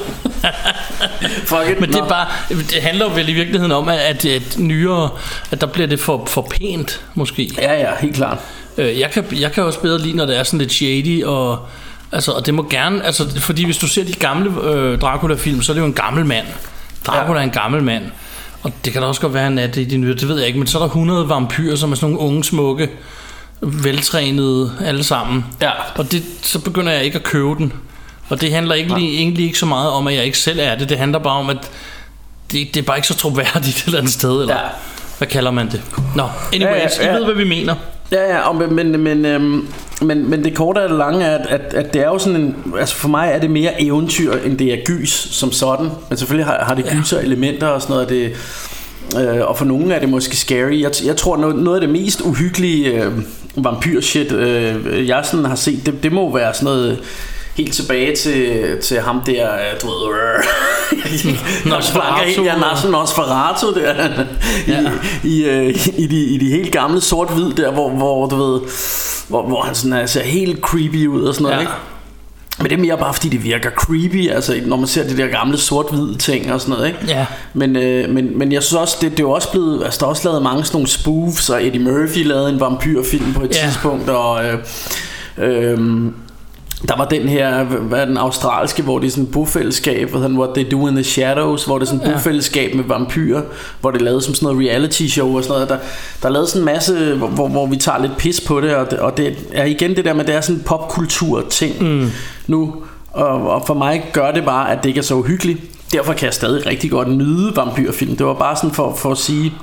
Fuck 1.45 1.69
it. 1.71 1.79
Men 1.79 1.89
det, 1.89 1.99
er 1.99 2.07
bare, 2.07 2.27
det 2.49 2.81
handler 2.81 3.05
jo 3.05 3.11
vel 3.15 3.29
i 3.29 3.33
virkeligheden 3.33 3.71
om, 3.71 3.89
at, 3.89 3.99
at, 3.99 4.25
at 4.25 4.55
nyere, 4.59 5.09
at 5.51 5.61
der 5.61 5.67
bliver 5.67 5.87
det 5.87 5.99
for, 5.99 6.25
for 6.25 6.47
pænt, 6.51 7.05
måske. 7.15 7.51
Ja, 7.57 7.73
ja, 7.73 7.89
helt 7.99 8.15
klart. 8.15 8.37
Øh, 8.77 8.99
jeg, 8.99 9.11
kan, 9.11 9.25
jeg 9.31 9.51
kan 9.51 9.63
også 9.63 9.79
bedre 9.79 9.99
lide, 9.99 10.17
når 10.17 10.25
det 10.25 10.37
er 10.37 10.43
sådan 10.43 10.59
lidt 10.59 10.71
shady, 10.73 11.23
og, 11.23 11.67
altså, 12.11 12.31
og 12.31 12.45
det 12.45 12.53
må 12.53 12.67
gerne, 12.69 13.05
altså, 13.05 13.39
fordi 13.41 13.65
hvis 13.65 13.77
du 13.77 13.87
ser 13.87 14.03
de 14.03 14.13
gamle 14.13 14.61
øh, 14.63 14.99
Dracula-film, 14.99 15.61
så 15.61 15.71
er 15.71 15.73
det 15.73 15.81
jo 15.81 15.85
en 15.85 15.93
gammel 15.93 16.25
mand. 16.25 16.45
Dracula 17.07 17.39
Ja. 17.39 17.39
er 17.39 17.43
en 17.43 17.51
gammel 17.51 17.83
mand. 17.83 18.03
Og 18.63 18.71
det 18.85 18.93
kan 18.93 19.01
da 19.01 19.07
også 19.07 19.21
godt 19.21 19.33
være, 19.33 19.61
at 19.61 19.75
det 19.75 19.83
er 19.83 19.87
de 19.89 19.97
nye, 19.97 20.15
det 20.15 20.27
ved 20.27 20.37
jeg 20.37 20.47
ikke, 20.47 20.59
men 20.59 20.67
så 20.67 20.77
er 20.77 20.81
der 20.81 20.87
100 20.87 21.29
vampyrer, 21.29 21.75
som 21.75 21.91
er 21.91 21.95
sådan 21.95 22.13
nogle 22.13 22.27
unge, 22.29 22.43
smukke 22.43 22.89
veltrænede 23.61 24.71
alle 24.85 25.03
sammen. 25.03 25.45
Ja. 25.61 25.69
Og 25.95 26.11
det, 26.11 26.23
så 26.41 26.59
begynder 26.59 26.91
jeg 26.93 27.03
ikke 27.03 27.15
at 27.17 27.23
købe 27.23 27.55
den. 27.57 27.73
Og 28.29 28.41
det 28.41 28.51
handler 28.51 28.75
egentlig, 28.75 29.15
egentlig 29.15 29.45
ikke 29.45 29.57
så 29.57 29.65
meget 29.65 29.89
om, 29.91 30.07
at 30.07 30.15
jeg 30.15 30.25
ikke 30.25 30.37
selv 30.37 30.59
er 30.61 30.75
det. 30.75 30.89
Det 30.89 30.97
handler 30.97 31.19
bare 31.19 31.39
om, 31.39 31.49
at 31.49 31.57
det, 32.51 32.73
det 32.73 32.77
er 32.77 32.83
bare 32.85 32.97
ikke 32.97 33.07
så 33.07 33.15
troværdigt 33.15 33.77
et 33.77 33.83
eller 33.85 33.99
andet 33.99 34.13
sted. 34.13 34.41
Eller 34.41 34.55
Ja. 34.55 34.61
hvad 35.17 35.27
kalder 35.27 35.51
man 35.51 35.71
det? 35.71 35.81
Nå, 36.15 36.29
anyways, 36.53 36.97
Ja, 36.99 37.05
ja, 37.05 37.11
ja. 37.11 37.11
I 37.11 37.15
ved, 37.17 37.25
hvad 37.25 37.35
vi 37.35 37.43
mener. 37.43 37.75
Ja, 38.11 38.23
ja, 38.33 38.39
og 38.49 38.55
men, 38.55 38.75
men, 38.75 38.99
men, 38.99 39.25
øhm, 39.25 39.67
men, 40.01 40.29
men 40.29 40.43
det 40.43 40.55
korte 40.55 40.81
af 40.81 40.89
det 40.89 40.97
lange 40.97 41.25
er, 41.25 41.37
at, 41.37 41.47
at, 41.49 41.73
at 41.73 41.93
det 41.93 42.01
er 42.01 42.07
jo 42.07 42.17
sådan 42.19 42.41
en... 42.41 42.55
Altså 42.79 42.95
for 42.95 43.09
mig 43.09 43.31
er 43.33 43.39
det 43.39 43.49
mere 43.49 43.81
eventyr, 43.81 44.33
end 44.45 44.57
det 44.57 44.73
er 44.73 44.77
gys 44.85 45.09
som 45.09 45.51
sådan. 45.51 45.89
Men 46.09 46.17
selvfølgelig 46.17 46.45
har, 46.45 46.63
har 46.63 46.75
det 46.75 46.85
Ja. 46.85 46.95
gyser 46.99 47.19
elementer 47.19 47.67
og 47.67 47.81
sådan 47.81 47.93
noget. 47.93 48.09
Det, 48.09 48.31
øh, 49.21 49.47
og 49.47 49.57
for 49.57 49.65
nogen 49.65 49.91
er 49.91 49.99
det 49.99 50.09
måske 50.09 50.37
scary. 50.37 50.81
Jeg, 50.81 50.91
jeg 51.05 51.17
tror, 51.17 51.37
noget, 51.37 51.55
noget 51.55 51.75
af 51.75 51.81
det 51.81 51.89
mest 51.89 52.21
uhyggelige 52.21 53.03
øh, 53.03 53.11
vampyr-shit, 53.57 54.31
øh, 54.31 55.07
jeg 55.07 55.25
sådan 55.25 55.45
har 55.45 55.55
set, 55.55 55.85
det, 55.85 56.03
det 56.03 56.11
må 56.11 56.33
være 56.33 56.53
sådan 56.53 56.65
noget... 56.65 56.99
Helt 57.57 57.73
tilbage 57.73 58.15
til, 58.15 58.63
til 58.81 58.99
ham 58.99 59.21
der, 59.25 59.53
øh, 59.53 59.59
du 59.81 59.87
ved, 59.87 60.15
Nosferatu. 61.71 62.43
Ja, 62.43 62.55
Nasser 62.57 62.89
Nosferatu 62.89 63.73
der, 63.73 64.23
i, 64.67 64.71
Ja. 64.71 64.91
i, 65.23 65.43
øh, 65.45 65.87
i, 65.97 66.07
de, 66.07 66.23
i 66.23 66.37
de 66.37 66.51
helt 66.51 66.71
gamle 66.71 67.01
sort-hvid 67.01 67.51
der, 67.53 67.71
hvor, 67.71 67.89
hvor 67.89 68.25
du 68.27 68.35
ved, 68.35 68.59
hvor, 69.27 69.47
hvor 69.47 69.61
han 69.61 69.75
sådan, 69.75 69.93
er- 69.93 70.05
ser 70.05 70.23
helt 70.23 70.59
creepy 70.59 71.07
ud 71.07 71.23
og 71.23 71.33
sådan 71.33 71.43
noget, 71.43 71.55
Ja. 71.55 71.61
ikke? 71.61 71.71
Men 72.57 72.69
det 72.69 72.77
er 72.77 72.81
mere 72.81 72.97
bare 72.97 73.13
fordi 73.13 73.29
det 73.29 73.43
virker 73.43 73.69
creepy 73.69 74.29
Altså 74.29 74.55
når 74.65 74.77
man 74.77 74.87
ser 74.87 75.03
de 75.07 75.17
der 75.17 75.27
gamle 75.27 75.57
sort-hvide 75.57 76.17
ting 76.17 76.53
og 76.53 76.61
sådan 76.61 76.75
noget 76.75 76.87
ikke? 76.87 76.99
Ja. 77.07 77.25
Men, 77.53 77.75
øh, 77.75 78.09
men, 78.09 78.37
men 78.39 78.51
jeg 78.51 78.63
synes 78.63 78.77
også 78.81 78.97
det, 79.01 79.11
det 79.11 79.19
er 79.19 79.23
jo 79.23 79.31
også 79.31 79.51
blevet 79.51 79.83
Altså 79.83 79.97
der 79.99 80.05
er 80.05 80.09
også 80.09 80.27
lavet 80.29 80.41
mange 80.43 80.63
sådan 80.63 80.75
nogle 80.75 80.87
spoofs 80.87 81.49
Og 81.49 81.65
Eddie 81.67 81.81
Murphy 81.83 82.25
lavede 82.27 82.49
en 82.49 82.59
vampyrfilm 82.59 83.33
på 83.33 83.43
et 83.43 83.55
Ja. 83.55 83.65
tidspunkt 83.65 84.09
Og 84.09 84.45
øh, 84.45 84.57
øh, 85.37 85.79
der 86.87 86.97
var 86.97 87.05
den 87.05 87.29
her, 87.29 87.63
hvad 87.63 88.07
den 88.07 88.17
australske, 88.17 88.83
hvor 88.83 88.99
det 88.99 89.07
er 89.07 89.11
sådan 89.11 89.23
et 89.23 89.31
bofællesskab, 89.31 90.09
hvad 90.11 90.21
den, 90.21 90.37
What 90.37 90.49
They 90.55 90.71
Do 90.71 90.87
in 90.87 90.93
the 90.95 91.03
Shadows, 91.03 91.65
hvor 91.65 91.79
det 91.79 91.85
er 91.85 91.89
sådan 91.89 92.01
et 92.01 92.07
Ja. 92.11 92.13
bofællesskab 92.13 92.75
med 92.75 92.83
vampyrer, 92.83 93.41
hvor 93.81 93.91
det 93.91 93.99
er 94.01 94.05
lavet 94.05 94.23
som 94.23 94.33
sådan 94.33 94.53
noget 94.55 94.69
reality 94.69 95.07
show 95.07 95.37
og 95.37 95.43
sådan 95.43 95.53
noget. 95.53 95.69
Der, 95.69 95.77
der 96.21 96.27
er 96.27 96.31
lavet 96.33 96.49
sådan 96.49 96.61
en 96.61 96.65
masse, 96.65 97.13
hvor, 97.15 97.27
hvor, 97.27 97.47
hvor 97.47 97.65
vi 97.65 97.75
tager 97.75 98.01
lidt 98.01 98.17
pis 98.17 98.41
på 98.41 98.61
det, 98.61 98.75
og 98.75 98.91
det, 98.91 98.99
og 98.99 99.17
det 99.17 99.35
er 99.53 99.65
igen 99.65 99.95
det 99.95 100.05
der 100.05 100.13
med, 100.13 100.25
det 100.25 100.35
er 100.35 100.41
sådan 100.41 100.55
en 100.55 100.63
popkultur 100.65 101.43
ting 101.49 101.83
mm. 101.83 102.11
nu, 102.47 102.73
og, 103.11 103.49
og 103.49 103.63
for 103.67 103.73
mig 103.73 104.09
gør 104.13 104.31
det 104.31 104.45
bare, 104.45 104.71
at 104.71 104.83
det 104.83 104.89
ikke 104.89 104.97
er 104.97 105.03
så 105.03 105.15
uhyggeligt. 105.15 105.59
Derfor 105.93 106.13
kan 106.13 106.25
jeg 106.25 106.33
stadig 106.33 106.65
rigtig 106.65 106.91
godt 106.91 107.07
nyde 107.07 107.55
vampyrfilm. 107.55 108.17
Det 108.17 108.25
var 108.25 108.33
bare 108.33 108.55
sådan 108.55 108.71
for, 108.71 108.95
for 108.95 109.11
at 109.11 109.17
sige... 109.17 109.53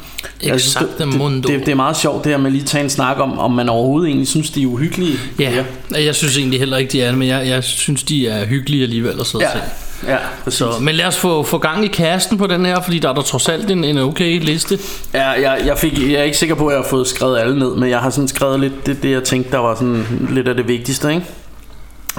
jeg 0.45 0.61
synes, 0.61 0.75
det, 0.75 0.89
det, 0.99 1.47
det, 1.47 1.61
det, 1.61 1.69
er 1.69 1.75
meget 1.75 1.97
sjovt 1.97 2.25
det 2.25 2.33
her 2.33 2.39
med 2.39 2.51
lige 2.51 2.63
at 2.63 2.67
tage 2.67 2.85
en 2.85 2.91
snak 2.91 3.17
om, 3.19 3.39
om 3.39 3.53
man 3.53 3.69
overhovedet 3.69 4.09
egentlig 4.09 4.29
synes, 4.29 4.51
de 4.51 4.63
er 4.63 4.67
uhyggelige. 4.67 5.19
Ja, 5.39 5.65
jeg 5.91 6.15
synes 6.15 6.39
egentlig 6.39 6.59
heller 6.59 6.77
ikke, 6.77 6.93
de 6.93 7.03
er 7.03 7.09
det, 7.09 7.19
men 7.19 7.29
jeg, 7.29 7.47
jeg 7.47 7.65
synes, 7.65 8.03
de 8.03 8.29
er 8.29 8.47
hyggelige 8.47 8.83
alligevel 8.83 9.21
at 9.21 9.27
sidde 9.27 9.45
Ja, 9.45 9.51
og 9.51 10.09
ja, 10.09 10.17
præcis. 10.45 10.59
Så, 10.59 10.73
men 10.81 10.95
lad 10.95 11.07
os 11.07 11.17
få, 11.17 11.43
få 11.43 11.59
gang 11.59 11.85
i 11.85 11.89
casten 11.89 12.39
på 12.39 12.47
den 12.47 12.67
her, 12.67 12.81
fordi 12.83 12.99
der 12.99 13.09
er 13.09 13.15
der 13.15 13.23
trods 13.23 13.49
alt 13.49 13.71
en, 13.71 13.85
en 13.85 13.99
okay 13.99 14.41
liste. 14.41 14.79
Ja, 15.15 15.29
jeg, 15.29 15.63
jeg, 15.67 15.79
fik, 15.79 15.99
jeg 15.99 16.13
er 16.13 16.23
ikke 16.23 16.37
sikker 16.37 16.55
på, 16.55 16.67
at 16.67 16.75
jeg 16.75 16.83
har 16.83 16.89
fået 16.89 17.07
skrevet 17.07 17.39
alle 17.39 17.59
ned, 17.59 17.75
men 17.75 17.91
jeg 17.91 17.99
har 17.99 18.11
sådan 18.11 18.29
skrevet 18.29 18.61
lidt 18.61 18.87
det, 18.87 19.03
det 19.03 19.11
jeg 19.11 19.25
tænkte, 19.25 19.53
der 19.53 19.59
var 19.59 19.75
sådan 19.75 20.29
lidt 20.31 20.49
af 20.49 20.55
det 20.55 20.69
vigtigste, 20.69 21.11
ikke? 21.11 21.27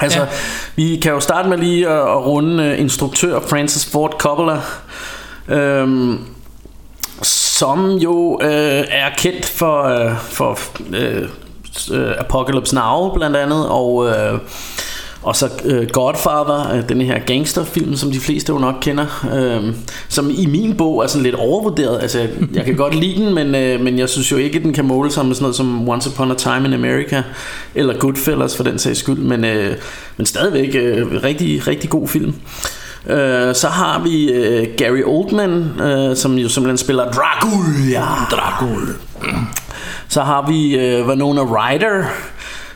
Altså, 0.02 0.20
Ja. 0.20 0.26
vi 0.76 1.00
kan 1.02 1.12
jo 1.12 1.20
starte 1.20 1.50
med 1.50 1.58
lige 1.58 1.88
at, 1.88 2.00
at 2.00 2.26
runde 2.26 2.72
uh, 2.74 2.80
instruktør 2.80 3.40
Francis 3.50 3.92
Ford 3.92 4.16
Coppola, 4.20 4.62
øhm, 5.48 6.20
som 7.22 7.96
jo 7.96 8.40
øh, 8.42 8.50
er 8.90 9.10
kendt 9.18 9.46
for, 9.46 9.84
øh, 9.84 10.18
for 10.18 10.60
øh, 10.94 11.30
øh, 11.92 12.12
Apocalypse 12.20 12.76
Now 12.76 13.14
blandt 13.14 13.36
andet, 13.38 13.70
og... 13.70 14.08
Øh, 14.10 14.40
og 15.22 15.36
så 15.36 15.50
øh, 15.66 15.90
Godfather, 15.90 16.76
øh, 16.76 16.90
den 16.90 17.02
her 17.02 17.20
gangsterfilm, 17.20 17.96
som 17.96 18.12
de 18.12 18.20
fleste 18.20 18.54
jo 18.54 18.60
nok 18.60 18.76
kender, 18.82 19.28
øh, 19.36 19.74
som 20.10 20.30
i 20.38 20.46
min 20.46 20.78
bog 20.78 21.04
er 21.04 21.08
sådan 21.08 21.24
lidt 21.24 21.36
overvurderet. 21.36 22.02
Altså, 22.02 22.20
jeg, 22.20 22.30
jeg 22.54 22.66
kan 22.66 22.76
godt 22.76 22.96
lide 22.96 23.26
den, 23.26 23.36
men, 23.36 23.56
øh, 23.56 23.82
men 23.82 24.00
jeg 24.00 24.10
synes 24.10 24.32
jo 24.32 24.38
ikke, 24.38 24.58
at 24.58 24.64
den 24.64 24.74
kan 24.74 24.86
måle 24.86 25.12
sig 25.12 25.26
med 25.26 25.36
sådan 25.36 25.44
noget 25.44 25.56
som 25.56 25.90
Once 25.90 26.10
Upon 26.10 26.32
a 26.32 26.36
Time 26.36 26.68
in 26.68 26.74
America, 26.74 27.24
eller 27.76 27.98
Goodfellas 27.98 28.58
for 28.58 28.64
den 28.64 28.80
sags 28.80 29.00
skyld, 29.00 29.18
men, 29.18 29.46
øh, 29.46 29.76
men 30.18 30.26
stadigvæk 30.26 30.76
øh, 30.76 31.24
rigtig, 31.24 31.68
rigtig 31.68 31.90
god 31.90 32.08
film. 32.08 32.34
Øh, 33.08 33.56
så 33.56 33.68
har 33.68 34.04
vi 34.04 34.32
øh, 34.32 34.68
Gary 34.78 35.02
Oldman, 35.06 35.82
øh, 35.82 36.16
som 36.16 36.38
jo 36.38 36.50
simpelthen 36.50 36.78
spiller 36.78 37.12
Dracula. 37.12 38.06
Dracula. 38.32 38.94
Så 40.08 40.22
har 40.22 40.48
vi 40.48 40.78
øh, 40.78 41.08
Winona 41.08 41.42
Ryder, 41.42 42.04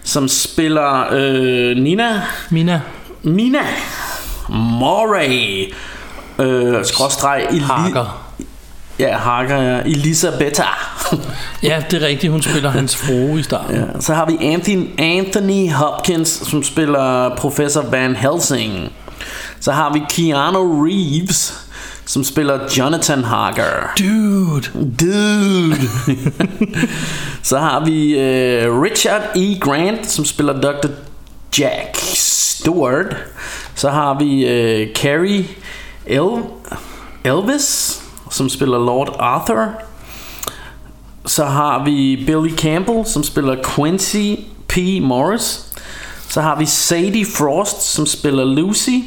som 0.04 0.28
spiller 0.28 1.04
øh, 1.12 1.78
Nina 1.78 2.22
Mina 2.50 2.82
Mina 3.24 3.60
Moray 4.50 5.74
øh, 6.40 6.86
skråstreg 6.86 7.48
Eli- 7.52 7.60
Harker. 7.64 8.20
Ja, 9.00 9.18
Harker, 9.18 9.58
ja. 9.62 9.80
Elisabetta. 9.86 10.64
Ja, 11.64 11.84
det 11.92 12.04
er 12.04 12.08
rigtigt, 12.08 12.32
hun 12.32 12.42
spiller 12.42 12.70
hans 12.70 12.96
frue 12.96 13.40
i 13.40 13.44
starten. 13.44 13.76
ja. 13.76 13.82
Så 14.00 14.14
har 14.14 14.26
vi 14.26 14.46
Anthony, 14.46 15.00
Anthony 15.00 15.72
Hopkins, 15.72 16.30
som 16.30 16.64
spiller 16.64 17.36
Professor 17.38 17.82
Van 17.92 18.16
Helsing. 18.16 18.92
Så 19.60 19.72
har 19.72 19.94
vi 19.94 20.02
Keanu 20.10 20.86
Reeves, 20.86 21.63
som 22.06 22.24
spiller 22.24 22.60
Jonathan 22.78 23.24
Harker. 23.24 23.94
Dude. 24.00 24.70
Dude. 25.00 25.76
Så 27.44 27.58
har 27.58 27.86
vi 27.86 28.20
øh, 28.20 28.82
Richard 28.82 29.22
E. 29.36 29.60
Grant, 29.60 30.10
som 30.12 30.26
spiller 30.26 30.54
Dr. 30.62 30.88
Jack 31.60 31.96
Stewart. 32.16 33.16
Så 33.76 33.90
har 33.90 34.20
vi 34.20 34.46
øh, 34.48 34.88
Carrie 34.96 35.46
El- 36.06 36.44
Elvis, 37.24 38.02
som 38.32 38.50
spiller 38.50 38.78
Lord 38.80 39.16
Arthur. 39.20 39.66
Så 41.26 41.46
har 41.46 41.84
vi 41.86 42.24
Billy 42.26 42.56
Campbell, 42.58 43.06
som 43.06 43.24
spiller 43.24 43.56
Quincy 43.76 44.36
P. 44.68 44.78
Morris. 45.02 45.66
Så 46.30 46.42
har 46.42 46.56
vi 46.60 46.66
Sadie 46.66 47.26
Frost, 47.38 47.82
som 47.82 48.06
spiller 48.06 48.46
Lucy. 48.46 49.00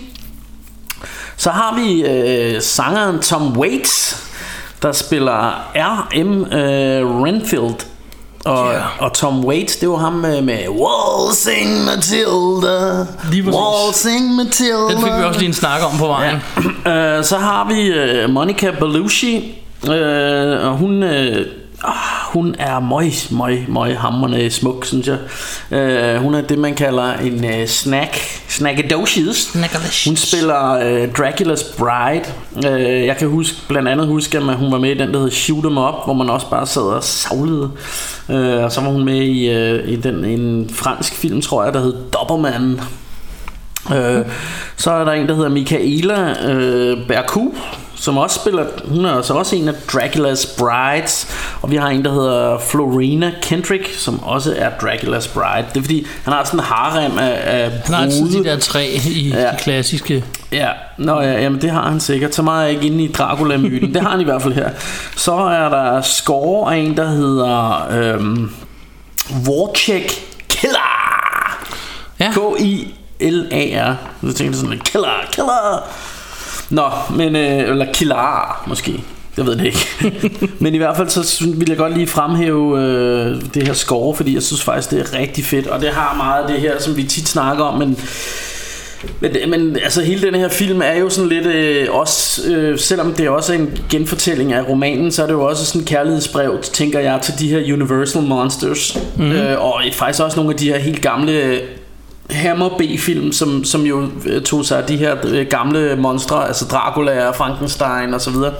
Så 1.37 1.51
har 1.51 1.75
vi 1.75 2.03
øh, 2.07 2.63
sangeren 2.63 3.21
Tom 3.21 3.57
Waits, 3.59 4.23
der 4.83 4.93
spiller 4.93 5.51
R.M. 5.75 6.43
Øh, 6.53 7.23
Renfield. 7.23 7.87
Og, 8.45 8.73
Ja. 8.73 8.81
og 9.05 9.13
Tom 9.13 9.45
Waits, 9.45 9.77
det 9.77 9.89
var 9.89 9.97
ham 9.97 10.13
med, 10.13 10.43
med 10.43 10.59
Waltzing 10.69 11.85
Matilda. 11.85 13.07
Waltzing 13.57 14.35
Matilda. 14.35 14.93
Den 14.95 14.99
fik 15.05 15.13
vi 15.19 15.25
også 15.25 15.39
lige 15.41 15.49
en 15.49 15.55
snak 15.55 15.81
om 15.93 15.99
på 15.99 16.07
vejen. 16.07 16.37
Øh, 16.87 17.25
så 17.25 17.39
har 17.39 17.69
vi 17.69 17.81
øh, 17.87 18.31
Monica 18.31 18.71
Bellucci, 18.71 19.63
øh, 19.89 20.67
og 20.67 20.77
hun, 20.77 21.03
øh, 21.03 21.47
ah, 21.87 22.33
hun 22.33 22.55
er 22.59 22.81
møg, 22.81 23.13
møg, 23.31 23.65
møg 23.69 23.99
hammerende 23.99 24.51
smuk, 24.51 24.85
synes 24.85 25.09
jeg. 25.09 25.19
Øh, 25.71 26.17
hun 26.17 26.35
er 26.35 26.41
det, 26.41 26.59
man 26.59 26.75
kalder 26.75 27.13
en 27.13 27.45
øh, 27.45 27.67
snack, 27.67 28.17
snackadocious. 28.49 29.37
Snackadocious. 29.37 30.05
Hun 30.05 30.17
spiller 30.17 30.73
øh, 30.73 31.09
Dracula's 31.19 31.79
Bride. 31.79 32.25
Øh, 32.71 33.07
jeg 33.07 33.17
kan 33.17 33.29
huske, 33.29 33.57
blandt 33.69 33.89
andet 33.89 34.07
huske, 34.07 34.39
at 34.39 34.55
hun 34.55 34.73
var 34.73 34.79
med 34.79 34.91
i 34.91 34.99
den, 34.99 35.15
der 35.15 35.21
hed 35.21 35.31
Shoot 35.31 35.65
'em 35.65 35.79
Up, 35.79 36.05
hvor 36.05 36.13
man 36.13 36.31
også 36.31 36.51
bare 36.51 36.67
sad 36.67 36.83
og 36.83 37.05
savlede. 37.05 37.71
Øh, 38.31 38.65
og 38.65 38.73
så 38.73 38.81
var 38.81 38.89
hun 38.91 39.05
med 39.05 39.23
i, 39.23 39.51
øh, 39.51 39.89
i 39.89 39.97
den, 39.97 40.25
en 40.25 40.71
fransk 40.75 41.15
film, 41.15 41.43
tror 41.43 41.65
jeg, 41.65 41.75
der 41.75 41.81
hed 41.81 41.95
Doberman. 42.13 42.81
Øh, 43.95 44.25
så 44.77 44.91
er 44.91 45.05
der 45.05 45.13
en, 45.13 45.29
der 45.29 45.35
hedder 45.35 45.49
Michaela 45.49 46.45
øh, 46.53 47.09
Berku, 47.09 47.51
som 47.99 48.19
også 48.19 48.41
spiller, 48.41 48.67
hun 48.85 49.05
er 49.05 49.17
altså 49.17 49.35
også 49.35 49.57
en 49.57 49.69
af 49.69 49.73
Dracula's 49.93 50.59
Brides, 50.59 51.29
og 51.63 51.71
vi 51.71 51.77
har 51.77 51.89
en, 51.89 52.05
der 52.05 52.13
hedder 52.13 52.59
Florina 52.59 53.33
Kendrick, 53.43 53.95
som 53.99 54.23
også 54.23 54.55
er 54.59 54.71
Dracula's 54.71 55.35
Bride. 55.35 55.67
Det 55.75 55.77
er 55.79 55.83
fordi, 55.83 56.07
han 56.25 56.33
har 56.33 56.45
sådan 56.45 56.61
en 56.61 56.65
harem 56.65 57.19
af, 57.19 57.41
af 57.45 57.71
Han 57.85 57.95
har 57.95 58.03
altid 58.03 58.33
de 58.33 58.45
der 58.45 58.59
tre 58.59 58.87
i 59.07 59.29
Ja. 59.29 59.41
de 59.51 59.57
klassiske. 59.59 60.25
Ja, 60.53 60.69
Nå, 60.99 61.21
ja, 61.21 61.33
jamen 61.33 61.61
det 61.63 61.71
har 61.71 61.89
han 61.91 62.01
sikkert. 62.01 62.35
Så 62.35 62.43
meget 62.43 62.61
er 62.63 62.67
jeg 62.67 62.75
ikke 62.75 62.87
inde 62.87 63.05
i 63.05 63.13
Dracula-myten. 63.13 63.95
det 63.95 64.03
har 64.03 64.11
han 64.11 64.21
i 64.21 64.25
hvert 64.25 64.43
fald 64.43 64.55
her. 64.55 64.71
Så 65.17 65.33
er 65.35 65.69
der 65.69 66.01
score 66.01 66.75
af 66.75 66.79
en, 66.79 66.97
der 66.97 67.09
hedder 67.09 67.87
øhm, 67.93 68.51
Warcheck 69.49 70.13
Killer. 70.49 70.79
Ja. 72.21 72.33
K-I-L-A-R. 72.33 73.95
Så 74.21 74.27
tænkte 74.27 74.45
jeg 74.45 74.55
sådan 74.55 74.81
killer, 74.85 75.09
killer. 75.33 75.83
Nå, 76.71 76.91
men, 77.17 77.37
øh, 77.37 77.59
eller 77.59 77.87
killer 77.93 78.65
måske. 78.67 79.05
Jeg 79.37 79.47
ved 79.47 79.57
det 79.57 79.65
ikke. 79.65 79.79
men 80.63 80.75
i 80.75 80.79
hvert 80.79 80.97
fald 80.97 81.09
så 81.09 81.47
vil 81.57 81.69
jeg 81.69 81.77
godt 81.77 81.95
lige 81.95 82.07
fremhæve 82.07 82.81
øh, 82.81 83.43
det 83.55 83.67
her 83.67 83.75
score, 83.75 84.17
fordi 84.17 84.35
jeg 84.35 84.43
synes 84.43 84.63
faktisk, 84.63 84.91
det 84.91 85.01
er 85.01 85.19
rigtig 85.19 85.45
fedt. 85.45 85.67
Og 85.67 85.81
det 85.81 85.91
har 85.91 86.15
meget 86.17 86.43
af 86.43 86.49
det 86.49 86.61
her, 86.61 86.81
som 86.81 86.97
vi 86.97 87.03
tit 87.03 87.29
snakker 87.29 87.65
om, 87.65 87.79
men 87.79 87.99
Men, 89.21 89.33
men 89.49 89.77
altså 89.85 90.03
hele 90.03 90.23
den 90.23 90.35
her 90.35 90.49
film 90.49 90.81
er 90.85 90.93
jo 90.93 91.09
sådan 91.09 91.29
lidt 91.29 91.47
øh, 91.47 91.87
også, 91.91 92.51
øh, 92.51 92.79
selvom 92.79 93.15
det 93.15 93.29
også 93.29 93.53
er 93.53 93.59
en 93.59 93.79
genfortælling 93.91 94.53
af 94.53 94.69
romanen, 94.69 95.13
så 95.13 95.23
er 95.23 95.27
det 95.27 95.35
jo 95.35 95.45
også 95.45 95.67
sådan 95.67 95.81
et 95.81 95.89
kærlighedsbrev, 95.89 96.63
tænker 96.63 97.01
jeg, 97.01 97.21
til 97.23 97.35
de 97.39 97.49
her 97.49 97.75
Universal 97.75 98.23
Monsters. 98.23 98.99
Mm-hmm. 99.17 99.33
Øh, 99.33 99.65
og 99.65 99.81
faktisk 99.93 100.23
også 100.23 100.37
nogle 100.37 100.53
af 100.53 100.59
de 100.59 100.69
her 100.69 100.79
helt 100.79 101.03
gamle 101.03 101.61
Hammer 102.31 102.69
B-film, 102.69 103.33
som, 103.33 103.65
som 103.65 103.83
jo 103.83 104.09
øh, 104.27 104.43
tog 104.43 104.65
sig 104.65 104.79
af 104.79 104.85
de 104.85 104.97
her 104.97 105.17
øh, 105.25 105.47
gamle 105.51 105.97
monstre, 105.97 106.47
altså 106.47 106.65
Dracula 106.65 107.29
og 107.29 107.37
Frankenstein 107.37 108.15
og 108.15 108.21
så 108.21 108.31
videre. 108.31 108.53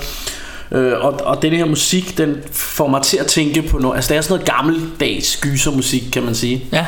Øh, 0.73 0.93
og, 1.01 1.13
og 1.25 1.43
den 1.43 1.53
her 1.53 1.65
musik, 1.65 2.19
den 2.19 2.37
får 2.53 2.89
mig 2.89 3.03
til 3.03 3.17
at 3.17 3.27
tænke 3.27 3.63
på 3.63 3.79
noget, 3.79 3.97
altså 3.97 4.09
det 4.09 4.17
er 4.19 4.23
sådan 4.23 4.35
noget 4.35 4.51
gammeldags 4.55 5.37
gysermusik, 5.43 6.03
kan 6.13 6.23
man 6.23 6.35
sige, 6.35 6.65
Ja, 6.73 6.87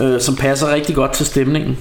øh, 0.00 0.20
som 0.20 0.36
passer 0.36 0.74
rigtig 0.74 0.94
godt 0.94 1.12
til 1.12 1.26
stemningen. 1.26 1.76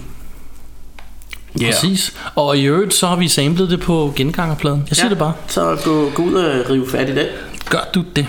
yeah. 1.62 1.74
præcis. 1.74 2.14
Og 2.36 2.58
i 2.58 2.64
øvrigt, 2.66 2.94
så 2.94 3.08
har 3.08 3.16
vi 3.16 3.28
samlet 3.28 3.70
det 3.70 3.80
på 3.80 4.14
gengangerpladen. 4.16 4.84
Jeg 4.90 4.96
siger 4.96 5.06
ja. 5.06 5.10
det 5.10 5.18
bare. 5.18 5.34
Så 5.48 5.78
gå, 5.84 6.10
gå 6.16 6.24
ud 6.24 6.34
og 6.34 6.70
rive 6.70 6.90
fat 6.90 7.10
i 7.10 7.16
det. 7.16 7.28
Gør 7.70 7.90
du 7.96 8.04
det. 8.16 8.28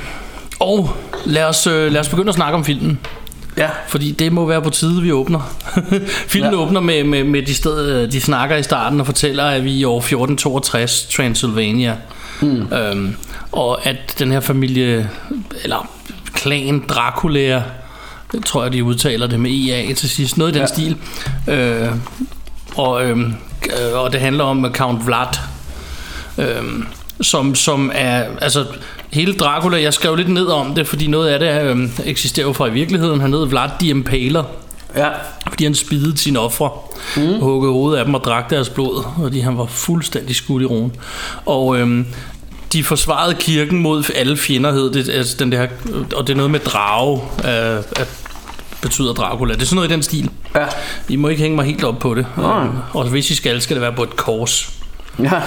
Og 0.60 0.90
lad 1.24 1.44
os, 1.44 1.66
øh, 1.66 1.92
lad 1.92 2.00
os 2.00 2.08
begynde 2.08 2.28
at 2.28 2.34
snakke 2.34 2.54
om 2.56 2.64
filmen. 2.64 2.98
Ja, 3.56 3.68
Fordi 3.88 4.10
det 4.12 4.32
må 4.32 4.46
være 4.46 4.62
på 4.62 4.70
tide, 4.70 5.02
vi 5.02 5.12
åbner. 5.12 5.56
Filmen 6.32 6.52
ja. 6.52 6.58
Åbner 6.58 6.80
med, 6.80 7.04
med, 7.04 7.24
med 7.24 7.42
de, 7.42 7.54
sted, 7.54 8.08
de 8.08 8.20
snakker 8.20 8.56
i 8.56 8.62
starten 8.62 9.00
og 9.00 9.06
fortæller, 9.06 9.44
at 9.44 9.64
vi 9.64 9.70
er 9.70 9.80
i 9.80 9.84
år 9.84 9.98
1462, 9.98 11.08
Transylvania. 11.16 11.96
Mm. 12.40 12.72
Øhm, 12.72 13.16
og 13.52 13.86
at 13.86 14.16
den 14.18 14.32
her 14.32 14.40
familie, 14.40 15.10
eller 15.62 15.90
klan 16.32 16.84
Dracula, 16.88 17.62
jeg 18.34 18.42
tror 18.46 18.62
jeg, 18.62 18.72
de 18.72 18.84
udtaler 18.84 19.26
det 19.26 19.40
med 19.40 19.50
EA 19.50 19.92
til 19.94 20.08
sidst, 20.08 20.38
noget 20.38 20.50
i 20.50 20.54
den 20.54 20.60
ja. 20.60 20.66
Stil. 20.66 20.96
Øh, 21.48 21.88
og, 22.76 23.04
øhm, 23.04 23.34
øh, 23.66 23.98
og 23.98 24.12
det 24.12 24.20
handler 24.20 24.44
om 24.44 24.74
Count 24.74 25.06
Vlad, 25.06 25.38
øhm, 26.38 26.86
som, 27.20 27.54
som 27.54 27.90
er, 27.94 28.24
altså 28.40 28.66
hele 29.14 29.34
Dracula, 29.34 29.82
jeg 29.82 29.94
skrev 29.94 30.16
lidt 30.16 30.28
ned 30.28 30.46
om 30.46 30.74
det, 30.74 30.86
fordi 30.86 31.06
noget 31.06 31.28
af 31.28 31.38
det 31.38 31.70
øhm, 31.70 31.90
eksisterer 32.04 32.46
jo 32.46 32.52
fra 32.52 32.66
i 32.66 32.72
virkeligheden. 32.72 33.20
Han 33.20 33.32
hed 33.32 33.46
Vlad 33.46 33.70
the 33.80 33.88
Impaler, 33.88 34.44
ja, 34.96 35.08
fordi 35.48 35.64
han 35.64 35.74
spidede 35.74 36.18
sine 36.18 36.38
ofre, 36.38 36.70
mm. 37.16 37.40
huggede 37.40 37.72
hovedet 37.72 37.98
af 37.98 38.04
dem 38.04 38.14
og 38.14 38.24
drak 38.24 38.50
deres 38.50 38.68
blod, 38.68 39.04
fordi 39.22 39.40
han 39.40 39.58
var 39.58 39.66
fuldstændig 39.66 40.36
skudt 40.36 40.62
i 40.62 40.66
roen. 40.66 40.92
Og 41.46 41.78
øhm, 41.78 42.06
de 42.72 42.84
forsvarede 42.84 43.34
kirken 43.34 43.78
mod 43.78 44.04
alle 44.14 44.36
fjender, 44.36 44.72
hed 44.72 44.92
det, 44.92 45.08
altså 45.08 45.36
den 45.38 45.52
der, 45.52 45.66
og 46.16 46.26
det 46.26 46.32
er 46.32 46.36
noget 46.36 46.50
med 46.50 46.60
drage, 46.60 47.20
øh, 47.38 47.82
at 47.96 48.08
betyder 48.82 49.12
Dracula. 49.12 49.54
Det 49.54 49.62
er 49.62 49.66
sådan 49.66 49.76
noget 49.76 49.88
i 49.88 49.92
den 49.92 50.02
stil. 50.02 50.30
ja, 50.56 50.66
I 51.08 51.16
må 51.16 51.28
ikke 51.28 51.42
hænge 51.42 51.56
mig 51.56 51.66
helt 51.66 51.84
op 51.84 51.98
på 51.98 52.14
det. 52.14 52.26
Nej. 52.36 52.66
Og 52.92 53.08
hvis 53.08 53.30
I 53.30 53.34
skal, 53.34 53.60
skal 53.60 53.74
det 53.76 53.80
være 53.82 53.92
på 53.92 54.02
et 54.02 54.16
kors. 54.16 54.83
Ja. 55.18 55.40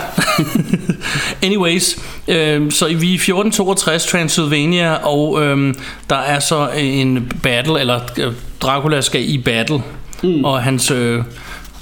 Anyways, 1.47 1.97
øh, 2.27 2.71
så 2.71 2.85
vi 2.85 2.91
er 2.93 3.11
i 3.11 3.13
1462 3.13 4.05
Transylvania, 4.05 4.93
og 4.93 5.43
øh, 5.43 5.73
der 6.09 6.15
er 6.15 6.39
så 6.39 6.69
en 6.69 7.31
battle, 7.43 7.79
eller 7.79 7.99
øh, 8.17 8.33
Dracula 8.61 9.01
skal 9.01 9.29
i 9.29 9.37
battle, 9.37 9.81
mm. 10.23 10.45
og 10.45 10.63
hans 10.63 10.91
øh, 10.91 11.23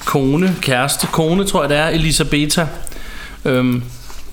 kone, 0.06 0.56
kæreste, 0.62 1.08
kone 1.08 1.46
tror 1.46 1.62
jeg 1.62 1.70
det 1.70 1.78
er, 1.78 1.88
Elisabetta, 1.88 2.68
øh, 3.46 3.82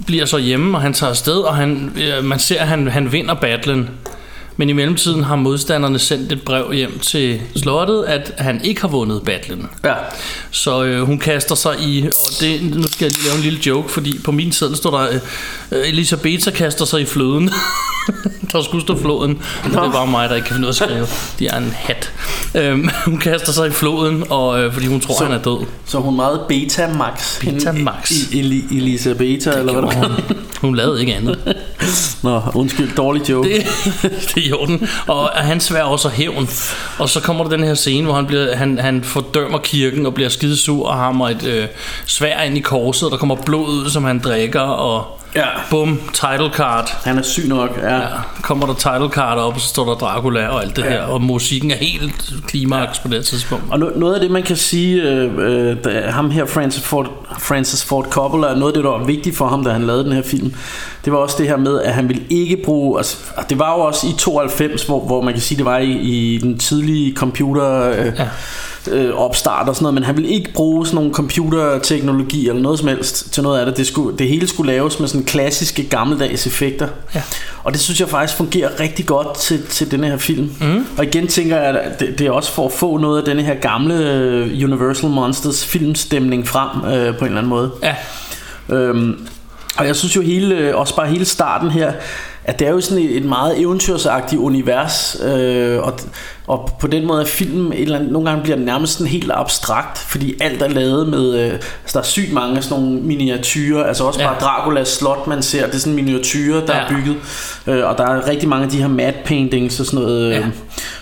bliver 0.07 0.25
så 0.25 0.39
hjemme, 0.39 0.77
og 0.77 0.83
han 0.83 0.93
tager 0.93 1.11
afsted, 1.11 1.37
og 1.37 1.57
han, 1.57 1.93
øh, 1.97 2.25
man 2.25 2.39
ser, 2.39 2.61
at 2.61 2.69
han, 2.69 2.89
han 2.89 3.13
vinder 3.13 3.35
battlen. 3.35 3.91
Men 4.57 4.69
i 4.69 4.73
mellemtiden 4.73 5.23
har 5.25 5.37
modstanderne 5.37 5.99
sendt 5.99 6.33
et 6.33 6.43
brev 6.43 6.73
hjem 6.73 6.99
til 6.99 7.41
slottet, 7.57 8.05
at 8.05 8.33
han 8.39 8.65
ikke 8.65 8.81
har 8.81 8.89
vundet 8.89 9.23
battlen. 9.25 9.69
ja. 9.85 9.95
Så 10.51 10.85
øh, 10.85 11.03
hun 11.03 11.19
kaster 11.19 11.55
sig 11.55 11.75
i, 11.81 12.07
og 12.07 12.13
det, 12.41 12.63
nu 12.77 12.83
skal 12.89 13.05
jeg 13.05 13.13
lige 13.13 13.25
lave 13.25 13.37
en 13.37 13.43
lille 13.43 13.59
joke, 13.67 13.89
fordi 13.93 14.19
på 14.25 14.33
min 14.33 14.53
seddel 14.53 14.77
står 14.77 14.91
der, 14.99 15.09
øh, 15.73 15.89
Elisabetta 15.89 16.51
kaster 16.51 16.85
sig 16.85 17.01
i 17.01 17.05
fløden. 17.05 17.51
der 18.53 18.63
skulle 18.63 18.83
stå 18.83 18.99
floden, 18.99 19.31
men 19.65 19.73
det 19.73 19.93
bare 19.93 20.07
mig, 20.07 20.29
der 20.29 20.35
ikke 20.37 20.47
kan 20.47 20.55
finde 20.57 20.69
ud 20.69 20.75
af 20.75 20.83
at 20.83 20.89
skrive. 20.91 21.07
De 21.39 21.47
er 21.47 21.59
en 21.59 21.73
hat. 21.77 22.13
Øhm, 22.55 22.89
hun 23.07 23.19
kaster 23.19 23.53
sig 23.53 23.67
i 23.69 23.71
floden, 23.71 24.25
og, 24.31 24.61
øh, 24.63 24.73
fordi 24.73 24.87
hun 24.87 25.01
tror, 25.01 25.15
Så- 25.19 25.25
han 25.25 25.33
er 25.35 25.43
død. 25.43 25.67
Så 25.87 25.99
hun 25.99 26.13
er 26.13 26.17
meget 26.17 26.41
beta-max. 26.49 27.41
Betamax. 27.41 28.13
Elisabetta, 28.71 29.51
eller 29.59 29.73
hvad 29.73 29.83
hun. 29.95 30.11
hun 30.61 30.77
lavede 30.77 31.01
ikke 31.01 31.15
andet. 31.15 31.39
Nå, 32.23 32.43
undskyld, 32.55 32.97
dårlig 32.97 33.31
joke. 33.31 33.49
Det, 33.49 33.67
det 34.35 34.37
er 34.37 34.49
i 34.49 34.53
orden. 34.53 34.89
Og 35.07 35.29
han 35.35 35.61
svær 35.61 35.83
også 35.83 36.09
hævn. 36.09 36.49
Og 36.99 37.09
så 37.09 37.21
kommer 37.21 37.45
der 37.45 37.51
den 37.51 37.65
her 37.65 37.75
scene, 37.75 38.05
hvor 38.05 38.15
han, 38.15 38.27
bliver, 38.27 38.57
han, 38.57 38.79
han 38.79 39.05
fordømmer 39.05 39.59
kirken 39.59 40.07
og 40.07 40.15
bliver 40.15 40.29
skidesur 40.29 40.87
og 40.89 40.95
hammer 40.95 41.29
et 41.29 41.45
øh, 41.47 41.67
svær 42.07 42.43
ind 42.43 42.57
i 42.57 42.61
korset, 42.61 43.07
og 43.07 43.11
der 43.11 43.17
kommer 43.17 43.37
blod 43.37 43.69
ud, 43.69 43.91
som 43.91 44.05
han 44.05 44.19
drikker, 44.19 44.61
og 44.61 45.19
Ja. 45.37 45.45
bum, 45.71 46.01
title 46.13 46.51
card. 46.55 46.97
Han 47.05 47.19
er 47.19 47.23
syg 47.23 47.49
nok, 47.49 47.79
ja. 47.83 47.97
ja. 47.97 48.07
Kommer 48.43 48.67
der 48.67 48.75
title 48.75 49.09
card 49.09 49.39
op, 49.39 49.55
og 49.55 49.61
så 49.61 49.69
står 49.69 49.85
der 49.85 49.95
Dracula 49.95 50.49
og 50.49 50.63
alt 50.63 50.77
det 50.77 50.83
ja. 50.85 50.89
her, 50.91 51.03
og 51.03 51.23
musikken 51.23 51.71
er 51.71 51.77
helt 51.77 52.33
klimaks 52.49 52.99
ja. 52.99 53.09
på 53.09 53.15
det 53.15 53.25
tidspunkt. 53.25 53.65
Og 53.71 53.75
no- 53.79 53.99
noget 53.99 54.15
af 54.15 54.21
det, 54.21 54.31
man 54.31 54.43
kan 54.43 54.57
sige, 54.57 55.03
øh, 55.03 55.31
øh, 55.39 55.77
da, 55.85 56.11
ham 56.11 56.31
her, 56.31 56.47
Francis 56.47 56.83
Ford, 56.83 57.11
Francis 57.39 57.85
Ford 57.85 58.07
Coppola, 58.11 58.55
noget 58.55 58.73
af 58.73 58.75
det, 58.75 58.85
der 58.85 58.91
var 58.91 59.05
vigtigt 59.05 59.37
for 59.37 59.49
ham, 59.49 59.65
da 59.65 59.71
han 59.71 59.87
lavede 59.87 60.05
den 60.05 60.13
her 60.13 60.23
film, 60.23 60.55
det 61.05 61.13
var 61.13 61.19
også 61.19 61.37
det 61.39 61.49
her 61.49 61.57
med, 61.57 61.81
at 61.81 61.93
han 61.95 62.09
ville 62.09 62.23
ikke 62.31 62.57
bruge, 62.65 62.99
altså, 62.99 63.17
det 63.51 63.59
var 63.59 63.75
jo 63.77 63.81
også 63.81 64.07
i 64.07 64.11
92, 64.19 64.83
hvor, 64.85 65.01
hvor 65.01 65.23
man 65.23 65.33
kan 65.33 65.43
sige, 65.43 65.59
det 65.59 65.65
var 65.65 65.79
i, 65.79 65.91
i 65.91 66.39
den 66.43 66.59
tidlige 66.59 67.15
computer... 67.17 67.91
Øh, 67.91 68.13
Ja. 68.19 68.29
øh, 68.91 69.15
opstart 69.15 69.69
og 69.69 69.75
sådan 69.75 69.83
noget, 69.85 69.95
men 69.95 70.03
han 70.03 70.17
ville 70.17 70.31
ikke 70.31 70.53
bruge 70.53 70.87
sådan 70.87 70.95
nogle 70.95 71.13
computerteknologi 71.15 72.49
eller 72.49 72.63
noget 72.63 72.79
som 72.79 72.89
helst 72.89 73.33
til 73.33 73.43
noget 73.43 73.61
af 73.61 73.67
det. 73.67 73.77
Det, 73.77 73.87
skulle, 73.87 74.19
det 74.19 74.29
hele 74.29 74.49
skulle 74.49 74.73
laves 74.73 75.01
med 75.01 75.09
sådan 75.09 75.25
klassiske 75.25 75.83
gammeldags 75.85 76.47
effekter. 76.47 76.89
Ja. 77.15 77.23
Og 77.65 77.73
det 77.73 77.81
synes 77.81 78.01
jeg 78.01 78.09
faktisk 78.09 78.37
fungerer 78.37 78.81
rigtig 78.81 79.07
godt 79.07 79.35
til, 79.39 79.67
til 79.67 79.91
denne 79.91 80.07
her 80.07 80.17
film. 80.17 80.51
Mm. 80.61 80.87
Og 80.99 81.05
igen 81.05 81.27
tænker 81.27 81.57
jeg, 81.57 81.81
at 81.81 82.01
det, 82.01 82.19
det 82.19 82.27
er 82.27 82.31
også 82.31 82.53
for 82.53 82.67
at 82.67 82.73
få 82.73 82.97
noget 82.97 83.19
af 83.19 83.25
denne 83.25 83.43
her 83.43 83.55
gamle 83.55 83.95
øh, 83.95 84.65
Universal 84.65 85.11
Monsters 85.11 85.65
filmstemning 85.67 86.49
frem 86.49 86.93
øh, 86.93 87.19
på 87.19 87.25
en 87.25 87.27
eller 87.27 87.39
anden 87.39 87.51
måde. 87.51 87.71
Ja, 87.83 87.95
Øhm, 88.69 89.27
og 89.79 89.87
jeg 89.87 89.97
synes 89.97 90.17
jo 90.17 90.21
hele, 90.21 90.55
øh, 90.55 90.77
også 90.77 90.97
bare 90.97 91.07
hele 91.07 91.25
starten 91.25 91.71
her, 91.71 91.93
at 92.45 92.59
det 92.59 92.67
er 92.69 92.73
jo 92.73 92.81
sådan 92.81 93.05
et, 93.05 93.17
et 93.17 93.25
meget 93.25 93.61
eventyrsagtigt 93.61 94.41
univers, 94.41 95.17
øh, 95.25 95.79
og, 95.83 95.93
og 96.47 96.71
på 96.81 96.87
den 96.87 97.07
måde 97.07 97.23
er 97.23 97.27
filmen 97.27 97.73
et 97.73 97.81
eller 97.83 97.99
andet, 97.99 98.13
nogle 98.13 98.29
gange 98.31 98.43
bliver 98.43 98.57
den 98.57 98.65
nærmest 98.65 98.93
sådan 98.93 99.07
helt 99.07 99.31
abstrakt, 99.35 99.99
fordi 99.99 100.35
alt 100.41 100.63
er 100.63 100.69
lavet 100.69 101.09
med, 101.09 101.35
øh, 101.41 101.53
altså 101.53 101.63
der 101.93 101.99
er 101.99 102.03
sygt 102.03 102.33
mange 102.33 102.57
af 102.57 102.65
sådan 102.65 102.83
nogle 102.85 103.01
miniatyrer, 103.01 103.85
altså 103.85 104.05
også 104.05 104.21
Ja. 104.21 104.27
bare 104.27 104.37
Draculas 104.41 104.89
slot, 104.89 105.27
man 105.27 105.43
ser, 105.43 105.67
det 105.67 105.75
er 105.75 105.79
sådan 105.79 105.95
miniatyrer, 105.95 106.67
der 106.67 106.77
Ja. 106.77 106.83
er 106.83 106.89
bygget, 106.89 107.17
øh, 107.67 107.89
og 107.89 107.99
der 107.99 108.05
er 108.07 108.29
rigtig 108.29 108.49
mange 108.49 108.65
af 108.65 108.71
de 108.71 108.79
her 108.79 108.89
matte 108.89 109.19
paintings 109.25 109.81
og 109.81 109.87
sådan 109.87 110.01
noget, 110.01 110.25
øh, 110.27 110.33
Ja. 110.33 110.43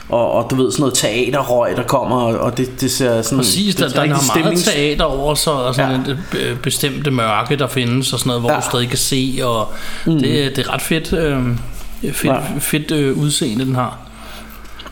og, 0.09 0.33
og 0.33 0.51
du 0.51 0.55
ved 0.55 0.71
sådan 0.73 0.81
noget 0.81 0.95
teaterrøg, 0.95 1.77
der 1.77 1.83
kommer, 1.83 2.17
og, 2.17 2.39
og 2.39 2.57
det, 2.57 2.81
det 2.81 2.91
ser 2.91 3.23
sådan... 3.23 3.39
præcis. 3.39 3.75
Der, 3.75 3.87
det 3.87 3.95
der 3.95 4.01
er 4.01 4.05
er 4.05 4.09
meget 4.09 4.21
stemnings- 4.59 4.71
teater 4.75 5.05
over 5.05 5.35
sig, 5.35 5.53
og 5.53 5.75
sådan 5.75 6.01
Ja. 6.07 6.13
et 6.13 6.19
øh, 6.51 6.57
bestemte 6.57 7.11
mørke, 7.11 7.57
der 7.57 7.67
findes, 7.67 8.13
og 8.13 8.19
sådan 8.19 8.29
noget, 8.29 8.43
hvor 8.43 8.51
ja. 8.51 8.57
du 8.57 8.63
stadig 8.63 8.89
kan 8.89 8.99
se, 8.99 9.39
og 9.43 9.69
mm. 10.07 10.19
det, 10.19 10.57
det 10.57 10.67
er 10.67 10.75
ret 10.75 10.83
fedt, 10.83 11.13
øh, 11.13 11.30
fedt, 12.03 12.25
Ja. 12.25 12.33
ja. 12.35 12.41
fedt 12.59 12.91
øh, 12.91 13.19
udseende, 13.19 13.65
den 13.65 13.75
har. 13.75 13.99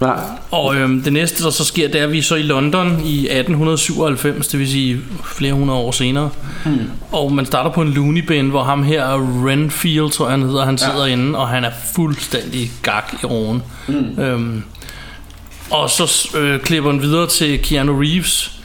Ja. 0.00 0.12
Og 0.50 0.76
øhm, 0.76 1.02
det 1.02 1.12
næste, 1.12 1.44
der 1.44 1.50
så 1.50 1.64
sker, 1.64 1.88
det 1.88 2.00
er, 2.00 2.04
at 2.04 2.12
vi 2.12 2.18
er 2.18 2.22
så 2.22 2.34
i 2.34 2.42
London 2.42 2.86
i 3.04 3.18
1897, 3.28 4.48
det 4.48 4.60
vil 4.60 4.68
sige 4.68 5.00
flere 5.24 5.52
hundrede 5.52 5.78
år 5.80 5.90
senere. 5.90 6.30
Mm. 6.64 6.78
Og 7.12 7.32
man 7.32 7.46
starter 7.46 7.70
på 7.70 7.82
en 7.82 7.88
loony 7.88 8.18
bin, 8.26 8.48
hvor 8.48 8.64
ham 8.64 8.82
her, 8.82 9.04
Renfield, 9.48 10.10
tror 10.10 10.26
jeg 10.26 10.30
han 10.38 10.42
hedder, 10.42 10.64
han 10.64 10.78
sidder 10.78 11.06
inde, 11.06 11.38
og 11.38 11.48
han 11.48 11.64
er 11.64 11.70
fuldstændig 11.94 12.70
gak 12.82 13.14
i 13.22 13.26
roen. 13.26 13.62
Mm. 13.88 14.20
Øhm, 14.22 14.62
og 15.70 15.90
så 15.90 16.28
øh, 16.38 16.60
klipper 16.60 16.90
den 16.90 17.02
videre 17.02 17.26
til 17.26 17.62
Keanu 17.62 18.00
Reeves, 18.00 18.57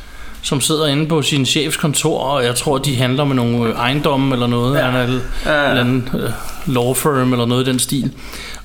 som 0.44 0.62
sidder 0.62 0.88
inde 0.88 1.08
på 1.08 1.22
sin 1.22 1.46
chefs 1.46 1.78
kontor, 1.78 2.20
og 2.20 2.44
jeg 2.44 2.56
tror, 2.56 2.78
de 2.78 2.96
handler 2.96 3.24
med 3.24 3.36
nogle 3.36 3.70
øh, 3.70 3.76
ejendomme 3.76 4.36
eller 4.36 4.48
noget. 4.48 4.76
Ja. 4.76 4.82
Er 4.82 5.04
en 5.04 5.22
eller 5.46 5.82
anden 5.82 6.10
øh, 6.14 6.30
law 6.66 6.94
firm 6.94 7.34
eller 7.34 7.46
noget 7.46 7.68
i 7.68 7.70
den 7.70 7.80
stil. 7.80 8.12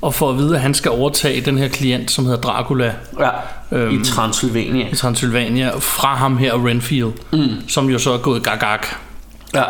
Og 0.01 0.15
for 0.15 0.31
at 0.31 0.39
vide, 0.39 0.55
at 0.55 0.61
han 0.61 0.75
skal 0.75 0.91
overtage 0.91 1.41
den 1.41 1.59
her 1.59 1.69
klient, 1.69 2.11
som 2.11 2.25
hedder 2.25 2.41
Dracula 2.41 2.95
ja. 3.21 3.31
Øhm, 3.73 4.01
I 4.01 4.05
Transylvania. 4.05 4.87
i 4.93 4.95
Transylvania, 4.95 5.71
fra 5.79 6.15
ham 6.15 6.37
her, 6.39 6.67
Renfield, 6.67 7.13
mm. 7.33 7.69
som 7.69 7.91
jo 7.91 7.99
så 7.99 8.13
er 8.13 8.19
gået 8.19 8.43
gag-gag. 8.43 8.79
Ja. 9.55 9.65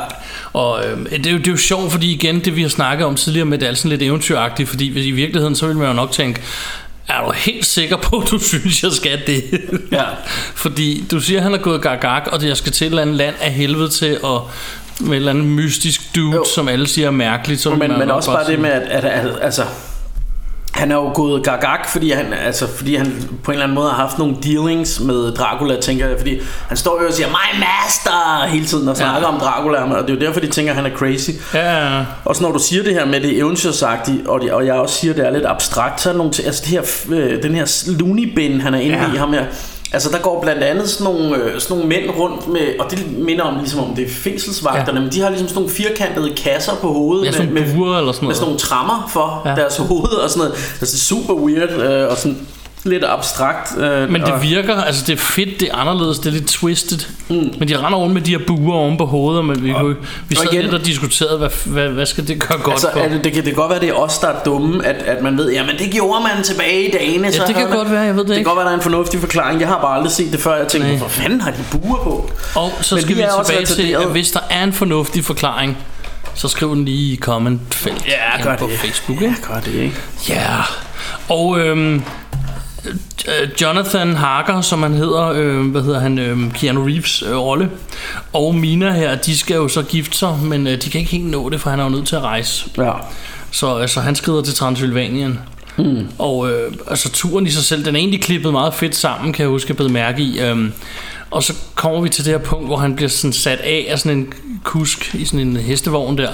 Og 0.53 0.85
øh, 0.87 1.11
det, 1.11 1.27
er 1.27 1.31
jo, 1.31 1.38
det 1.38 1.47
er 1.47 1.51
jo 1.51 1.57
sjovt, 1.57 1.92
fordi 1.92 2.12
igen, 2.12 2.40
det 2.40 2.57
vi 2.57 2.62
har 2.62 2.68
snakket 2.68 3.07
om 3.07 3.14
tidligere 3.14 3.47
med, 3.47 3.59
det 3.59 3.68
er 3.68 3.75
sådan 3.75 3.88
lidt 3.88 4.03
eventyragtigt, 4.03 4.68
fordi 4.68 4.92
hvis 4.92 5.07
i 5.07 5.11
virkeligheden, 5.11 5.55
så 5.55 5.66
vil 5.66 5.77
man 5.77 5.87
jo 5.87 5.92
nok 5.92 6.12
tænke, 6.12 6.40
er 7.09 7.25
du 7.27 7.33
helt 7.33 7.66
sikker 7.66 7.97
på, 7.97 8.18
at 8.18 8.31
du 8.31 8.38
synes, 8.49 8.83
jeg 8.83 8.92
skal 8.92 9.21
det? 9.27 9.61
Ja. 9.92 10.03
fordi 10.64 11.05
du 11.11 11.21
siger, 11.21 11.38
at 11.38 11.42
han 11.42 11.55
er 11.55 11.59
gået 11.59 11.83
gag-gag, 11.83 12.33
og 12.33 12.47
jeg 12.47 12.57
skal 12.57 12.73
til 12.73 12.85
et 12.85 12.88
eller 12.90 13.03
andet 13.03 13.16
land 13.16 13.35
af 13.40 13.53
helvede 13.53 13.88
til 13.88 14.07
at 14.25 14.40
med 15.01 15.11
et 15.11 15.16
eller 15.16 15.31
andet 15.31 15.44
mystisk 15.47 16.01
dude, 16.16 16.37
Jo. 16.37 16.44
som 16.55 16.68
alle 16.68 16.87
siger 16.87 17.07
er 17.07 17.11
mærkeligt. 17.11 17.61
Så 17.61 17.71
Men, 17.75 17.99
men 17.99 18.11
også 18.11 18.31
bare 18.31 18.38
det 18.40 18.47
sige- 18.47 18.57
med, 18.59 18.71
at, 18.71 18.83
at, 18.83 19.05
at 19.05 19.38
altså... 19.42 19.62
han 20.72 20.90
er 20.90 20.94
jo 20.96 21.11
gået 21.14 21.44
gagak, 21.44 21.88
fordi 21.88 22.11
han, 22.11 22.33
altså, 22.33 22.66
fordi 22.76 22.94
han 22.96 23.28
på 23.44 23.50
en 23.50 23.54
eller 23.54 23.64
anden 23.64 23.74
måde 23.74 23.88
har 23.90 23.96
haft 23.96 24.18
nogle 24.18 24.37
dealings 24.42 25.00
med 25.00 25.33
Dracula, 25.33 25.81
tænker 25.81 26.07
jeg. 26.09 26.18
Fordi 26.18 26.40
han 26.68 26.76
står 26.76 27.00
jo 27.02 27.07
og 27.09 27.12
siger, 27.14 27.28
my 27.28 27.61
master, 27.61 28.46
hele 28.48 28.66
tiden 28.66 28.88
og 28.88 28.96
snakker 28.96 29.28
ja. 29.28 29.35
om 29.35 29.40
Dracula. 29.40 29.78
Og 29.83 30.02
det 30.09 30.11
er 30.11 30.14
jo 30.14 30.20
derfor, 30.20 30.40
de 30.40 30.46
tænker, 30.46 30.72
at 30.72 30.76
han 30.76 30.87
er 30.92 30.96
crazy. 30.96 31.31
Ja, 31.54 32.04
Og 32.24 32.37
så 32.37 32.42
når 32.42 32.52
du 32.52 32.59
siger 32.59 32.83
det 32.83 32.94
her 32.94 33.04
med 33.07 33.20
det 33.20 33.38
eventyrsagtige, 33.38 34.31
og, 34.31 34.40
det, 34.40 34.52
og 34.52 34.66
jeg 34.66 34.74
også 34.74 34.94
siger, 34.94 35.12
at 35.12 35.16
det 35.18 35.26
er 35.26 35.31
lidt 35.31 35.46
abstrakt, 35.46 36.00
så 36.00 36.11
er 36.11 36.14
nogle, 36.14 36.33
altså 36.46 36.62
det 36.64 36.70
her, 36.70 36.83
øh, 37.11 37.42
den 37.42 37.54
her 37.54 37.85
looney 37.98 38.35
bin, 38.35 38.61
han 38.61 38.74
er 38.74 38.78
inde 38.78 38.96
Ja. 38.98 39.12
i 39.14 39.16
ham 39.16 39.33
her, 39.33 39.44
Altså 39.92 40.11
der 40.11 40.18
går 40.18 40.42
blandt 40.42 40.62
andet 40.62 40.88
sådan 40.90 41.12
nogle, 41.14 41.37
øh, 41.37 41.61
sådan 41.61 41.77
nogle 41.77 41.88
mænd 41.88 42.11
rundt 42.18 42.48
med 42.48 42.79
Og 42.79 42.90
det 42.90 43.18
minder 43.18 43.44
om 43.44 43.59
ligesom 43.59 43.81
om 43.81 43.94
det 43.94 44.05
er 44.05 44.11
fængselsvagterne 44.11 44.98
ja. 44.98 45.05
Men 45.05 45.12
de 45.12 45.20
har 45.20 45.29
ligesom 45.29 45.48
sådan 45.48 45.62
nogle 45.62 45.74
firkantede 45.74 46.35
kasser 46.35 46.72
på 46.74 46.92
hovedet 46.92 47.38
Ja, 47.38 47.44
med, 47.44 47.53
nogle 47.53 47.74
buer 47.74 47.98
eller 47.98 48.12
sådan 48.12 48.24
med 48.27 48.27
noget. 48.27 48.37
sådan 48.37 48.46
nogle 48.46 48.59
trammer 48.59 49.11
for 49.12 49.42
ja. 49.46 49.55
deres 49.55 49.77
hoved 49.77 50.12
og 50.24 50.31
sådan 50.31 50.38
noget 50.38 50.53
Altså 50.81 50.96
det 50.96 51.01
er 51.03 51.24
super 51.24 51.35
weird 51.35 51.70
øh, 51.70 52.11
og 52.11 52.16
sådan 52.16 52.46
lidt 52.85 53.05
abstrakt 53.05 53.79
øh, 53.79 54.11
Men 54.11 54.23
og, 54.23 54.33
det 54.33 54.43
virker, 54.51 54.83
altså 54.83 55.05
det 55.07 55.12
er 55.12 55.17
fedt, 55.17 55.61
det 55.61 55.69
er 55.69 55.75
anderledes, 55.77 56.19
det 56.19 56.27
er 56.27 56.31
lidt 56.31 56.47
twisted. 56.49 56.99
Mm. 57.29 57.51
Men 57.59 57.69
de 57.69 57.77
render 57.79 57.99
rundt 57.99 58.14
med 58.14 58.23
de 58.23 58.31
her 58.31 58.38
buer 58.47 58.75
oven 58.77 58.97
på 58.99 59.07
hovedet, 59.07 59.45
men 59.45 59.64
vi, 59.64 59.73
kunne, 59.73 59.97
vi 60.29 60.37
og 60.37 60.43
sad 60.43 60.53
igen- 60.53 60.62
lidt 60.62 60.75
og 60.75 60.85
diskuterede, 60.87 61.38
hvad, 61.38 61.49
hvad, 61.64 61.88
hvad 61.88 62.07
skal 62.07 62.29
det 62.29 62.38
gøre 62.41 62.59
godt 62.59 62.73
Altså, 62.73 62.88
for? 62.93 63.01
er 63.01 63.09
det, 63.09 63.25
det, 63.25 63.33
kan 63.33 63.45
det 63.45 63.55
godt 63.55 63.71
være, 63.71 63.81
det 63.81 63.88
er 63.88 63.93
os, 63.95 64.19
der 64.19 64.29
er 64.29 64.43
dumme, 64.45 64.87
at, 64.87 64.97
at 64.97 65.23
man 65.23 65.38
ved, 65.38 65.53
jamen 65.53 65.77
det 65.79 65.91
gjorde 65.91 66.23
man 66.35 66.45
tilbage 66.45 66.88
i 66.88 66.91
dagene. 66.91 67.33
så 67.33 67.43
det 67.47 67.55
kan 67.55 67.69
man- 67.69 67.77
godt 67.77 67.91
være, 67.91 68.01
jeg 68.01 68.14
ved 68.17 68.21
det 68.21 68.29
Det 68.29 68.35
kan 68.35 68.38
ikke. 68.38 68.49
godt 68.49 68.57
være, 68.57 68.64
der 68.64 68.71
er 68.73 68.77
en 68.77 68.83
fornuftig 68.83 69.21
forklaring. 69.21 69.61
Jeg 69.61 69.69
har 69.69 69.81
bare 69.81 69.97
aldrig 69.97 70.12
set 70.12 70.33
det 70.33 70.41
før. 70.41 70.57
Jeg 70.57 70.69
tænkte, 70.69 70.88
Nej. 70.91 70.99
hvor 70.99 71.09
fanden 71.09 71.41
har 71.41 71.51
de 71.51 71.64
buer 71.71 71.97
på? 71.97 72.31
Og 72.55 72.73
så 72.81 72.95
Men 72.95 73.03
skal 73.03 73.17
vi 73.17 73.23
tilbage 73.47 73.67
til, 73.67 73.83
at 73.93 74.07
hvis 74.11 74.31
der 74.31 74.41
er 74.51 74.64
en 74.64 74.73
fornuftig 74.73 75.25
forklaring, 75.25 75.79
så 76.35 76.49
skriv 76.49 76.75
den 76.77 76.85
lige 76.85 77.12
i 77.12 77.17
commentfelt 77.17 78.07
Ja, 78.07 78.43
gør 78.43 78.51
inde 78.51 78.61
på 78.61 78.67
det. 78.71 78.79
Facebook. 78.79 79.23
Ikke? 79.23 79.35
Gør 79.49 79.61
det, 79.61 79.75
ikke? 79.75 79.95
Ja, 80.29 80.47
og 81.29 81.59
øhm, 81.61 81.95
øh, 81.97 82.01
Jonathan 83.62 84.14
Harker, 84.14 84.61
som 84.61 84.83
han 84.83 84.94
hedder, 84.94 85.29
øh, 85.29 85.70
hvad 85.70 85.83
hedder 85.83 86.01
han, 86.01 86.18
øh, 86.18 86.53
Keanu 86.53 86.85
Reeves 86.85 87.22
øh, 87.22 87.37
rolle, 87.37 87.70
og 88.33 88.55
Mina 88.55 88.92
her, 88.92 89.14
de 89.14 89.38
skal 89.38 89.55
jo 89.55 89.68
så 89.68 89.83
gifte 89.83 90.18
sig, 90.18 90.38
men 90.42 90.66
øh, 90.66 90.83
de 90.83 90.90
kan 90.90 91.01
ikke 91.01 91.11
helt 91.12 91.31
nå 91.31 91.48
det, 91.48 91.61
for 91.61 91.70
han 91.70 91.81
er 91.81 91.85
jo 91.85 91.90
nødt 91.90 92.07
til 92.07 92.16
at 92.16 92.22
rejse. 92.22 92.70
Ja. 92.79 92.92
Så 93.51 93.77
altså, 93.77 94.01
han 94.01 94.14
skrider 94.14 94.42
til 94.42 94.55
Transylvanien. 94.55 95.38
Mm. 95.79 96.09
Og 96.18 96.51
øh, 96.51 96.72
altså 96.87 97.12
turen 97.12 97.46
i 97.46 97.51
sig 97.51 97.64
selv, 97.64 97.85
den 97.85 97.94
er 97.94 97.98
egentlig 97.98 98.22
klippet 98.22 98.53
meget 98.53 98.74
fedt 98.74 98.96
sammen, 98.96 99.33
kan 99.33 99.42
jeg 99.42 99.51
huske, 99.51 99.74
jeg 99.79 99.90
mærke 99.90 100.22
i. 100.22 100.40
Øhm, 100.40 100.72
og 101.31 101.42
så 101.42 101.55
kommer 101.74 102.01
vi 102.01 102.09
til 102.09 102.24
det 102.24 102.33
her 102.33 102.38
punkt, 102.38 102.66
hvor 102.66 102.77
han 102.77 102.96
bliver 102.96 103.09
sådan 103.09 103.33
sat 103.33 103.59
af 103.59 103.87
af 103.88 103.98
sådan 103.98 104.18
en 104.18 104.33
kusk 104.64 105.14
i 105.14 105.24
sådan 105.24 105.40
en 105.40 105.57
hestevogn 105.57 106.18
der. 106.18 106.31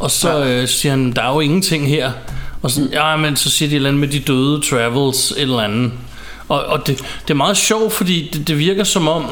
Og 0.00 0.10
så 0.10 0.38
ja. 0.38 0.62
øh, 0.62 0.68
siger 0.68 0.90
han, 0.90 1.12
der 1.12 1.22
er 1.22 1.32
jo 1.32 1.40
ingenting 1.40 1.88
her. 1.88 2.12
Og 2.64 2.70
så, 2.70 2.88
ja, 2.92 3.16
men 3.16 3.36
så 3.36 3.50
siger 3.50 3.68
de 3.68 3.74
et 3.74 3.76
eller 3.76 3.88
andet 3.88 4.00
med 4.00 4.08
de 4.08 4.18
døde 4.20 4.60
travels, 4.60 5.30
et 5.30 5.40
eller 5.42 5.58
andet. 5.60 5.92
Og, 6.48 6.64
og 6.64 6.86
det, 6.86 6.98
det 6.98 7.30
er 7.30 7.34
meget 7.34 7.56
sjovt, 7.56 7.92
fordi 7.92 8.30
det, 8.32 8.48
det 8.48 8.58
virker 8.58 8.84
som 8.84 9.08
om, 9.08 9.24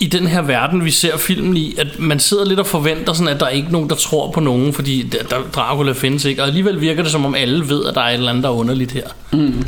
i 0.00 0.06
den 0.06 0.26
her 0.26 0.42
verden, 0.42 0.84
vi 0.84 0.90
ser 0.90 1.16
filmen 1.16 1.56
i, 1.56 1.74
at 1.78 1.86
man 1.98 2.20
sidder 2.20 2.44
lidt 2.44 2.60
og 2.60 2.66
forventer 2.66 3.12
sådan, 3.12 3.28
at 3.34 3.40
der 3.40 3.46
er 3.46 3.50
ikke 3.50 3.72
nogen, 3.72 3.88
der 3.90 3.94
tror 3.96 4.30
på 4.30 4.40
nogen, 4.40 4.72
fordi 4.72 5.02
der, 5.02 5.18
der, 5.22 5.36
Dracula 5.54 5.92
findes 5.92 6.24
ikke. 6.24 6.42
Og 6.42 6.48
alligevel 6.48 6.80
virker 6.80 7.02
det 7.02 7.12
som 7.12 7.24
om 7.26 7.34
alle 7.34 7.68
ved, 7.68 7.86
at 7.86 7.94
der 7.94 8.00
er 8.00 8.08
et 8.08 8.14
eller 8.14 8.30
andet, 8.30 8.44
der 8.44 8.48
er 8.50 8.54
underligt 8.54 8.92
her. 8.92 9.06
Mm. 9.32 9.64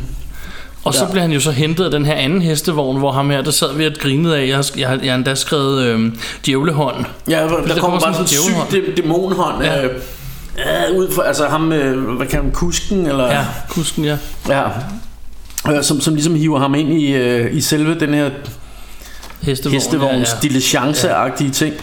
Og 0.84 0.94
så 0.94 1.04
Ja. 1.04 1.10
bliver 1.10 1.22
han 1.22 1.32
jo 1.32 1.40
så 1.40 1.50
hentet 1.50 1.84
af 1.84 1.90
den 1.90 2.06
her 2.06 2.14
anden 2.14 2.42
hestevogn, 2.42 2.98
hvor 2.98 3.12
ham 3.12 3.30
her, 3.30 3.42
der 3.42 3.50
sad 3.50 3.74
vi 3.76 3.86
og 3.86 3.92
grinede 4.00 4.36
af. 4.38 4.46
Jeg 4.48 4.56
har, 4.56 4.70
jeg 4.78 4.88
har, 4.88 4.98
jeg 5.02 5.10
har 5.12 5.16
endda 5.16 5.34
skrevet 5.34 5.82
øh, 5.84 6.12
djævlehånd. 6.46 7.04
Ja, 7.28 7.36
der, 7.36 7.48
der 7.48 7.56
kommer 7.56 7.74
kommer 7.80 8.00
bare 8.00 8.14
sådan 8.14 8.26
sådan 8.26 8.54
en 8.54 8.70
syg 8.70 8.78
dæ- 8.78 8.94
dæmonhånd. 9.02 9.64
Ja. 9.64 9.82
Ja. 10.58 10.90
Øh, 10.90 10.96
ud 10.98 11.12
for, 11.12 11.22
altså 11.22 11.46
ham, 11.46 11.72
øh, 11.72 12.16
hvad 12.16 12.26
kan 12.26 12.42
man, 12.42 12.52
kusken, 12.52 13.06
eller... 13.06 13.26
Ja, 13.32 13.44
kusken, 13.68 14.04
ja. 14.04 14.16
ja. 14.48 14.62
Øh, 15.72 15.82
som, 15.82 16.00
som 16.00 16.14
ligesom 16.14 16.34
hiver 16.34 16.58
ham 16.58 16.74
ind 16.74 16.92
i, 16.92 17.12
øh, 17.12 17.56
i 17.56 17.60
selve 17.60 18.00
den 18.00 18.14
her 18.14 18.30
Hestevogn. 19.42 19.74
hestevogns 19.74 20.28
ja, 20.28 20.34
ja. 20.34 20.40
diligenceagtige 20.42 21.50
ting. 21.50 21.74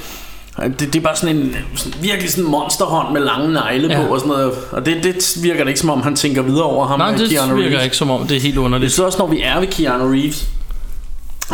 Det, 0.63 0.79
det 0.79 0.95
er 0.95 0.99
bare 0.99 1.15
sådan 1.15 1.35
en 1.37 1.55
sådan, 1.75 1.93
virkelig 2.01 2.31
sådan 2.31 2.43
monsterhånd 2.51 3.13
med 3.13 3.21
lange 3.21 3.53
negle 3.53 3.87
Ja. 3.87 3.99
ja. 3.99 4.05
på 4.07 4.13
og 4.13 4.19
sådan 4.19 4.29
noget. 4.33 4.51
Og 4.71 4.85
det, 4.85 5.03
det 5.03 5.37
virker 5.43 5.63
det 5.63 5.67
ikke 5.69 5.79
som 5.79 5.89
om 5.89 6.01
han 6.01 6.15
tænker 6.15 6.41
videre 6.41 6.63
over 6.63 6.87
ham. 6.87 6.99
Nej, 6.99 7.11
det 7.15 7.29
Keanu 7.29 7.55
virker 7.55 7.69
Reeves. 7.69 7.83
ikke 7.83 7.97
som 7.97 8.09
om, 8.11 8.27
det 8.27 8.37
er 8.37 8.41
helt 8.41 8.57
underligt. 8.57 8.91
Så 8.91 9.05
også 9.05 9.17
når 9.17 9.27
vi 9.27 9.41
er 9.41 9.59
ved 9.59 9.67
Keanu 9.67 10.11
Reeves, 10.11 10.49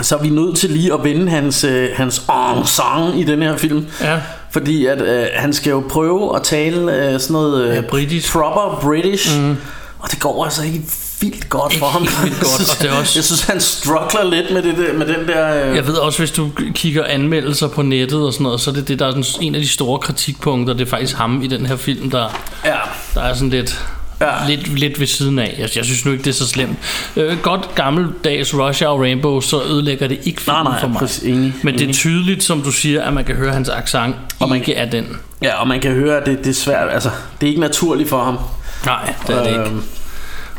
så 0.01 0.15
er 0.15 0.21
vi 0.21 0.29
nødt 0.29 0.57
til 0.57 0.69
lige 0.69 0.93
at 0.93 1.03
vende 1.03 1.29
hans, 1.31 1.63
øh, 1.63 1.89
hans 1.95 2.21
sang 2.65 3.19
i 3.19 3.23
den 3.23 3.41
her 3.41 3.57
film. 3.57 3.85
Ja. 4.01 4.19
Fordi 4.51 4.85
at 4.85 5.01
øh, 5.01 5.25
han 5.35 5.53
skal 5.53 5.69
jo 5.69 5.83
prøve 5.89 6.35
at 6.35 6.43
tale 6.43 6.95
øh, 6.95 7.19
sådan 7.19 7.33
noget 7.33 7.67
øh, 7.69 7.75
Ja, 7.75 7.81
britisk. 7.81 8.31
proper 8.33 8.79
British. 8.81 9.39
Mm. 9.41 9.55
Og 9.99 10.11
det 10.11 10.19
går 10.19 10.43
altså 10.45 10.63
ikke 10.63 10.81
vildt 11.21 11.49
godt 11.49 11.73
Ikke 11.73 11.79
for 11.79 11.87
ham. 11.87 12.01
vildt 12.23 12.39
godt, 12.39 12.69
og 12.77 12.81
det 12.81 12.89
er 12.91 12.99
også- 12.99 13.13
Jeg 13.19 13.23
synes, 13.23 13.41
han 13.43 13.61
struggler 13.61 14.23
lidt 14.23 14.53
med, 14.53 14.61
det 14.63 14.77
der, 14.77 14.93
med 14.93 15.05
den 15.07 15.27
der... 15.27 15.69
Øh, 15.69 15.75
Jeg 15.75 15.87
ved 15.87 15.93
også, 15.93 16.19
hvis 16.19 16.31
du 16.31 16.49
kigger 16.73 17.03
anmeldelser 17.03 17.67
på 17.67 17.81
nettet 17.81 18.19
og 18.25 18.33
sådan 18.33 18.43
noget, 18.43 18.61
så 18.61 18.69
er 18.69 18.73
det 18.73 18.87
det, 18.87 18.99
der 18.99 19.07
er 19.07 19.11
den, 19.11 19.25
en 19.41 19.55
af 19.55 19.61
de 19.61 19.67
store 19.67 19.99
kritikpunkter. 19.99 20.73
Det 20.73 20.85
er 20.85 20.89
faktisk 20.89 21.15
ham 21.15 21.41
i 21.41 21.47
den 21.47 21.65
her 21.65 21.75
film, 21.75 22.11
der, 22.11 22.39
ja. 22.65 22.75
der 23.13 23.21
er 23.21 23.33
sådan 23.33 23.49
lidt, 23.49 23.85
Ja. 24.21 24.47
lidt, 24.47 24.79
lidt 24.79 24.99
ved 24.99 25.07
siden 25.07 25.39
af. 25.39 25.55
Jeg, 25.59 25.69
jeg 25.75 25.85
synes 25.85 26.05
nu 26.05 26.11
ikke, 26.11 26.23
det 26.23 26.29
er 26.29 26.33
så 26.33 26.47
slemt. 26.47 26.77
Øh, 27.15 27.37
godt 27.39 27.75
gammeldags 27.75 28.53
Rush 28.55 28.83
Hour 28.85 29.01
Rainbow, 29.01 29.39
så 29.39 29.63
ødelægger 29.63 30.07
det 30.07 30.19
ikke 30.23 30.41
filmen 30.41 30.63
Nej, 30.63 30.71
nej, 30.71 30.79
for 30.81 30.87
mig. 30.87 30.97
præcis, 30.99 31.23
enig, 31.23 31.53
Men 31.63 31.73
det 31.73 31.79
er 31.81 31.83
enig. 31.85 31.95
tydeligt, 31.95 32.43
som 32.43 32.61
du 32.61 32.71
siger, 32.71 33.03
at 33.03 33.13
man 33.13 33.25
kan 33.25 33.35
høre 33.35 33.53
hans 33.53 33.69
accent 33.69 34.15
Og 34.39 34.49
man- 34.49 34.57
ikke 34.57 34.73
er 34.75 34.89
den. 34.89 35.17
Ja, 35.41 35.61
og 35.61 35.67
man 35.67 35.79
kan 35.79 35.91
høre, 35.91 36.17
at 36.17 36.25
det, 36.25 36.37
det 36.39 36.47
er 36.49 36.53
svært. 36.53 36.87
Altså, 36.93 37.09
det 37.41 37.47
er 37.47 37.49
ikke 37.49 37.61
naturligt 37.61 38.09
for 38.09 38.23
ham. 38.23 38.37
Nej, 38.85 39.13
det 39.27 39.35
er 39.35 39.39
det 39.43 39.49
ikke. 39.49 39.61
Øhm, 39.61 39.81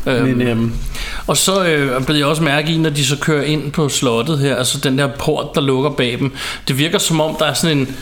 Øhm, 0.07 0.37
Men 0.37 0.47
øhm, 0.47 0.73
Og 1.27 1.37
så 1.37 1.65
øh, 1.65 2.05
blev 2.05 2.17
jeg 2.17 2.25
også 2.25 2.43
mærke 2.43 2.71
i, 2.73 2.77
når 2.77 2.89
de 2.89 3.05
så 3.05 3.17
kører 3.17 3.43
ind 3.43 3.71
på 3.71 3.89
slottet 3.89 4.39
her, 4.39 4.55
altså 4.55 4.77
den 4.77 4.97
der 4.97 5.07
port, 5.19 5.45
der 5.55 5.61
lukker 5.61 5.89
bag 5.89 6.17
dem. 6.19 6.33
Det 6.67 6.77
virker 6.77 6.97
som 6.99 7.21
om, 7.21 7.35
der 7.39 7.45
er 7.45 7.53
sådan 7.53 7.77
en 7.77 7.95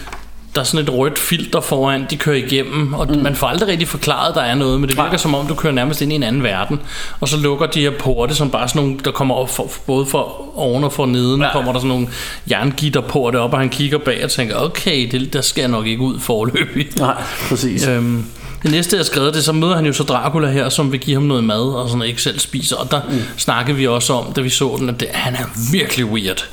der 0.56 0.62
er 0.62 0.66
sådan 0.66 0.88
et 0.88 0.94
rødt 0.94 1.20
filter 1.20 1.62
foran, 1.62 2.06
de 2.10 2.18
kører 2.18 2.36
igennem, 2.36 2.94
og 2.94 3.08
mm. 3.10 3.22
man 3.22 3.36
får 3.36 3.48
aldrig 3.48 3.70
rigtig 3.70 3.88
forklaret, 3.88 4.30
at 4.30 4.36
der 4.36 4.42
er 4.42 4.56
noget, 4.56 4.80
men 4.80 4.90
det 4.90 4.98
virker 4.98 5.10
Nej. 5.10 5.18
som 5.18 5.36
om, 5.36 5.48
du 5.48 5.56
kører 5.56 5.74
nærmest 5.74 6.02
ind 6.02 6.12
i 6.12 6.16
en 6.16 6.24
anden 6.24 6.44
verden. 6.44 6.80
Og 7.20 7.28
så 7.28 7.38
lukker 7.38 7.66
de 7.66 7.82
her 7.82 7.92
porte, 8.00 8.36
som 8.36 8.50
bare 8.50 8.68
sådan 8.68 8.82
nogle, 8.82 9.00
der 9.06 9.12
kommer 9.12 9.36
op 9.36 9.50
for, 9.50 9.72
både 9.86 10.06
fra 10.06 10.26
oven 10.56 10.84
og 10.84 10.94
fra 10.94 11.06
neden, 11.06 11.42
ja. 11.42 11.52
Kommer 11.52 11.72
der 11.72 11.80
sådan 11.80 11.90
nogle 11.90 12.08
jerngitterporte 12.50 13.40
op, 13.40 13.54
og 13.54 13.60
han 13.60 13.70
kigger 13.70 13.98
bag 13.98 14.24
og 14.24 14.32
tænker, 14.32 14.56
okay, 14.56 15.12
det, 15.12 15.34
der 15.34 15.42
skal 15.42 15.62
jeg 15.62 15.70
nok 15.70 15.88
ikke 15.88 16.02
ud 16.02 16.20
forløbig. 16.20 16.88
nej, 17.00 17.24
præcis. 17.50 17.88
Øhm, 17.88 18.26
det 18.64 18.72
næste, 18.72 18.96
jeg 18.96 19.00
har 19.00 19.06
skrevet 19.06 19.34
det, 19.34 19.44
så 19.44 19.52
møder 19.52 19.76
han 19.76 19.86
jo 19.86 19.94
så 19.94 20.04
Dracula 20.04 20.52
her, 20.52 20.70
som 20.70 20.92
vil 20.92 21.00
give 21.00 21.14
ham 21.14 21.24
noget 21.24 21.44
mad, 21.44 21.76
og 21.76 21.90
sådan 21.90 22.02
ikke 22.02 22.22
selv 22.22 22.40
spiser. 22.40 22.76
Og 22.76 22.92
der 22.92 23.02
mm. 23.10 23.22
snakkede 23.38 23.78
vi 23.78 23.88
også 23.88 24.14
om, 24.14 24.34
da 24.34 24.42
vi 24.42 24.50
så 24.50 24.76
den, 24.80 24.90
at 24.90 25.00
det, 25.00 25.08
han 25.12 25.36
er 25.36 25.72
virkelig 25.72 26.06
weird. 26.06 26.46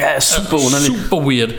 Ja, 0.00 0.20
super 0.20 0.56
underligt. 0.66 1.02
Super 1.02 1.26
weird. 1.26 1.50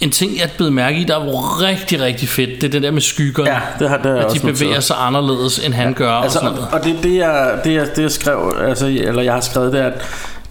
En 0.00 0.10
ting, 0.10 0.38
jeg 0.38 0.50
blevet 0.56 0.72
mærke 0.72 0.98
i, 1.00 1.04
der 1.04 1.14
er 1.16 1.62
rigtig, 1.62 2.00
rigtig 2.00 2.28
fedt, 2.28 2.50
det 2.60 2.64
er 2.64 2.68
det 2.70 2.82
der 2.82 2.90
med 2.90 3.00
skyggerne. 3.00 3.50
Ja, 3.50 3.58
det 3.78 3.88
har 3.88 3.96
det 3.96 4.08
at 4.08 4.14
de 4.16 4.24
også 4.26 4.36
noteret. 4.36 4.54
bevæger 4.58 4.80
sig 4.80 4.96
anderledes, 4.98 5.58
end 5.58 5.74
han 5.74 5.94
gør. 5.94 6.10
Altså, 6.12 6.38
og 6.38 6.44
sådan 6.44 6.56
noget. 6.58 6.72
og 6.72 6.84
det, 6.84 6.96
det, 7.02 7.16
jeg, 7.16 7.58
det, 7.64 7.74
jeg, 7.74 7.86
det 7.96 8.02
jeg 8.02 8.10
skrev, 8.10 8.54
altså, 8.68 8.86
eller 8.86 9.22
jeg 9.22 9.32
har 9.32 9.40
skrevet, 9.40 9.72
det 9.72 9.80
er, 9.80 9.86
at 9.86 9.94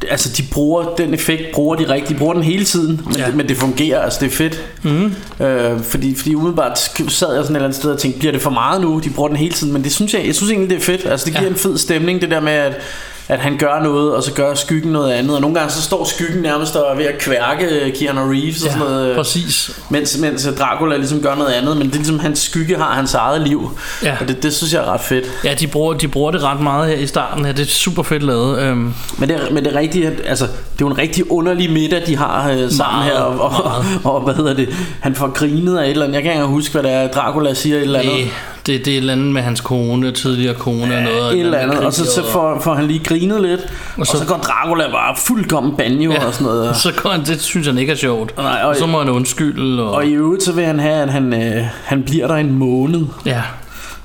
altså, 0.09 0.29
de 0.37 0.43
bruger 0.51 0.83
den 0.97 1.13
effekt, 1.13 1.41
bruger 1.53 1.75
de 1.75 1.89
rigtigt, 1.89 2.09
de 2.09 2.15
bruger 2.19 2.33
den 2.33 2.43
hele 2.43 2.65
tiden, 2.65 3.01
men, 3.05 3.15
Ja. 3.15 3.21
ja. 3.21 3.27
det, 3.27 3.35
men 3.35 3.47
det 3.49 3.57
fungerer, 3.57 4.01
altså 4.01 4.19
det 4.21 4.27
er 4.31 4.35
fedt. 4.35 4.61
Mm. 4.83 5.15
Øh, 5.45 5.81
fordi, 5.83 6.15
fordi 6.15 6.35
umiddelbart 6.35 6.79
sad 6.79 6.97
jeg 7.07 7.11
sådan 7.17 7.33
et 7.37 7.45
eller 7.45 7.59
andet 7.59 7.75
sted 7.75 7.91
og 7.91 7.99
tænkte, 7.99 8.19
bliver 8.19 8.31
det 8.31 8.41
for 8.41 8.49
meget 8.49 8.81
nu? 8.81 8.99
De 9.03 9.09
bruger 9.09 9.27
den 9.27 9.37
hele 9.37 9.53
tiden, 9.53 9.73
men 9.73 9.83
det 9.83 9.91
synes 9.91 10.13
jeg, 10.13 10.25
jeg 10.25 10.35
synes 10.35 10.51
egentlig, 10.51 10.69
det 10.69 10.77
er 10.77 10.81
fedt. 10.81 11.05
Altså 11.05 11.25
det 11.25 11.33
giver 11.33 11.41
Ja. 11.43 11.47
ja. 11.47 11.53
en 11.53 11.59
fed 11.59 11.77
stemning, 11.77 12.21
det 12.21 12.31
der 12.31 12.39
med, 12.39 12.51
at 12.53 12.73
at 13.29 13.39
han 13.39 13.57
gør 13.57 13.83
noget, 13.83 14.15
og 14.15 14.23
så 14.23 14.33
gør 14.33 14.53
skyggen 14.53 14.91
noget 14.91 15.11
andet. 15.11 15.35
Og 15.35 15.41
nogle 15.41 15.55
gange 15.59 15.71
så 15.73 15.81
står 15.81 16.05
skyggen 16.05 16.41
nærmest 16.41 16.75
og 16.75 16.91
er 16.91 16.95
ved 16.97 17.05
at 17.05 17.17
kværke 17.19 17.93
Keanu 17.99 18.21
Reeves 18.31 18.63
og 18.63 18.71
sådan 18.71 18.87
noget. 18.87 19.15
præcis. 19.15 19.79
Mens, 19.89 20.17
mens 20.17 20.47
Dracula 20.59 20.97
ligesom 20.97 21.21
gør 21.21 21.35
noget 21.35 21.51
andet, 21.51 21.77
men 21.77 21.87
det 21.87 21.93
er 21.93 21.97
ligesom, 21.97 22.19
hans 22.19 22.39
skygge 22.39 22.77
har 22.77 22.91
hans 22.93 23.13
eget 23.13 23.41
liv. 23.47 23.71
Ja. 24.03 24.15
Og 24.21 24.27
det, 24.27 24.43
det 24.43 24.53
synes 24.53 24.73
jeg 24.73 24.81
er 24.81 24.93
ret 24.93 25.01
fedt. 25.01 25.25
Ja, 25.43 25.53
de 25.53 25.67
bruger, 25.67 25.93
de 25.93 26.07
bruger 26.07 26.31
det 26.31 26.43
ret 26.43 26.59
meget 26.61 26.87
her 26.89 26.95
i 26.97 27.07
starten 27.07 27.45
her. 27.45 27.51
Det 27.51 27.61
er 27.63 27.65
super 27.69 28.03
fedt 28.03 28.23
lavet. 28.23 28.59
Øhm, 28.59 28.93
Men 29.17 29.29
det, 29.29 29.35
er- 29.35 29.53
men 29.53 29.65
det 29.65 29.73
er 29.75 29.79
rigtigt, 29.79 30.05
at, 30.05 30.13
altså, 30.25 30.45
det 30.45 30.51
er 30.53 30.75
jo 30.81 30.87
en 30.87 30.97
rigtig 30.97 31.31
underlig 31.31 31.71
middag, 31.71 32.01
de 32.07 32.17
har 32.17 32.49
øh, 32.51 32.57
sammen 32.57 32.75
Meget, 32.77 33.03
her. 33.11 33.19
Og, 33.19 33.39
og, 33.39 33.51
meget. 33.63 33.99
og, 34.03 34.21
hvad 34.21 34.33
hedder 34.33 34.53
det? 34.53 34.69
Han 34.99 35.15
får 35.15 35.27
grinet 35.27 35.77
af 35.77 35.83
et 35.83 35.89
eller 35.89 36.03
andet. 36.05 36.15
Jeg 36.15 36.23
kan 36.23 36.31
ikke 36.31 36.35
engang 36.41 36.53
huske, 36.55 36.71
hvad 36.71 36.83
det 36.83 36.91
er, 36.91 37.07
Dracula 37.07 37.53
siger 37.53 37.75
et 37.77 37.81
eller 37.81 37.99
andet. 37.99 38.13
det, 38.65 38.85
det 38.85 38.93
er 38.93 38.97
et 38.97 38.97
eller 38.97 39.13
andet 39.13 39.25
med 39.33 39.41
hans 39.41 39.61
kone, 39.61 40.11
tidligere 40.11 40.53
kone 40.53 40.95
og 40.97 41.01
noget. 41.03 41.33
et 41.33 41.39
eller 41.39 41.57
andet, 41.57 41.79
og 41.79 41.93
så, 41.93 42.05
så 42.05 42.23
får, 42.31 42.59
får 42.63 42.73
han 42.73 42.87
lige 42.87 42.99
grinet 42.99 43.16
lidt, 43.21 43.61
og 43.97 44.05
så- 44.07 44.11
så, 44.11 44.17
og 44.17 44.23
så 44.23 44.25
går 44.33 44.37
Dracula 44.37 44.91
bare 44.91 45.15
fuldkommen 45.17 45.77
banjo 45.77 46.11
ja. 46.11 46.25
og 46.25 46.33
sådan 46.33 46.47
noget. 46.47 46.75
Så 46.87 46.93
går 47.03 47.09
han, 47.09 47.25
det 47.25 47.41
synes 47.41 47.67
han 47.67 47.77
ikke 47.77 47.91
er 47.91 47.95
sjovt. 47.97 48.37
Nej, 48.37 48.59
og, 48.63 48.69
og- 48.69 48.75
så 48.75 48.85
må 48.85 48.99
han 48.99 49.09
undskylde. 49.09 49.83
Og, 49.83 49.91
Og 49.91 50.05
i 50.05 50.11
øvrigt 50.13 50.43
så 50.43 50.51
vil 50.51 50.65
han 50.65 50.79
have, 50.79 50.95
at 51.01 51.09
han, 51.09 51.33
øh, 51.33 51.63
han 51.83 52.03
bliver 52.03 52.27
der 52.27 52.35
en 52.35 52.51
måned. 52.51 53.01
ja, 53.25 53.41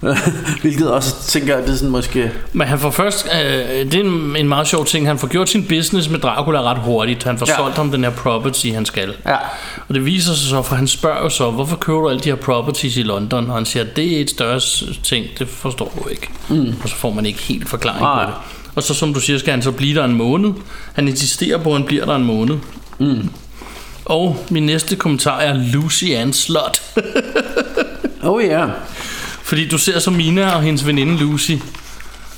Hvilket 0.63 0.91
også 0.91 1.27
tænker, 1.27 1.57
at 1.57 1.65
det 1.65 1.73
er 1.73 1.77
sådan 1.77 1.91
måske... 1.91 2.33
Men 2.53 2.67
han 2.67 2.79
får 2.79 2.91
først, 2.91 3.29
øh, 3.45 3.69
det 3.85 3.95
er 3.95 4.01
en, 4.01 4.37
en 4.37 4.49
meget 4.49 4.67
sjov 4.67 4.85
ting, 4.85 5.07
han 5.07 5.19
får 5.19 5.29
gjort 5.29 5.49
sin 5.49 5.65
business 5.69 6.09
med 6.11 6.19
Dracula 6.19 6.63
ret 6.63 6.79
hurtigt. 6.79 7.25
Han 7.25 7.39
får 7.39 7.47
Ja. 7.49 7.57
solgt 7.57 7.77
ham 7.77 7.91
den 7.91 8.05
her 8.05 8.11
property, 8.11 8.67
han 8.67 8.85
skal. 8.87 9.15
Ja. 9.27 9.37
Og 9.89 9.95
det 9.95 10.05
viser 10.07 10.33
sig 10.35 10.49
så, 10.49 10.63
for 10.63 10.75
han 10.77 10.87
spørger 10.89 11.23
jo 11.23 11.29
så, 11.29 11.51
hvorfor 11.51 11.77
køber 11.77 12.01
du 12.01 12.09
alle 12.09 12.21
de 12.21 12.29
her 12.29 12.37
properties 12.37 12.97
i 12.97 13.03
London? 13.03 13.51
Og 13.51 13.55
han 13.57 13.65
siger, 13.65 13.85
det 13.85 14.17
er 14.17 14.21
et 14.21 14.31
større 14.31 14.61
ting, 15.05 15.27
det 15.39 15.49
forstår 15.49 15.93
du 16.03 16.09
ikke. 16.09 16.29
Mm. 16.49 16.75
Og 16.83 16.89
så 16.89 16.95
får 16.97 17.11
man 17.13 17.27
ikke 17.27 17.43
helt 17.43 17.69
forklaring 17.69 18.01
Nej. 18.03 18.25
på 18.25 18.31
det. 18.31 18.37
Og 18.75 18.83
så 18.83 18.95
som 18.95 19.15
du 19.15 19.21
siger, 19.21 19.39
skal 19.39 19.51
han 19.51 19.63
så 19.63 19.71
blive 19.71 19.95
der 19.95 20.05
en 20.05 20.15
måned. 20.15 20.51
Han 20.93 21.09
insisterer 21.09 21.59
på, 21.59 21.71
at 21.71 21.77
han 21.77 21.87
bliver 21.87 22.05
der 22.05 22.17
en 22.17 22.25
måned. 22.25 22.59
Mm. 22.99 23.31
Og 24.05 24.47
min 24.51 24.67
næste 24.67 24.97
kommentar 24.97 25.41
er 25.41 25.55
Lucy 25.73 26.05
Ann 26.05 26.33
Slot. 26.33 26.83
Oh 28.25 28.45
ja. 28.45 28.67
Fordi 29.43 29.69
du 29.69 29.79
ser 29.79 29.99
så 29.99 30.11
Mina 30.11 30.55
og 30.55 30.63
hendes 30.63 30.87
veninde 30.87 31.19
Lucy. 31.19 31.53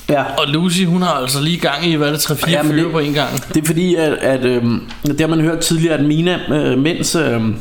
Ja. 0.09 0.23
Og 0.23 0.49
Lucy, 0.49 0.85
hun 0.85 1.03
har 1.03 1.13
altså 1.13 1.41
lige 1.41 1.59
gang 1.59 1.87
i, 1.87 1.95
hvad 1.95 2.09
er 2.09 2.13
det, 2.13 2.31
3-4 2.31 2.51
Ja, 2.51 2.63
fyre 2.63 2.91
på 2.93 2.99
en 2.99 3.13
gang. 3.13 3.49
Det 3.55 3.63
er 3.63 3.67
fordi, 3.67 3.95
at, 3.95 4.13
at 4.13 4.45
øhm, 4.45 4.81
det 5.07 5.21
har 5.21 5.27
man 5.27 5.41
hørt 5.41 5.59
tidligere, 5.59 5.95
at 5.95 6.05
Mina, 6.05 6.41
øh, 6.51 6.79
mens 6.79 7.15
øhm, 7.15 7.57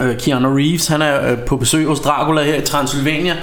øh, 0.00 0.18
Keanu 0.18 0.56
Reeves 0.56 0.86
han 0.86 1.02
er 1.02 1.30
øh, 1.30 1.38
på 1.38 1.56
besøg 1.56 1.86
hos 1.86 2.00
Dracula 2.00 2.42
her 2.42 2.54
i 2.54 2.60
Transylvania, 2.60 3.36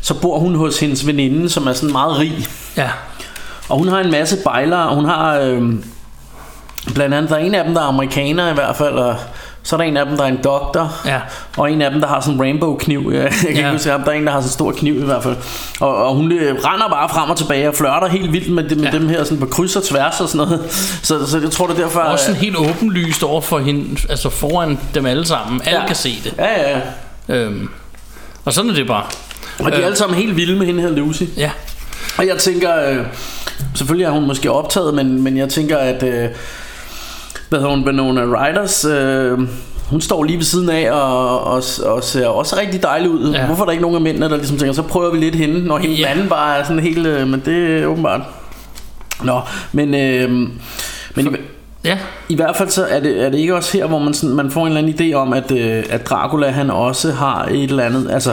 så 0.00 0.14
bor 0.14 0.38
hun 0.38 0.54
hos 0.54 0.80
hendes 0.80 1.06
veninde, 1.06 1.48
som 1.48 1.66
er 1.66 1.72
sådan 1.72 1.92
meget 1.92 2.18
rig. 2.18 2.46
Ja, 2.76 2.90
Og 3.72 3.78
hun 3.78 3.88
har 3.88 3.98
en 4.00 4.10
masse 4.10 4.36
bejlere, 4.44 4.94
hun 4.94 5.04
har 5.04 5.38
øhm, 5.38 5.84
blandt 6.94 7.14
andet, 7.14 7.30
der 7.30 7.36
er 7.36 7.40
en 7.40 7.54
af 7.54 7.64
dem, 7.64 7.74
der 7.74 7.80
er 7.80 7.86
amerikaner 7.86 8.50
i 8.50 8.54
hvert 8.54 8.76
fald, 8.76 8.94
og 8.94 9.16
så 9.62 9.76
er 9.76 9.80
der 9.80 9.84
en 9.84 9.96
af 9.96 10.06
dem, 10.06 10.16
der 10.16 10.24
er 10.24 10.28
en 10.28 10.38
doktor, 10.44 10.92
ja. 11.06 11.20
og 11.56 11.72
en 11.72 11.82
af 11.82 11.90
dem, 11.90 12.00
der 12.00 12.08
har 12.08 12.20
sådan 12.20 12.34
en 12.34 12.40
rainbow 12.40 12.76
kniv. 12.76 13.10
Jeg 13.14 13.30
kan 13.32 13.48
ikke 13.48 13.60
Ja. 13.60 13.72
huske 13.72 13.90
ham. 13.90 14.02
Der 14.02 14.10
er 14.10 14.14
en, 14.14 14.26
der 14.26 14.32
har 14.32 14.40
sådan 14.40 14.48
en 14.48 14.52
stor 14.52 14.72
kniv 14.72 14.94
i 15.02 15.04
hvert 15.04 15.22
fald. 15.22 15.36
Og, 15.80 15.96
og 15.96 16.14
hun 16.14 16.32
øh, 16.32 16.54
render 16.54 16.88
bare 16.88 17.08
frem 17.08 17.30
og 17.30 17.36
tilbage 17.36 17.68
og 17.68 17.74
flørter 17.74 18.08
helt 18.08 18.32
vildt 18.32 18.52
med, 18.52 18.68
dem, 18.68 18.78
med 18.78 18.86
Ja. 18.86 18.98
dem 18.98 19.08
her 19.08 19.24
sådan 19.24 19.38
på 19.38 19.46
kryds 19.46 19.76
og 19.76 19.82
tværs 19.84 20.20
og 20.20 20.28
sådan 20.28 20.48
noget. 20.48 20.70
Så, 21.02 21.26
så 21.30 21.38
jeg 21.40 21.50
tror, 21.50 21.66
det 21.66 21.78
er 21.78 21.82
derfor... 21.82 22.00
Også 22.00 22.24
sådan 22.24 22.40
helt 22.40 22.56
åbenlyst 22.56 23.22
over 23.22 23.40
for 23.40 23.58
hende, 23.58 24.00
altså 24.10 24.30
foran 24.30 24.78
dem 24.94 25.06
alle 25.06 25.26
sammen. 25.26 25.60
Alle 25.64 25.80
Ja. 25.80 25.86
kan 25.86 25.96
se 25.96 26.14
det. 26.24 26.34
Ja, 26.38 26.60
ja, 26.70 26.78
ja. 27.28 27.34
Øhm, 27.34 27.68
og 28.44 28.52
sådan 28.52 28.70
er 28.70 28.74
det 28.74 28.86
bare. 28.86 29.04
Og 29.58 29.64
de 29.66 29.72
er 29.72 29.78
Øh. 29.80 29.84
alle 29.86 29.96
sammen 29.96 30.18
helt 30.18 30.36
vilde 30.36 30.56
med 30.58 30.66
hende 30.66 30.82
her, 30.82 30.90
Lucy. 30.90 31.22
Ja, 31.36 31.50
Og 32.18 32.26
jeg 32.26 32.38
tænker, 32.38 32.90
øh, 32.90 33.06
selvfølgelig 33.74 34.04
er 34.04 34.10
hun 34.10 34.26
måske 34.26 34.52
optaget, 34.52 34.94
men, 34.94 35.22
men 35.22 35.36
jeg 35.36 35.48
tænker, 35.48 35.76
at 35.76 36.02
øh, 36.02 36.28
hvad 37.48 37.58
hedder 37.60 37.76
hun, 37.76 37.86
Winona 37.86 38.20
Riders, 38.20 38.84
øh, 38.84 39.38
hun 39.90 40.00
står 40.00 40.24
lige 40.24 40.36
ved 40.36 40.44
siden 40.44 40.70
af 40.70 40.90
og, 40.90 41.44
og, 41.44 41.62
og 41.84 42.04
ser 42.04 42.26
også 42.26 42.56
rigtig 42.56 42.82
dejlig 42.82 43.10
ud. 43.10 43.32
Ja. 43.32 43.46
Hvorfor 43.46 43.62
er 43.62 43.64
der 43.64 43.72
ikke 43.72 43.82
nogen 43.82 43.96
af 43.96 44.02
mændene, 44.02 44.28
der 44.28 44.36
ligesom 44.36 44.58
tænker, 44.58 44.72
så 44.72 44.82
prøver 44.82 45.10
vi 45.10 45.18
lidt 45.18 45.34
hende, 45.34 45.64
når 45.64 45.78
hende 45.78 45.94
ja. 45.94 46.10
Anden 46.10 46.28
bare 46.28 46.58
er 46.58 46.64
sådan 46.64 46.82
helt, 46.82 47.06
øh, 47.06 47.28
men 47.28 47.42
det 47.44 47.82
er 47.82 47.86
åbenbart. 47.86 48.20
Nå, 49.24 49.40
men, 49.72 49.94
øh, 49.94 50.30
men 51.14 51.26
i, 51.26 51.28
ja, 51.84 51.98
i 52.28 52.34
hvert 52.34 52.56
fald 52.56 52.68
så 52.68 52.84
er 52.84 53.00
det, 53.00 53.24
er 53.24 53.30
det 53.30 53.38
ikke 53.38 53.56
også 53.56 53.78
her, 53.78 53.86
hvor 53.86 53.98
man, 53.98 54.14
sådan, 54.14 54.36
man 54.36 54.50
får 54.50 54.60
en 54.60 54.76
eller 54.76 54.80
anden 54.80 55.12
idé 55.12 55.14
om, 55.14 55.32
at, 55.32 55.50
øh, 55.50 55.84
at 55.90 56.08
Dracula 56.08 56.50
han 56.50 56.70
også 56.70 57.12
har 57.12 57.44
et 57.44 57.70
eller 57.70 57.84
andet, 57.84 58.10
altså 58.10 58.32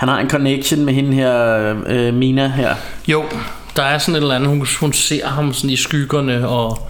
han 0.00 0.08
har 0.08 0.18
en 0.20 0.30
connection 0.30 0.84
med 0.84 0.94
hende 0.94 1.12
her, 1.14 1.74
øh, 1.86 2.14
Mina 2.14 2.48
her. 2.48 2.74
jo. 3.08 3.24
Der 3.76 3.82
er 3.82 3.98
sådan 3.98 4.14
et 4.14 4.20
eller 4.22 4.34
andet, 4.34 4.48
hun, 4.48 4.66
hun 4.80 4.92
ser 4.92 5.26
ham 5.26 5.52
sådan 5.52 5.70
i 5.70 5.76
skyggerne 5.76 6.48
og, 6.48 6.88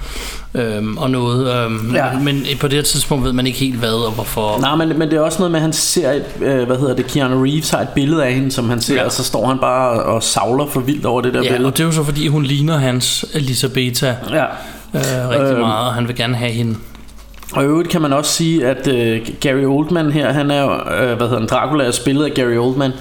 øhm, 0.54 0.98
og 0.98 1.10
noget. 1.10 1.54
Øhm, 1.64 1.94
Ja. 1.94 2.12
men, 2.12 2.24
men 2.24 2.42
på 2.60 2.68
det 2.68 2.76
her 2.76 2.82
tidspunkt 2.82 3.24
ved 3.24 3.32
man 3.32 3.46
ikke 3.46 3.58
helt 3.58 3.76
hvad 3.78 3.92
og 4.06 4.12
hvorfor. 4.12 4.58
Nej, 4.60 4.76
men, 4.76 4.98
men 4.98 5.10
det 5.10 5.16
er 5.16 5.20
også 5.20 5.38
noget 5.38 5.50
med, 5.50 5.58
at 5.58 5.62
han 5.62 5.72
ser, 5.72 6.12
et, 6.12 6.24
øh, 6.40 6.66
hvad 6.66 6.76
hedder 6.78 6.94
det, 6.96 7.06
Keanu 7.06 7.42
Reeves 7.44 7.70
har 7.70 7.80
et 7.80 7.88
billede 7.88 8.24
af 8.24 8.34
hende, 8.34 8.50
som 8.52 8.68
han 8.68 8.80
ser, 8.80 8.94
ja. 8.94 9.04
Og 9.04 9.12
så 9.12 9.24
står 9.24 9.46
han 9.46 9.58
bare 9.58 9.90
og, 9.90 10.14
og 10.14 10.22
savler 10.22 10.66
for 10.66 10.80
vildt 10.80 11.06
over 11.06 11.20
det 11.20 11.34
der 11.34 11.42
Ja, 11.42 11.48
billede. 11.52 11.68
og 11.68 11.76
det 11.76 11.82
er 11.82 11.86
jo 11.86 11.92
så 11.92 12.04
fordi 12.04 12.26
hun 12.28 12.42
ligner 12.42 12.78
hans 12.78 13.24
Elisabetta 13.34 14.16
Ja. 14.30 14.44
øh, 14.94 15.28
rigtig 15.28 15.40
Øhm. 15.52 15.60
meget, 15.60 15.88
og 15.88 15.94
han 15.94 16.08
vil 16.08 16.16
gerne 16.16 16.36
have 16.36 16.50
hende. 16.52 16.76
Og 17.52 17.62
i 17.62 17.66
øvrigt 17.66 17.88
kan 17.88 18.02
man 18.02 18.12
også 18.12 18.32
sige, 18.32 18.66
at 18.66 18.88
øh, 18.88 19.28
Gary 19.40 19.64
Oldman 19.64 20.12
her, 20.12 20.32
han 20.32 20.50
er 20.50 20.70
øh, 20.70 21.16
hvad 21.16 21.26
hedder 21.26 21.38
han, 21.38 21.46
Dracula 21.48 21.84
er 21.84 21.90
spillet 21.90 22.24
af 22.24 22.30
Gary 22.34 22.56
Oldman, 22.56 22.92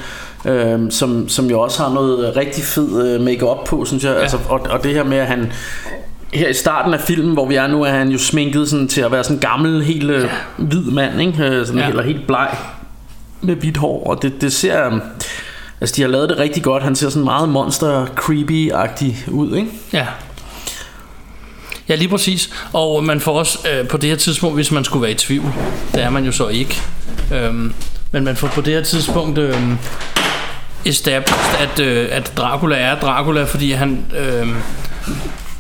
øh, 0.46 0.80
som, 0.92 1.30
som 1.30 1.46
jo 1.50 1.60
også 1.60 1.84
har 1.84 1.94
noget 1.94 2.36
rigtig 2.36 2.64
fed 2.64 3.14
øh, 3.14 3.22
make-up 3.22 3.66
på, 3.68 3.86
synes 3.86 4.04
jeg. 4.04 4.14
Ja. 4.14 4.22
Altså, 4.22 4.38
og, 4.50 4.62
og 4.70 4.84
det 4.84 4.94
her 4.94 5.04
med, 5.04 5.18
at 5.18 5.28
han 5.28 5.52
her 6.34 6.48
i 6.48 6.54
starten 6.54 6.94
af 6.94 7.00
filmen, 7.00 7.34
hvor 7.34 7.46
vi 7.46 7.56
er 7.56 7.68
nu, 7.68 7.84
er 7.84 7.90
han 7.92 8.10
jo 8.10 8.18
sminket 8.18 8.70
sådan, 8.70 8.88
til 8.88 9.02
at 9.02 9.12
være 9.12 9.24
sådan 9.24 9.38
en 9.38 9.42
gammel, 9.42 9.84
helt 9.84 10.10
øh, 10.12 10.30
hvid 10.58 10.84
mand, 10.84 11.22
ikke? 11.22 11.44
Øh, 11.44 11.66
sådan, 11.66 11.80
ja. 11.80 11.86
Ja. 11.86 11.90
Eller 11.90 12.04
helt 12.04 12.28
bleg 12.28 12.48
med 13.42 13.56
hvidt 13.56 13.78
hår, 13.78 14.04
og 14.04 14.22
det, 14.22 14.42
det 14.42 14.54
ser... 14.54 14.86
øh, 14.86 14.94
Altså, 15.82 15.96
de 15.96 16.02
har 16.02 16.10
lavet 16.10 16.30
det 16.30 16.40
rigtig 16.40 16.64
godt. 16.64 16.84
Han 16.84 16.96
ser 16.96 17.10
sådan 17.10 17.24
meget 17.24 17.50
monster-creepy-agtig 17.50 19.32
ud, 19.32 19.56
ikke? 19.56 19.72
Ja. 19.94 20.06
Ja, 21.90 21.96
lige 21.96 22.10
præcis. 22.10 22.50
Og 22.74 23.04
man 23.04 23.20
får 23.20 23.40
også 23.40 23.68
øh, 23.72 23.88
på 23.88 23.98
det 23.98 24.10
her 24.10 24.18
tidspunkt, 24.18 24.58
hvis 24.58 24.72
man 24.72 24.84
skulle 24.84 25.02
være 25.02 25.12
i 25.12 25.16
tvivl, 25.16 25.54
det 25.94 26.04
er 26.04 26.10
man 26.10 26.26
jo 26.26 26.32
så 26.32 26.48
ikke. 26.48 26.82
Øhm, 27.34 27.74
men 28.12 28.24
man 28.24 28.36
får 28.36 28.48
på 28.48 28.62
det 28.62 28.74
her 28.74 28.84
tidspunkt 28.84 29.38
øh, 29.38 29.56
established, 30.86 31.60
at, 31.60 31.80
øh, 31.80 32.08
at 32.12 32.34
Dracula 32.38 32.78
er 32.78 33.00
Dracula, 33.00 33.44
fordi 33.44 33.72
han 33.72 34.06
øh, 34.18 34.48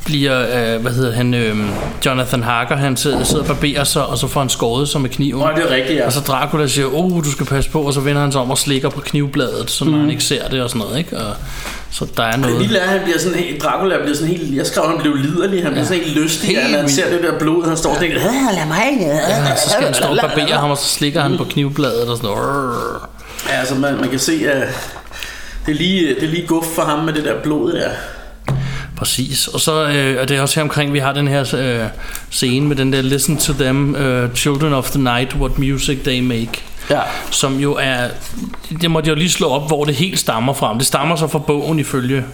bliver, 0.09 0.39
øh, 0.75 0.81
hvad 0.81 0.91
hedder 0.91 1.11
han, 1.13 1.33
øh, 1.33 1.57
Jonathan 2.05 2.43
Harker, 2.43 2.75
han 2.75 2.97
sidder, 2.97 3.23
sidder 3.23 3.41
og 3.41 3.47
barberer 3.47 3.83
sig, 3.83 4.05
og 4.05 4.17
så 4.17 4.27
får 4.27 4.39
han 4.39 4.49
skåret 4.49 4.89
sig 4.89 5.01
med 5.01 5.09
kniven. 5.09 5.41
det 5.55 5.63
er 5.63 5.75
rigtigt, 5.75 5.99
ja. 5.99 6.05
Og 6.05 6.11
så 6.13 6.19
Dracula 6.19 6.67
siger, 6.67 6.87
oh, 6.93 7.23
du 7.23 7.31
skal 7.31 7.45
passe 7.45 7.69
på, 7.69 7.81
og 7.81 7.93
så 7.93 7.99
vender 7.99 8.21
han 8.21 8.31
sig 8.31 8.41
om 8.41 8.51
og 8.51 8.57
slikker 8.57 8.89
på 8.89 8.99
knivbladet, 8.99 9.71
så 9.71 9.85
mm. 9.85 9.93
han 9.99 10.09
ikke 10.09 10.23
ser 10.23 10.47
det 10.47 10.61
og 10.61 10.69
sådan 10.69 10.79
noget, 10.87 10.97
ikke? 10.97 11.17
Og, 11.17 11.35
så 11.91 12.05
der 12.17 12.23
er 12.23 12.37
noget... 12.37 12.61
Lille 12.61 12.77
er, 12.79 12.87
han 12.87 12.99
bliver 13.03 13.19
sådan 13.19 13.37
helt, 13.39 13.63
Dracula 13.63 13.97
bliver 14.01 14.15
sådan 14.15 14.35
helt, 14.35 14.55
jeg 14.57 14.65
skrev, 14.65 14.83
han 14.87 14.97
blev 15.01 15.15
liderlig, 15.15 15.63
han 15.63 15.71
bliver 15.71 15.85
sådan 15.85 16.03
helt 16.03 16.17
lystig, 16.17 16.49
Helt 16.49 16.75
han 16.75 16.89
ser 16.89 17.09
det 17.09 17.23
der 17.23 17.39
blod, 17.39 17.67
han 17.67 17.77
står 17.77 17.93
og 17.93 17.99
tænker, 17.99 18.17
"Ah, 18.17 18.55
lad 18.55 18.65
mig, 18.67 18.97
Ja, 19.01 19.55
så 19.55 19.69
skal 19.69 19.85
han 19.85 19.93
stå 19.93 20.07
og 20.07 20.17
barbere 20.21 20.57
ham, 20.57 20.71
og 20.71 20.77
så 20.77 20.87
slikker 20.87 21.21
han 21.21 21.37
på 21.37 21.43
knivbladet 21.43 22.09
og 22.09 22.17
sådan 22.17 22.29
noget. 22.29 22.75
Ja, 23.49 23.59
altså 23.59 23.75
man, 23.75 23.95
man 23.97 24.09
kan 24.09 24.19
se, 24.19 24.33
at 24.51 24.67
det 25.65 25.71
er, 25.71 25.75
lige, 25.77 26.15
det 26.15 26.23
er 26.23 26.27
lige 26.27 26.47
guf 26.47 26.65
for 26.75 26.81
ham 26.81 26.99
med 27.05 27.13
det 27.13 27.23
der 27.23 27.33
blod 27.43 27.73
der. 27.73 27.89
Præcis. 28.99 29.47
Og 29.47 29.59
så 29.59 29.87
øh, 29.87 30.21
og 30.21 30.29
det 30.29 30.37
er 30.37 30.41
også 30.41 30.55
her 30.55 30.63
omkring, 30.63 30.93
vi 30.93 30.99
har 30.99 31.13
den 31.13 31.27
her 31.27 31.55
øh, 31.55 31.87
scene 32.29 32.67
med 32.67 32.75
den 32.75 32.93
der 32.93 33.01
Listen 33.01 33.37
to 33.37 33.53
them, 33.53 33.95
uh, 33.95 34.35
Children 34.35 34.73
of 34.73 34.91
the 34.91 35.01
Night, 35.01 35.35
what 35.35 35.59
music 35.59 35.97
they 36.03 36.19
make. 36.19 36.61
Ja. 36.89 36.99
Som 37.31 37.59
jo 37.59 37.75
er, 37.81 38.07
det 38.81 38.91
måtte 38.91 39.07
jeg 39.07 39.15
jo 39.15 39.19
lige 39.19 39.29
slå 39.29 39.47
op, 39.47 39.67
hvor 39.67 39.85
det 39.85 39.95
helt 39.95 40.19
stammer 40.19 40.53
fra. 40.53 40.75
Det 40.77 40.85
stammer 40.85 41.15
så 41.15 41.27
fra 41.27 41.39
bogen 41.39 41.79
ifølge. 41.79 42.25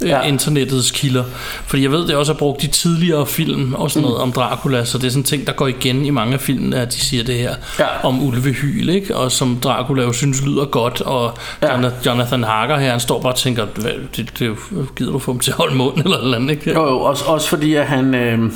Ja. 0.00 0.22
internettets 0.22 0.90
kilder. 0.90 1.24
Fordi 1.66 1.82
jeg 1.82 1.92
ved, 1.92 2.06
det 2.06 2.16
også 2.16 2.32
er 2.32 2.36
brugt 2.36 2.62
i 2.64 2.66
tidligere 2.66 3.26
film 3.26 3.74
og 3.74 3.90
sådan 3.90 4.02
noget 4.02 4.16
Mm. 4.18 4.22
om 4.22 4.32
Dracula, 4.32 4.84
så 4.84 4.98
det 4.98 5.04
er 5.06 5.10
sådan 5.10 5.20
en 5.20 5.24
ting, 5.24 5.46
der 5.46 5.52
går 5.52 5.66
igen 5.66 6.04
i 6.04 6.10
mange 6.10 6.34
af 6.34 6.40
filmene, 6.40 6.76
at 6.80 6.92
de 6.92 7.00
siger 7.00 7.24
det 7.24 7.34
her 7.34 7.54
Ja. 7.78 7.86
om 8.04 8.22
ulvehyl, 8.22 8.88
ikke? 8.88 9.16
Og 9.16 9.32
som 9.32 9.56
Dracula 9.62 10.02
jo 10.02 10.12
synes 10.12 10.42
lyder 10.42 10.64
godt, 10.64 11.00
og 11.00 11.38
Ja. 11.62 11.90
Jonathan 12.06 12.44
Harker 12.44 12.76
her, 12.78 12.90
han 12.90 13.00
står 13.00 13.20
bare 13.22 13.32
og 13.32 13.36
tænker, 13.38 13.66
"Hvad, 13.74 13.90
det, 14.16 14.30
det, 14.38 14.56
gider 14.96 15.12
du 15.12 15.18
få 15.18 15.32
dem 15.32 15.40
til 15.40 15.50
at 15.50 15.56
holde 15.56 15.74
mund 15.76 15.98
eller 16.04 16.18
noget 16.22 16.34
andet, 16.34 16.50
ikke? 16.50 16.72
Jo, 16.74 16.86
jo, 16.88 17.00
også, 17.00 17.24
også 17.24 17.48
fordi, 17.48 17.74
at 17.74 17.86
han... 17.86 18.14
Øh, 18.14 18.50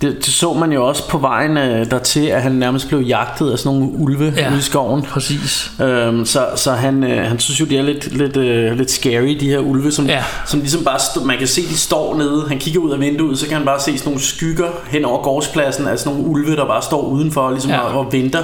det, 0.00 0.16
det, 0.16 0.24
så 0.26 0.52
man 0.52 0.72
jo 0.72 0.86
også 0.86 1.08
på 1.08 1.18
vejen 1.18 1.56
øh, 1.56 1.90
dertil, 1.90 2.26
at 2.26 2.42
han 2.42 2.52
nærmest 2.52 2.88
blev 2.88 3.00
jagtet 3.00 3.50
af 3.52 3.58
sådan 3.58 3.78
nogle 3.78 3.94
ulve 3.98 4.34
ja. 4.36 4.50
Ude 4.50 4.58
i 4.58 4.62
skoven. 4.62 5.02
Præcis. 5.02 5.70
Øhm, 5.82 6.24
så 6.26 6.46
så 6.56 6.72
han, 6.72 7.04
øh, 7.04 7.28
han 7.28 7.38
synes 7.38 7.60
jo, 7.60 7.64
de 7.64 7.78
er 7.78 7.82
lidt, 7.82 8.16
lidt, 8.16 8.36
øh, 8.36 8.76
lidt 8.76 8.90
scary, 8.90 9.36
de 9.40 9.46
her 9.48 9.58
ulve, 9.58 9.92
som, 9.92 10.06
Ja. 10.06 10.24
som 10.46 10.60
ligesom 10.60 10.84
bare, 10.84 10.98
stå, 11.12 11.24
man 11.24 11.38
kan 11.38 11.46
se, 11.46 11.62
de 11.62 11.78
står 11.78 12.16
nede, 12.16 12.44
han 12.48 12.58
kigger 12.58 12.80
ud 12.80 12.90
af 12.90 13.00
vinduet, 13.00 13.38
så 13.38 13.46
kan 13.46 13.56
han 13.56 13.66
bare 13.66 13.80
se 13.80 13.98
sådan 13.98 14.08
nogle 14.10 14.20
skygger 14.20 14.68
hen 14.88 15.04
over 15.04 15.22
gårdspladsen, 15.22 15.86
af 15.88 15.98
sådan 15.98 16.12
nogle 16.18 16.30
ulve, 16.30 16.56
der 16.56 16.66
bare 16.66 16.82
står 16.82 17.02
udenfor 17.02 17.50
ligesom 17.50 17.70
Ja. 17.70 17.78
og, 17.80 17.98
og 17.98 18.12
venter. 18.12 18.42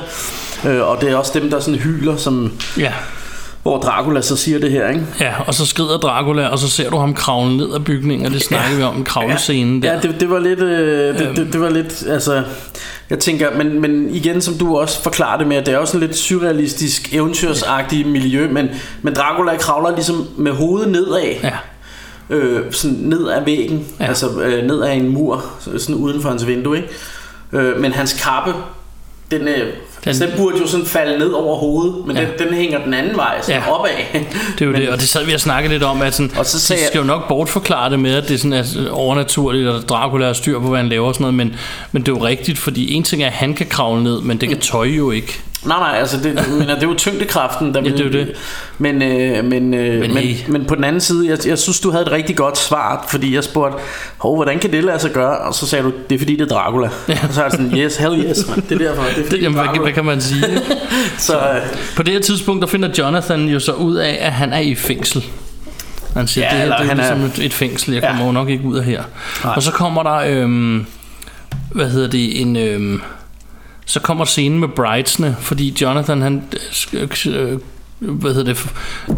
Øh, 0.67 0.89
og 0.89 1.01
det 1.01 1.11
er 1.11 1.17
også 1.17 1.39
dem, 1.41 1.51
der 1.51 1.61
sådan 1.61 1.81
hyler, 1.81 2.17
som, 2.17 2.53
Ja. 2.79 2.93
Hvor 3.65 3.79
Dracula 3.79 4.21
så 4.23 4.37
siger 4.37 4.59
det 4.59 4.71
her, 4.71 4.89
ikke? 4.89 5.07
Ja, 5.21 5.33
og 5.47 5.55
så 5.55 5.67
skrider 5.67 5.99
Dracula, 5.99 6.47
og 6.49 6.59
så 6.59 6.69
ser 6.71 6.91
du 6.91 6.97
ham 6.99 7.15
kravle 7.15 7.57
ned 7.57 7.75
ad 7.75 7.81
bygningen, 7.81 8.27
og 8.27 8.33
det 8.33 8.43
snakker 8.43 8.77
vi 8.77 8.83
om, 8.83 8.97
en 8.97 9.05
kravlescene 9.05 9.83
der. 9.83 9.93
Ja, 9.93 9.99
det, 10.01 10.21
det 10.21 10.31
var 10.31 10.39
lidt, 10.39 10.61
øh, 10.61 11.19
det, 11.19 11.37
det, 11.37 11.53
det 11.53 11.61
var 11.61 11.71
lidt, 11.71 12.05
altså, 12.09 12.43
jeg 13.11 13.19
tænker, 13.19 13.49
men, 13.57 13.81
men 13.81 14.11
igen, 14.15 14.41
som 14.41 14.55
du 14.55 14.77
også 14.77 15.03
forklarer 15.03 15.39
det 15.39 15.47
med, 15.47 15.57
at 15.57 15.67
det 15.67 15.75
er 15.75 15.79
også 15.79 15.93
sådan 15.93 16.07
lidt 16.07 16.19
surrealistisk, 16.19 17.15
eventyrsagtigt 17.15 18.09
miljø, 18.09 18.49
men, 18.53 18.69
men 19.03 19.15
Dracula 19.15 19.57
kravler 19.57 19.95
ligesom 19.95 20.29
med 20.37 20.53
hovedet 20.53 20.89
nedad, 20.89 21.35
Ja. 21.43 21.51
øh, 22.31 22.73
sådan 22.73 22.97
ned 23.01 23.29
ad 23.31 23.45
væggen, 23.45 23.87
ja. 23.99 24.05
Ja. 24.05 24.09
altså 24.09 24.41
øh, 24.43 24.67
ned 24.67 24.83
ad 24.83 24.93
en 24.97 25.09
mur, 25.09 25.45
så- 25.61 25.79
sådan 25.79 25.95
uden 25.95 26.23
for 26.23 26.29
hans 26.29 26.47
vindue, 26.47 26.77
ikke? 26.77 26.89
Øh, 27.53 27.81
men 27.81 27.93
hans 27.93 28.13
kappe, 28.13 28.55
den, 29.31 29.41
øh, 29.49 29.73
den, 30.05 30.09
altså, 30.09 30.27
den 30.27 30.33
burde 30.37 30.59
jo 30.59 30.67
sådan 30.67 30.87
falde 30.87 31.19
ned 31.19 31.31
over 31.31 31.57
hovedet, 31.57 32.07
men 32.07 32.17
ja. 32.17 32.23
Den, 32.23 32.47
den 32.47 32.55
hænger 32.55 32.85
den 32.85 32.95
anden 32.95 33.17
vej, 33.17 33.43
sådan 33.43 33.63
ja. 33.63 33.71
Opad. 33.73 33.91
Det 34.13 34.63
er 34.63 34.67
jo 34.67 34.73
men, 34.73 34.81
det, 34.81 34.91
og 34.91 35.01
det 35.01 35.09
sad 35.09 35.25
vi 35.25 35.33
og 35.33 35.41
snakkede 35.41 35.75
lidt 35.75 35.83
om, 35.83 36.03
at 36.03 36.15
sådan, 36.15 36.33
Og 36.39 36.47
så 36.47 36.61
sagde 36.61 36.83
de 36.83 36.87
skal 36.87 36.99
jo 36.99 37.05
nok 37.05 37.29
bortforklare 37.29 37.91
det 37.91 38.01
med, 38.01 38.15
at 38.15 38.29
det 38.29 38.41
sådan 38.41 38.53
er 38.53 38.91
overnaturligt, 38.91 39.69
og 39.69 39.83
Dracula 39.89 40.27
har 40.27 40.33
styr 40.33 40.61
på, 40.61 40.69
hvad 40.69 40.79
han 40.79 40.89
laver 40.89 41.09
og 41.09 41.15
sådan 41.15 41.23
noget, 41.23 41.35
men, 41.35 41.57
men 41.93 42.03
det 42.03 42.09
er 42.09 42.17
jo 42.17 42.25
rigtigt, 42.25 42.59
fordi 42.59 42.93
en 42.93 43.03
ting 43.03 43.23
er, 43.23 43.27
at 43.27 43.33
han 43.33 43.55
kan 43.55 43.67
kravle 43.67 44.03
ned, 44.03 44.21
men 44.21 44.41
det 44.41 44.49
kan 44.49 44.61
tøj 44.61 44.87
jo 44.87 45.11
ikke. 45.11 45.41
Nej, 45.67 45.79
nej, 45.79 45.99
altså 45.99 46.17
det, 46.17 46.49
mener, 46.59 46.75
det 46.75 46.83
er 46.83 46.89
jo 46.89 46.95
tyngdekraften, 46.95 47.75
der 47.75 47.81
Ja, 47.83 47.91
det 47.91 48.01
er 48.07 48.11
det. 48.11 48.33
Men, 48.79 49.03
øh, 49.03 49.45
men, 49.45 49.75
øh, 49.75 50.01
Men 50.01 50.15
men, 50.15 50.25
men, 50.49 50.65
på 50.65 50.75
den 50.75 50.85
anden 50.85 51.01
side, 51.01 51.29
jeg, 51.29 51.47
jeg 51.47 51.59
synes, 51.59 51.81
du 51.81 51.91
havde 51.91 52.03
et 52.05 52.13
rigtig 52.13 52.37
godt 52.37 52.59
svar, 52.59 53.07
fordi 53.09 53.35
jeg 53.35 53.45
spurgte, 53.45 53.79
Hov, 54.19 54.37
hvordan 54.37 54.59
kan 54.59 54.73
det 54.73 54.85
lade 54.85 54.99
sig 54.99 55.11
gøre? 55.13 55.39
Og 55.39 55.55
så 55.55 55.67
sagde 55.67 55.85
du, 55.85 55.93
det 56.09 56.15
er 56.15 56.19
fordi, 56.19 56.37
det 56.37 56.43
er 56.43 56.47
Dracula. 56.57 56.89
Ja. 57.09 57.19
Og 57.29 57.35
så 57.35 57.41
er 57.41 57.45
jeg 57.45 57.53
sådan, 57.53 57.77
yes, 57.79 57.97
hell 57.97 58.25
yes, 58.25 58.49
man. 58.49 58.65
det 58.69 58.73
er 58.83 58.89
derfor. 58.89 59.03
Det 59.03 59.19
er 59.19 59.25
fordi, 59.29 59.43
jamen, 59.45 59.59
hvad, 59.61 59.81
hvad 59.83 59.93
kan 59.93 60.05
man 60.05 60.21
sige? 60.21 60.49
ikke? 60.51 60.63
Så, 61.19 61.39
øh, 61.39 61.61
På 61.97 62.03
det 62.03 62.13
her 62.15 62.21
tidspunkt, 62.21 62.63
der 62.63 62.69
finder 62.69 62.89
Jonathan 62.99 63.49
jo 63.49 63.61
så 63.61 63.73
ud 63.73 63.95
af, 63.97 64.19
at 64.21 64.33
han 64.33 64.53
er 64.53 64.59
i 64.61 64.75
fængsel. 64.75 65.25
Han 66.17 66.27
siger, 66.27 66.45
Ja, 66.45 66.57
ja, 66.57 66.63
det, 66.65 66.69
her, 66.73 66.77
det 66.79 66.85
er 66.85 66.89
han 66.89 67.01
er- 67.01 67.15
ligesom 67.17 67.43
et, 67.43 67.47
et 67.47 67.55
fængsel, 67.55 67.95
jeg 67.95 68.03
Ja. 68.03 68.09
kommer 68.09 68.27
jo 68.27 68.33
nok 68.33 68.49
ikke 68.49 68.65
ud 68.65 68.77
af 68.79 68.85
her. 68.85 69.03
Nej. 69.45 69.53
Og 69.57 69.63
så 69.63 69.73
kommer 69.73 70.03
der, 70.03 70.15
øhm, 70.43 70.87
hvad 71.73 71.91
hedder 71.91 72.09
det, 72.09 72.41
en... 72.41 72.57
Øhm, 72.57 73.01
så 73.87 74.01
kommer 74.01 74.25
scenen 74.25 74.59
med 74.61 74.69
bridesene, 74.69 75.37
fordi 75.41 75.77
Jonathan, 75.83 76.23
han 76.23 76.43
øh, 76.53 76.61
sk- 77.11 77.29
øh, 77.29 77.59
hvad 77.99 78.35
hedder 78.35 78.53
det, 78.55 78.67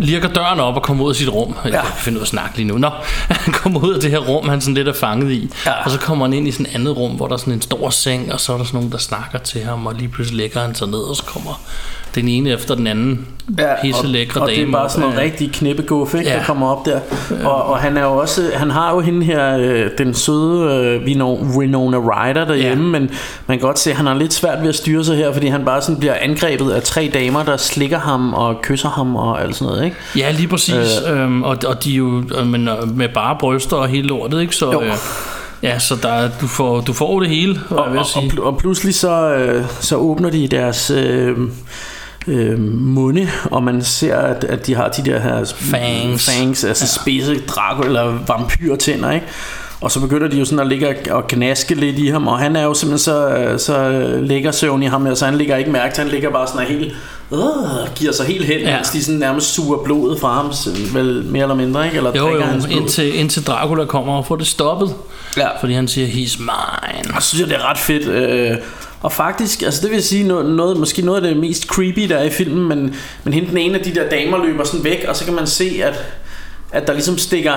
lirker 0.01 0.29
døren 0.29 0.61
op 0.61 0.77
og 0.77 0.83
kommer 0.83 1.05
ud 1.05 1.11
af 1.11 1.17
sit 1.17 1.29
rum. 1.29 1.55
Jeg 1.65 1.73
Ja. 1.73 1.81
kan 1.83 1.91
finde 1.97 2.17
ud 2.19 2.21
af 2.21 2.25
at 2.25 2.29
snakke 2.29 2.57
lige 2.57 2.67
nu. 2.67 2.79
Nå, 2.79 2.91
han 3.45 3.53
kommer 3.55 3.81
ud 3.85 3.95
af 3.95 4.01
det 4.01 4.11
her 4.11 4.19
rum, 4.19 4.49
han 4.49 4.61
sådan 4.61 4.75
lidt 4.75 4.89
er 4.89 4.93
fanget 4.93 5.33
i. 5.33 5.51
Ja. 5.67 5.85
Og 5.85 5.91
så 5.91 5.99
kommer 5.99 6.25
han 6.27 6.33
ind 6.33 6.49
i 6.49 6.51
sådan 6.51 6.67
et 6.67 6.75
andet 6.75 6.97
rum, 6.97 7.13
hvor 7.13 7.27
der 7.27 7.35
er 7.35 7.39
sådan 7.39 7.53
en 7.53 7.63
stor 7.63 7.91
seng, 7.91 8.33
og 8.33 8.41
så 8.41 8.53
er 8.53 8.57
der 8.57 8.65
sådan 8.65 8.77
nogen, 8.79 8.93
der 8.93 8.99
snakker 8.99 9.39
til 9.39 9.63
ham, 9.65 9.87
og 9.87 9.95
lige 9.95 10.09
pludselig 10.09 10.37
lægger 10.37 10.61
han 10.61 10.75
sig 10.75 10.89
ned, 10.89 10.99
og 10.99 11.17
så 11.17 11.23
kommer 11.25 11.61
den 12.21 12.29
ene 12.29 12.51
efter 12.51 12.75
den 12.75 12.87
anden 12.87 13.27
Ja, 13.59 13.81
pisse 13.83 14.07
lækre 14.07 14.41
og, 14.41 14.45
og 14.45 14.49
det 14.51 14.63
er 14.63 14.73
bare 14.73 14.91
sådan 14.91 15.01
noget 15.03 15.17
Ja. 15.17 15.23
rigtig 15.23 15.53
knippeguf, 15.53 16.15
ikke, 16.15 16.31
Ja. 16.31 16.37
der 16.37 16.45
kommer 16.45 16.69
op 16.69 16.87
der. 16.87 17.01
Og, 17.45 17.65
og 17.67 17.79
han 17.79 17.97
er 17.97 18.03
jo 18.03 18.13
også, 18.17 18.43
han 18.55 18.71
har 18.71 18.95
jo 18.95 19.01
hende 19.01 19.25
her, 19.27 19.57
øh, 19.59 19.91
den 19.99 20.15
søde 20.15 20.75
øh, 20.75 21.03
Vino- 21.07 21.59
Winona 21.59 21.97
Ryder 21.97 22.45
derhjemme, 22.45 22.85
Ja. 22.85 22.91
men 23.01 23.11
man 23.47 23.59
kan 23.59 23.67
godt 23.67 23.79
se, 23.79 23.91
at 23.91 23.97
han 23.97 24.07
har 24.07 24.15
lidt 24.15 24.33
svært 24.35 24.61
ved 24.63 24.69
at 24.69 24.75
styre 24.75 25.05
sig 25.05 25.17
her, 25.17 25.33
fordi 25.33 25.47
han 25.47 25.65
bare 25.65 25.83
sådan 25.83 25.97
bliver 26.01 26.15
angrebet 26.21 26.71
af 26.71 26.83
tre 26.83 27.11
damer, 27.15 27.43
der 27.43 27.57
slikker 27.57 27.99
ham 27.99 28.35
og 28.35 28.57
kysser 28.63 28.89
ham 28.89 29.17
og 29.17 29.43
alt 29.43 29.57
sådan 29.57 29.73
noget, 29.73 29.85
ikke? 29.85 29.97
Ja, 30.17 30.31
lige 30.31 30.49
præcis. 30.49 31.01
Øh. 31.11 31.21
Øhm, 31.23 31.43
og, 31.43 31.57
og 31.67 31.85
de 31.85 31.93
er 31.93 31.97
jo 31.97 32.23
øh, 32.39 32.47
men, 32.47 32.69
øh, 32.69 32.97
med 32.97 33.09
bare 33.09 33.37
bryster 33.41 33.77
og 33.77 33.89
hele 33.89 34.09
lortet, 34.09 34.41
ikke? 34.41 34.57
Så, 34.57 34.73
Jo. 34.73 34.83
øh, 34.83 34.93
ja, 35.63 35.79
så 35.79 35.95
der, 36.03 36.09
er- 36.09 36.31
du, 36.41 36.47
får, 36.47 36.81
du 36.81 36.93
får 36.93 37.21
det 37.21 37.29
hele, 37.29 37.61
Og, 37.71 37.77
og, 37.79 37.89
og, 38.15 38.45
og 38.47 38.59
pludselig 38.59 38.95
så, 38.95 39.35
øh, 39.35 39.65
så 39.81 39.97
åbner 39.97 40.31
de 40.31 40.49
deres 40.49 40.91
øh, 40.91 41.37
øh, 42.27 42.59
munde, 42.75 43.29
og 43.45 43.63
man 43.63 43.85
ser, 43.85 44.17
at, 44.17 44.45
at 44.45 44.67
de 44.67 44.75
har 44.75 44.89
de 44.89 45.05
der 45.11 45.19
her 45.21 45.45
Fangs. 45.57 46.31
fangs 46.31 46.65
altså 46.65 46.85
ja. 46.85 47.03
spidse 47.03 47.41
drago 47.47 47.83
eller 47.83 48.19
vampyrtænder, 48.27 49.11
ikke? 49.11 49.27
Og 49.81 49.91
så 49.91 50.01
begynder 50.01 50.29
de 50.29 50.39
jo 50.39 50.45
sådan 50.45 50.59
at 50.61 50.67
ligge 50.67 50.97
og- 51.11 51.27
gnaske 51.29 51.75
lidt 51.75 51.99
i 51.99 52.07
ham, 52.09 52.27
og 52.29 52.39
han 52.39 52.57
er 52.57 52.63
jo 52.65 52.75
simpelthen 52.75 52.99
så, 52.99 53.55
så 53.59 54.01
ligger 54.23 54.51
søvn 54.53 54.83
i 54.83 54.87
ham, 54.87 55.17
så 55.17 55.25
han 55.25 55.35
ligger 55.39 55.57
ikke 55.57 55.71
mærke 55.71 55.95
til, 55.95 56.03
han 56.03 56.13
ligger 56.13 56.31
bare 56.31 56.47
sådan 56.47 56.67
helt, 56.67 56.93
øh, 57.33 57.39
giver 57.95 58.13
sig 58.13 58.27
helt 58.27 58.45
hen, 58.45 58.61
Ja. 58.61 58.75
mens 58.77 58.91
de 58.91 59.05
sådan 59.05 59.19
nærmest 59.21 59.55
suger 59.55 59.79
blodet 59.85 60.21
fra 60.21 60.33
ham, 60.35 60.53
vel 60.95 61.25
mere 61.25 61.43
eller 61.43 61.55
mindre, 61.55 61.85
ikke? 61.85 61.97
Eller 61.97 62.13
Jo, 62.17 62.35
jo, 62.35 62.41
hans 62.41 62.67
blod. 62.67 62.77
indtil, 62.81 63.19
indtil 63.19 63.47
Dracula 63.47 63.85
kommer 63.85 64.15
og 64.17 64.27
får 64.27 64.37
det 64.37 64.47
stoppet. 64.47 64.95
Ja. 65.37 65.47
Fordi 65.61 65.73
han 65.73 65.89
siger, 65.89 66.07
he's 66.09 66.39
mine. 66.39 67.15
Og 67.17 67.23
så 67.23 67.29
synes 67.29 67.41
jeg, 67.41 67.49
det 67.49 67.57
er 67.57 67.71
ret 67.71 67.79
fedt. 67.79 68.09
Øh, 68.09 68.57
og 69.01 69.13
faktisk, 69.13 69.63
altså 69.63 69.83
det 69.83 69.91
vil 69.91 70.03
sige 70.03 70.25
noget, 70.25 70.55
noget, 70.55 70.77
måske 70.77 71.03
noget 71.03 71.23
af 71.23 71.29
det 71.29 71.37
mest 71.37 71.67
creepy, 71.67 72.03
der 72.09 72.17
er 72.17 72.25
i 72.25 72.31
filmen, 72.31 72.69
men, 72.69 72.95
men 73.25 73.33
hende 73.33 73.49
den 73.49 73.59
ene 73.59 73.79
af 73.79 73.85
de 73.85 73.95
der 73.95 74.09
damer 74.09 74.45
løber 74.45 74.65
sådan 74.65 74.85
væk, 74.85 75.05
og 75.09 75.17
så 75.17 75.25
kan 75.25 75.35
man 75.35 75.47
se, 75.47 75.81
at, 75.85 76.05
at 76.73 76.87
der 76.87 76.93
ligesom 76.93 77.19
stikker 77.19 77.53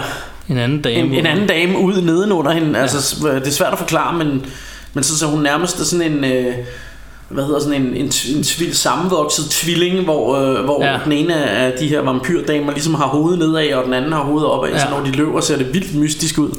En 0.49 0.57
anden 0.57 0.81
dame. 0.81 0.99
en, 0.99 1.13
en 1.13 1.25
anden 1.25 1.47
dame 1.47 1.77
ud 1.77 2.01
nedenunder 2.01 2.51
hende. 2.51 2.77
Ja. 2.77 2.81
Altså, 2.81 3.27
det 3.27 3.47
er 3.47 3.51
svært 3.51 3.73
at 3.73 3.79
forklare, 3.79 4.17
men, 4.17 4.45
men 4.93 5.03
så, 5.03 5.17
så 5.17 5.25
hun 5.25 5.41
nærmest 5.43 5.79
er 5.79 5.83
sådan 5.83 6.11
en... 6.11 6.23
Øh, 6.23 6.53
hvad 7.29 7.43
hedder 7.43 7.59
sådan 7.59 7.81
en, 7.81 7.87
en, 7.95 8.11
en 8.35 8.43
tvil, 8.43 8.75
sammenvokset 8.75 9.45
tvilling, 9.49 10.03
hvor, 10.03 10.35
øh, 10.37 10.63
hvor 10.63 10.85
Ja. 10.85 10.97
den 11.05 11.11
ene 11.11 11.43
af 11.49 11.73
de 11.79 11.87
her 11.87 12.01
vampyrdamer 12.01 12.71
ligesom 12.71 12.93
har 12.95 13.05
hovedet 13.05 13.39
nedad, 13.39 13.73
og 13.73 13.85
den 13.85 13.93
anden 13.93 14.11
har 14.13 14.19
hovedet 14.23 14.49
opad, 14.49 14.69
ja. 14.71 14.79
så 14.79 14.85
når 14.89 14.99
de 15.05 15.11
løber, 15.11 15.41
ser 15.41 15.57
det 15.57 15.73
vildt 15.73 15.95
mystisk 15.95 16.37
ud. 16.37 16.49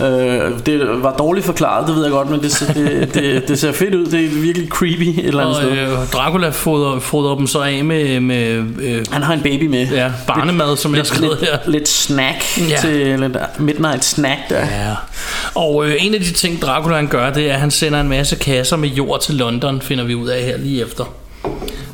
Ja. 0.00 0.06
Øh, 0.06 0.52
det 0.66 1.02
var 1.02 1.16
dårligt 1.16 1.46
forklaret, 1.46 1.86
det 1.88 1.96
ved 1.96 2.02
jeg 2.02 2.12
godt, 2.12 2.30
men 2.30 2.42
det, 2.42 2.72
det, 2.74 3.14
det, 3.14 3.48
det 3.48 3.58
ser 3.60 3.72
fedt 3.72 3.94
ud. 3.94 4.06
Det 4.06 4.24
er 4.24 4.28
virkelig 4.28 4.68
creepy 4.68 5.02
et 5.02 5.24
eller 5.26 5.40
andet 5.42 5.56
Og 5.56 5.62
sted. 5.62 5.72
øh, 5.72 5.88
Dracula 6.12 6.48
fodrer, 6.48 7.00
fodrer 7.00 7.36
dem 7.36 7.46
så 7.46 7.60
af 7.60 7.84
med, 7.84 8.20
med 8.20 8.64
øh, 8.82 9.04
Han 9.10 9.22
har 9.22 9.34
en 9.34 9.40
baby 9.42 9.66
med. 9.66 9.86
ja, 9.88 10.12
barnemad, 10.26 10.76
som 10.76 10.92
jeg 10.94 10.98
har 11.00 11.04
skrevet 11.04 11.38
lidt, 11.40 11.50
her. 11.50 11.58
lidt 11.66 11.88
snack 11.88 12.44
ja. 12.70 12.76
til 12.80 13.20
lidt 13.20 13.36
midnight 13.58 14.04
snack 14.04 14.38
der. 14.50 14.58
Ja. 14.58 14.94
Og 15.54 15.86
øh, 15.88 15.96
en 16.04 16.14
af 16.14 16.20
de 16.20 16.32
ting, 16.32 16.62
Dracula 16.62 16.96
han 16.96 17.06
gør, 17.06 17.30
det 17.30 17.50
er, 17.50 17.54
at 17.54 17.60
han 17.60 17.70
sender 17.70 18.00
en 18.00 18.08
masse 18.08 18.36
kasser 18.36 18.76
med 18.76 18.88
jord 18.88 19.20
til 19.20 19.34
London, 19.34 19.80
finder 19.82 20.04
vi 20.04 20.14
ud 20.14 20.28
af 20.28 20.42
her 20.44 20.56
lige 20.58 20.82
efter. 20.82 21.04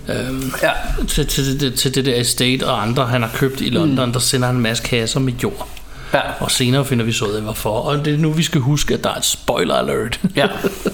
Øhm, 0.09 0.53
Ja. 0.63 0.71
til, 1.09 1.27
til, 1.27 1.59
til, 1.59 1.77
til 1.77 1.95
det 1.95 2.05
der 2.05 2.21
estate 2.21 2.67
og 2.67 2.83
andre, 2.83 3.07
han 3.07 3.23
har 3.23 3.31
købt 3.35 3.61
i 3.61 3.69
London, 3.71 4.07
mm. 4.07 4.13
der 4.13 4.21
sender 4.21 4.47
han 4.47 4.57
en 4.57 4.63
masse 4.63 4.83
kasser 4.85 5.21
med 5.21 5.33
jord. 5.43 5.69
Ja. 6.15 6.21
Og 6.41 6.51
senere 6.51 6.85
finder 6.85 7.05
vi 7.05 7.13
så 7.13 7.25
ud 7.25 7.33
af, 7.33 7.43
hvorfor. 7.43 7.71
Og 7.71 8.05
det 8.05 8.15
er 8.15 8.19
nu, 8.19 8.33
vi 8.33 8.43
skal 8.43 8.61
huske, 8.61 8.95
at 8.95 9.05
der 9.05 9.11
er 9.11 9.15
et 9.15 9.25
spoiler 9.25 9.75
alert. 9.75 10.21
ja, 10.37 10.47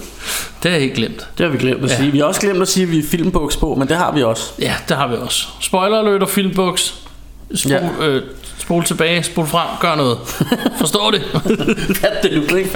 det 0.63 0.71
har 0.71 0.77
jeg 0.77 0.81
ikke 0.81 0.95
glemt. 0.95 1.27
det 1.37 1.45
har 1.45 1.51
vi 1.51 1.57
glemt 1.57 1.83
at 1.83 1.89
Ja. 1.91 1.97
sige. 1.97 2.11
Vi 2.11 2.17
har 2.17 2.25
også 2.25 2.41
glemt 2.41 2.61
at 2.61 2.67
sige, 2.67 2.83
at 2.83 2.91
vi 2.91 2.99
er 2.99 3.03
filmbuks 3.11 3.55
på, 3.57 3.75
men 3.75 3.87
det 3.87 3.97
har 3.97 4.11
vi 4.11 4.23
også. 4.23 4.43
Ja, 4.59 4.73
det 4.89 4.97
har 4.97 5.07
vi 5.07 5.15
også. 5.15 5.47
Spoiler 5.61 5.99
alert 5.99 6.21
og 6.21 6.29
filmbuks. 6.29 6.93
Spol, 7.55 7.71
ja. 7.71 7.89
Ja. 7.99 8.07
øh, 8.07 8.23
spol 8.67 8.83
tilbage, 8.83 9.23
spol 9.23 9.47
frem, 9.47 9.67
gør 9.81 9.95
noget. 9.95 10.17
Forstår 10.79 11.11
det? 11.11 11.21
Fat 12.01 12.23
det 12.23 12.43
nu, 12.51 12.55
ikke? 12.57 12.69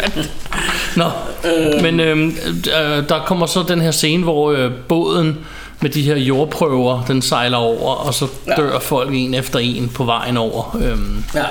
Nå, 0.95 1.05
øh. 1.45 1.81
men 1.81 1.99
øh, 1.99 2.17
øh, 2.27 3.09
der 3.09 3.23
kommer 3.25 3.45
så 3.45 3.63
den 3.67 3.81
her 3.81 3.91
scene, 3.91 4.23
hvor 4.23 4.51
øh, 4.51 4.71
båden 4.87 5.37
med 5.81 5.89
de 5.89 6.01
her 6.01 6.15
jordprøver, 6.15 7.05
den 7.05 7.21
sejler 7.21 7.57
over, 7.57 7.93
og 7.95 8.13
så 8.13 8.27
dør 8.57 8.79
folk 8.79 9.09
en 9.13 9.33
efter 9.33 9.59
en 9.59 9.89
på 9.89 10.03
vejen 10.03 10.37
over. 10.37 10.77
Øh, 10.81 10.97
Ja. 11.35 11.43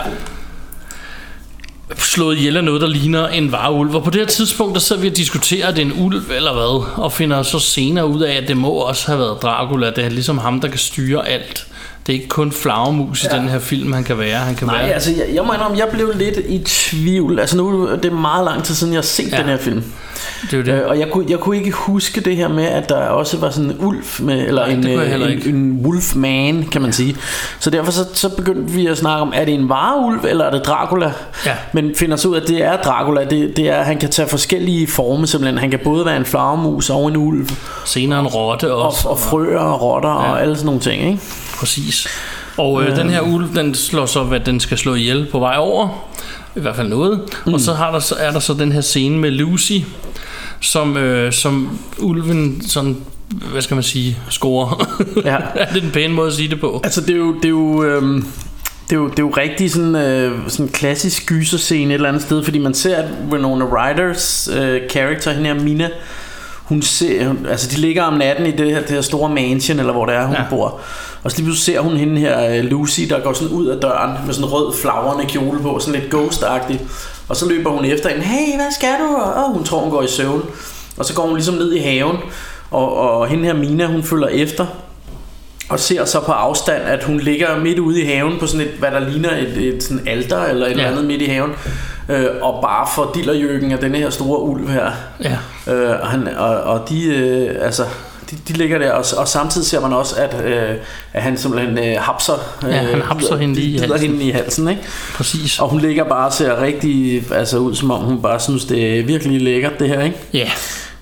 slået 1.99 2.37
ihjel 2.39 2.57
af 2.57 2.65
noget, 2.65 2.81
der 2.81 2.89
ligner 2.89 3.29
en 3.29 3.53
varulv. 3.53 3.95
Og 3.95 4.05
på 4.05 4.11
det 4.11 4.21
her 4.21 4.27
tidspunkt, 4.27 4.75
der 4.75 4.81
sidder 4.81 5.03
vi 5.03 5.09
og 5.09 5.17
diskuterer, 5.17 5.69
at 5.69 5.77
det 5.77 5.83
er 5.83 5.87
en 5.87 6.05
ulv 6.05 6.31
eller 6.37 6.53
hvad, 6.53 6.85
og 7.05 7.13
finder 7.13 7.43
så 7.43 7.59
senere 7.59 8.07
ud 8.07 8.21
af, 8.21 8.35
at 8.35 8.49
det 8.49 8.57
må 8.57 8.71
også 8.71 9.07
have 9.07 9.19
været 9.19 9.43
Dracula. 9.43 9.91
Det 9.91 10.05
er 10.05 10.09
ligesom 10.09 10.39
ham, 10.39 10.61
der 10.61 10.69
kan 10.69 10.79
styre 10.79 11.29
alt. 11.29 11.67
Det 12.07 12.13
er 12.13 12.17
ikke 12.17 12.29
kun 12.29 12.53
flagermus 12.53 13.25
ja. 13.25 13.37
i 13.37 13.41
den 13.41 13.49
her 13.49 13.59
film, 13.59 13.93
han 13.93 14.05
kan 14.05 14.19
være. 14.19 14.37
Han 14.39 14.55
kan 14.55 14.67
Nej, 14.67 14.83
være 14.83 14.93
altså 14.93 15.11
jeg, 15.11 15.35
jeg 15.35 15.45
må 15.45 15.53
indrømme, 15.53 15.79
jeg 15.79 15.89
blev 15.93 16.13
lidt 16.17 16.39
i 16.49 16.59
tvivl. 16.67 17.39
Altså 17.41 17.57
nu 17.57 17.91
det 17.97 18.05
er 18.05 18.11
meget 18.11 18.45
lang 18.45 18.65
tid 18.65 18.75
siden, 18.75 18.93
jeg 18.93 18.99
har 18.99 19.03
set 19.03 19.33
Ja. 19.33 19.37
ja. 19.37 19.43
den 19.43 19.51
her 19.51 19.57
film. 19.59 19.83
det 20.51 20.59
er 20.59 20.63
det. 20.63 20.73
Øh, 20.83 20.89
og 20.89 20.99
jeg 20.99 21.09
kunne, 21.11 21.25
jeg 21.29 21.39
kunne 21.39 21.57
ikke 21.57 21.71
huske 21.71 22.21
det 22.21 22.37
her 22.37 22.49
med, 22.49 22.65
at 22.65 22.89
der 22.89 22.97
også 22.97 23.37
var 23.37 23.51
sådan 23.51 23.71
en 23.71 23.77
ulv 23.81 24.05
med, 24.19 24.47
eller 24.47 24.67
Nej, 24.67 24.75
en, 24.75 24.87
øh, 24.89 25.47
en, 25.47 25.55
en 25.55 25.81
wolfman, 25.87 26.63
kan 26.73 26.81
man 26.81 26.91
ja. 26.91 26.97
sige. 26.97 27.17
Så 27.61 27.71
derfor 27.71 27.93
så, 27.93 28.05
så 28.15 28.29
begyndte 28.29 28.73
vi 28.73 28.87
at 28.87 28.99
snakke 28.99 29.23
om, 29.23 29.33
er 29.35 29.45
det 29.45 29.55
en 29.55 29.69
vareulv, 29.69 30.25
eller 30.25 30.45
er 30.45 30.51
det 30.51 30.67
Dracula? 30.67 31.13
Ja. 31.47 31.53
Men 31.73 31.95
finder 31.97 32.17
så 32.17 32.29
ud 32.29 32.37
af, 32.37 32.41
at 32.41 32.49
det 32.49 32.65
er 32.65 32.77
Dracula. 32.77 33.25
Det, 33.25 33.57
det 33.57 33.69
er, 33.69 33.77
at 33.77 33.87
han 33.87 33.99
kan 33.99 34.11
tage 34.11 34.29
forskellige 34.29 34.87
former 34.87 35.27
simpelthen. 35.27 35.59
Han 35.59 35.71
kan 35.71 35.81
både 35.85 36.07
være 36.07 36.17
en 36.17 36.25
flagermus 36.25 36.91
og 36.91 37.09
en 37.09 37.17
ulv, 37.17 37.49
Senere 37.85 38.21
en 38.21 38.27
rotte 38.27 38.73
og, 38.75 38.83
også. 38.87 39.09
og 39.09 39.19
frøer 39.19 39.59
og 39.61 39.83
rotter 39.83 40.09
ja. 40.09 40.15
og 40.15 40.43
alle 40.43 40.55
sådan 40.57 40.67
nogle 40.67 40.81
ting, 40.81 41.03
ikke? 41.03 41.21
Præcis. 41.61 42.09
Og 42.57 42.83
øh, 42.83 42.97
den 42.97 43.11
her 43.11 43.21
ulv, 43.21 43.55
den 43.55 43.75
slår 43.75 44.07
så, 44.07 44.25
hvad 44.25 44.41
den 44.41 44.61
skal 44.61 44.79
slå 44.79 44.95
ihjel 44.95 45.27
på 45.31 45.39
vej 45.39 45.55
over. 45.59 46.11
I 46.57 46.61
hvert 46.61 46.77
fald 46.77 46.89
noget. 46.89 47.21
Mm. 47.47 47.55
Og 47.55 47.61
så, 47.61 47.73
har 47.73 47.91
der, 47.91 47.99
så 47.99 48.15
er 48.15 48.31
der 48.31 48.41
så 48.41 48.55
den 48.55 48.73
her 48.73 48.81
scene 48.81 49.19
med 49.19 49.31
Lucy, 49.31 49.73
som, 50.61 50.97
øh, 50.97 51.33
som 51.33 51.79
ulven 51.99 52.63
sådan, 52.69 52.97
hvad 53.53 53.63
skal 53.63 53.75
man 53.75 53.83
sige, 53.83 54.19
scorer. 54.31 54.87
Ja. 55.25 55.37
er 55.55 55.73
det 55.73 55.83
den 55.83 55.91
pæne 55.91 56.15
måde 56.15 56.29
at 56.29 56.35
sige 56.35 56.49
det 56.49 56.61
på? 56.61 56.81
Altså 56.85 57.01
det 57.01 57.11
er 57.11 57.17
jo, 57.17 57.35
det 57.35 57.45
er 57.45 57.49
jo, 57.49 57.85
øhm, 57.85 58.27
det 58.91 58.97
er 58.97 59.01
jo, 59.01 59.09
det 59.09 59.19
er 59.19 59.23
jo 59.23 59.33
rigtig 59.37 59.71
sådan, 59.71 59.95
øh, 59.95 60.33
sådan 60.49 60.69
klassisk 60.69 61.27
gyserscene 61.27 61.91
et 61.91 61.95
eller 61.95 62.09
andet 62.09 62.23
sted, 62.23 62.45
fordi 62.45 62.59
man 62.59 62.75
ser, 62.75 62.97
at 62.97 63.09
Winona 63.31 63.65
Ryders 63.65 64.49
øh, 64.53 64.81
character, 64.91 65.33
hende 65.33 65.47
her 65.47 65.55
Mina, 65.55 65.91
hun 66.71 66.83
ser, 66.83 67.27
hun, 67.29 67.47
altså 67.51 67.69
de 67.71 67.77
ligger 67.77 68.03
om 68.03 68.15
natten 68.15 68.47
i 68.47 68.51
det 68.51 68.71
her, 68.71 68.81
det 68.81 68.91
her 68.91 69.01
store 69.01 69.29
mansion, 69.31 69.79
eller 69.79 69.93
hvor 69.93 70.07
det 70.07 70.15
er, 70.15 70.27
hun 70.27 70.35
Ja. 70.37 70.43
bor. 70.51 70.81
Og 71.23 71.31
så 71.31 71.37
lige 71.37 71.45
pludselig 71.47 71.75
ser 71.75 71.81
hun 71.81 71.97
hende 71.97 72.21
her, 72.21 72.51
øh, 72.59 72.65
Lucy, 72.65 73.01
der 73.01 73.21
går 73.21 73.33
sådan 73.33 73.53
ud 73.55 73.67
af 73.67 73.81
døren 73.81 74.11
med 74.27 74.35
sådan 74.35 74.49
en 74.49 74.53
rød 74.53 74.75
flagrende 74.83 75.25
kjole 75.27 75.61
på, 75.61 75.79
sådan 75.79 76.01
lidt 76.01 76.11
ghost 76.13 76.45
Og 77.29 77.37
så 77.37 77.49
løber 77.49 77.71
hun 77.71 77.85
efter 77.85 78.09
hende, 78.09 78.23
hey, 78.25 78.57
hvad 78.57 78.73
skal 78.75 78.89
du? 79.01 79.17
Og 79.17 79.53
hun 79.55 79.65
tror, 79.65 79.79
hun 79.81 79.91
går 79.91 80.03
i 80.03 80.09
søvn. 80.09 80.43
Og 80.99 81.05
så 81.05 81.15
går 81.15 81.23
hun 81.27 81.35
ligesom 81.37 81.55
ned 81.55 81.73
i 81.73 81.79
haven, 81.79 82.17
og, 82.71 82.97
og 82.97 83.27
hende 83.27 83.45
her 83.45 83.55
Mina, 83.55 83.87
hun 83.87 84.03
følger 84.03 84.29
efter 84.29 84.67
og 85.69 85.81
ser 85.81 86.05
så 86.05 86.21
på 86.21 86.33
afstand, 86.33 86.83
at 86.83 87.05
hun 87.05 87.21
ligger 87.21 87.59
midt 87.61 87.79
ude 87.79 88.03
i 88.03 88.05
haven 88.07 88.37
på 88.41 88.47
sådan 88.47 88.61
et, 88.67 88.73
hvad 88.79 88.91
der 88.91 88.99
ligner 89.09 89.31
et, 89.37 89.75
et 89.75 89.83
sådan 89.83 90.03
alter 90.09 90.45
eller 90.45 90.67
et 90.67 90.71
Ja. 90.71 90.75
eller 90.77 90.91
andet 90.91 91.05
midt 91.05 91.23
i 91.23 91.27
haven, 91.27 91.51
øh, 92.09 92.27
og 92.43 92.63
bare 92.63 92.87
får 92.95 93.11
dillerjøkken 93.15 93.73
af 93.73 93.79
denne 93.79 93.99
her 93.99 94.11
store 94.11 94.41
ulv 94.43 94.69
her. 94.69 94.91
Ja. 95.25 95.37
Øh, 95.67 95.91
han, 95.91 96.29
og, 96.37 96.49
og 96.49 96.89
de, 96.89 97.05
øh, 97.05 97.65
altså, 97.65 97.85
de, 98.31 98.37
de 98.49 98.53
ligger 98.53 98.79
der, 98.79 98.93
og, 98.93 99.05
og 99.17 99.29
samtidig 99.29 99.67
ser 99.67 99.81
man 99.81 99.93
også, 99.93 100.15
at, 100.17 100.45
øh, 100.45 100.77
at 101.13 101.23
han 101.23 101.39
simpelthen 101.39 101.79
øh, 101.79 101.97
hapser, 102.01 102.35
øh, 102.65 102.71
Ja, 102.71 102.77
han 102.77 103.03
hapser 103.03 103.37
hende 103.37 103.55
lige 103.55 103.69
i 103.77 103.79
halsen. 103.79 104.01
hende 104.11 104.25
i 104.25 104.31
halsen. 104.31 104.69
Ikke? 104.69 104.83
Præcis. 105.15 105.59
Og 105.59 105.69
hun 105.69 105.81
ligger 105.81 106.05
bare 106.05 106.27
og 106.27 106.33
ser 106.33 106.63
rigtig 106.63 107.25
altså, 107.33 107.59
ud, 107.59 107.75
som 107.75 107.91
om 107.91 108.05
hun 108.05 108.23
bare 108.23 108.41
synes, 108.41 108.65
det 108.65 108.99
er 108.99 109.03
virkelig 109.03 109.41
lækkert, 109.43 109.79
det 109.81 109.89
her. 109.89 110.01
Ikke? 110.03 110.17
Ja. 110.33 110.51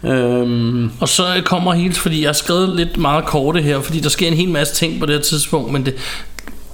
Øhm, 0.05 0.91
Og 1.01 1.09
så 1.09 1.25
kommer 1.45 1.73
hele, 1.73 1.95
fordi 1.95 2.21
jeg 2.23 2.29
har 2.29 2.33
skrevet 2.33 2.77
lidt 2.77 2.97
meget 2.97 3.25
korte 3.25 3.61
her, 3.63 3.81
fordi 3.81 4.01
der 4.01 4.09
sker 4.09 4.29
en 4.29 4.35
hel 4.35 4.49
masse 4.49 4.75
ting 4.75 5.01
på 5.01 5.07
det 5.07 5.15
her 5.15 5.23
tidspunkt, 5.23 5.73
men 5.73 5.87
det, 5.87 5.95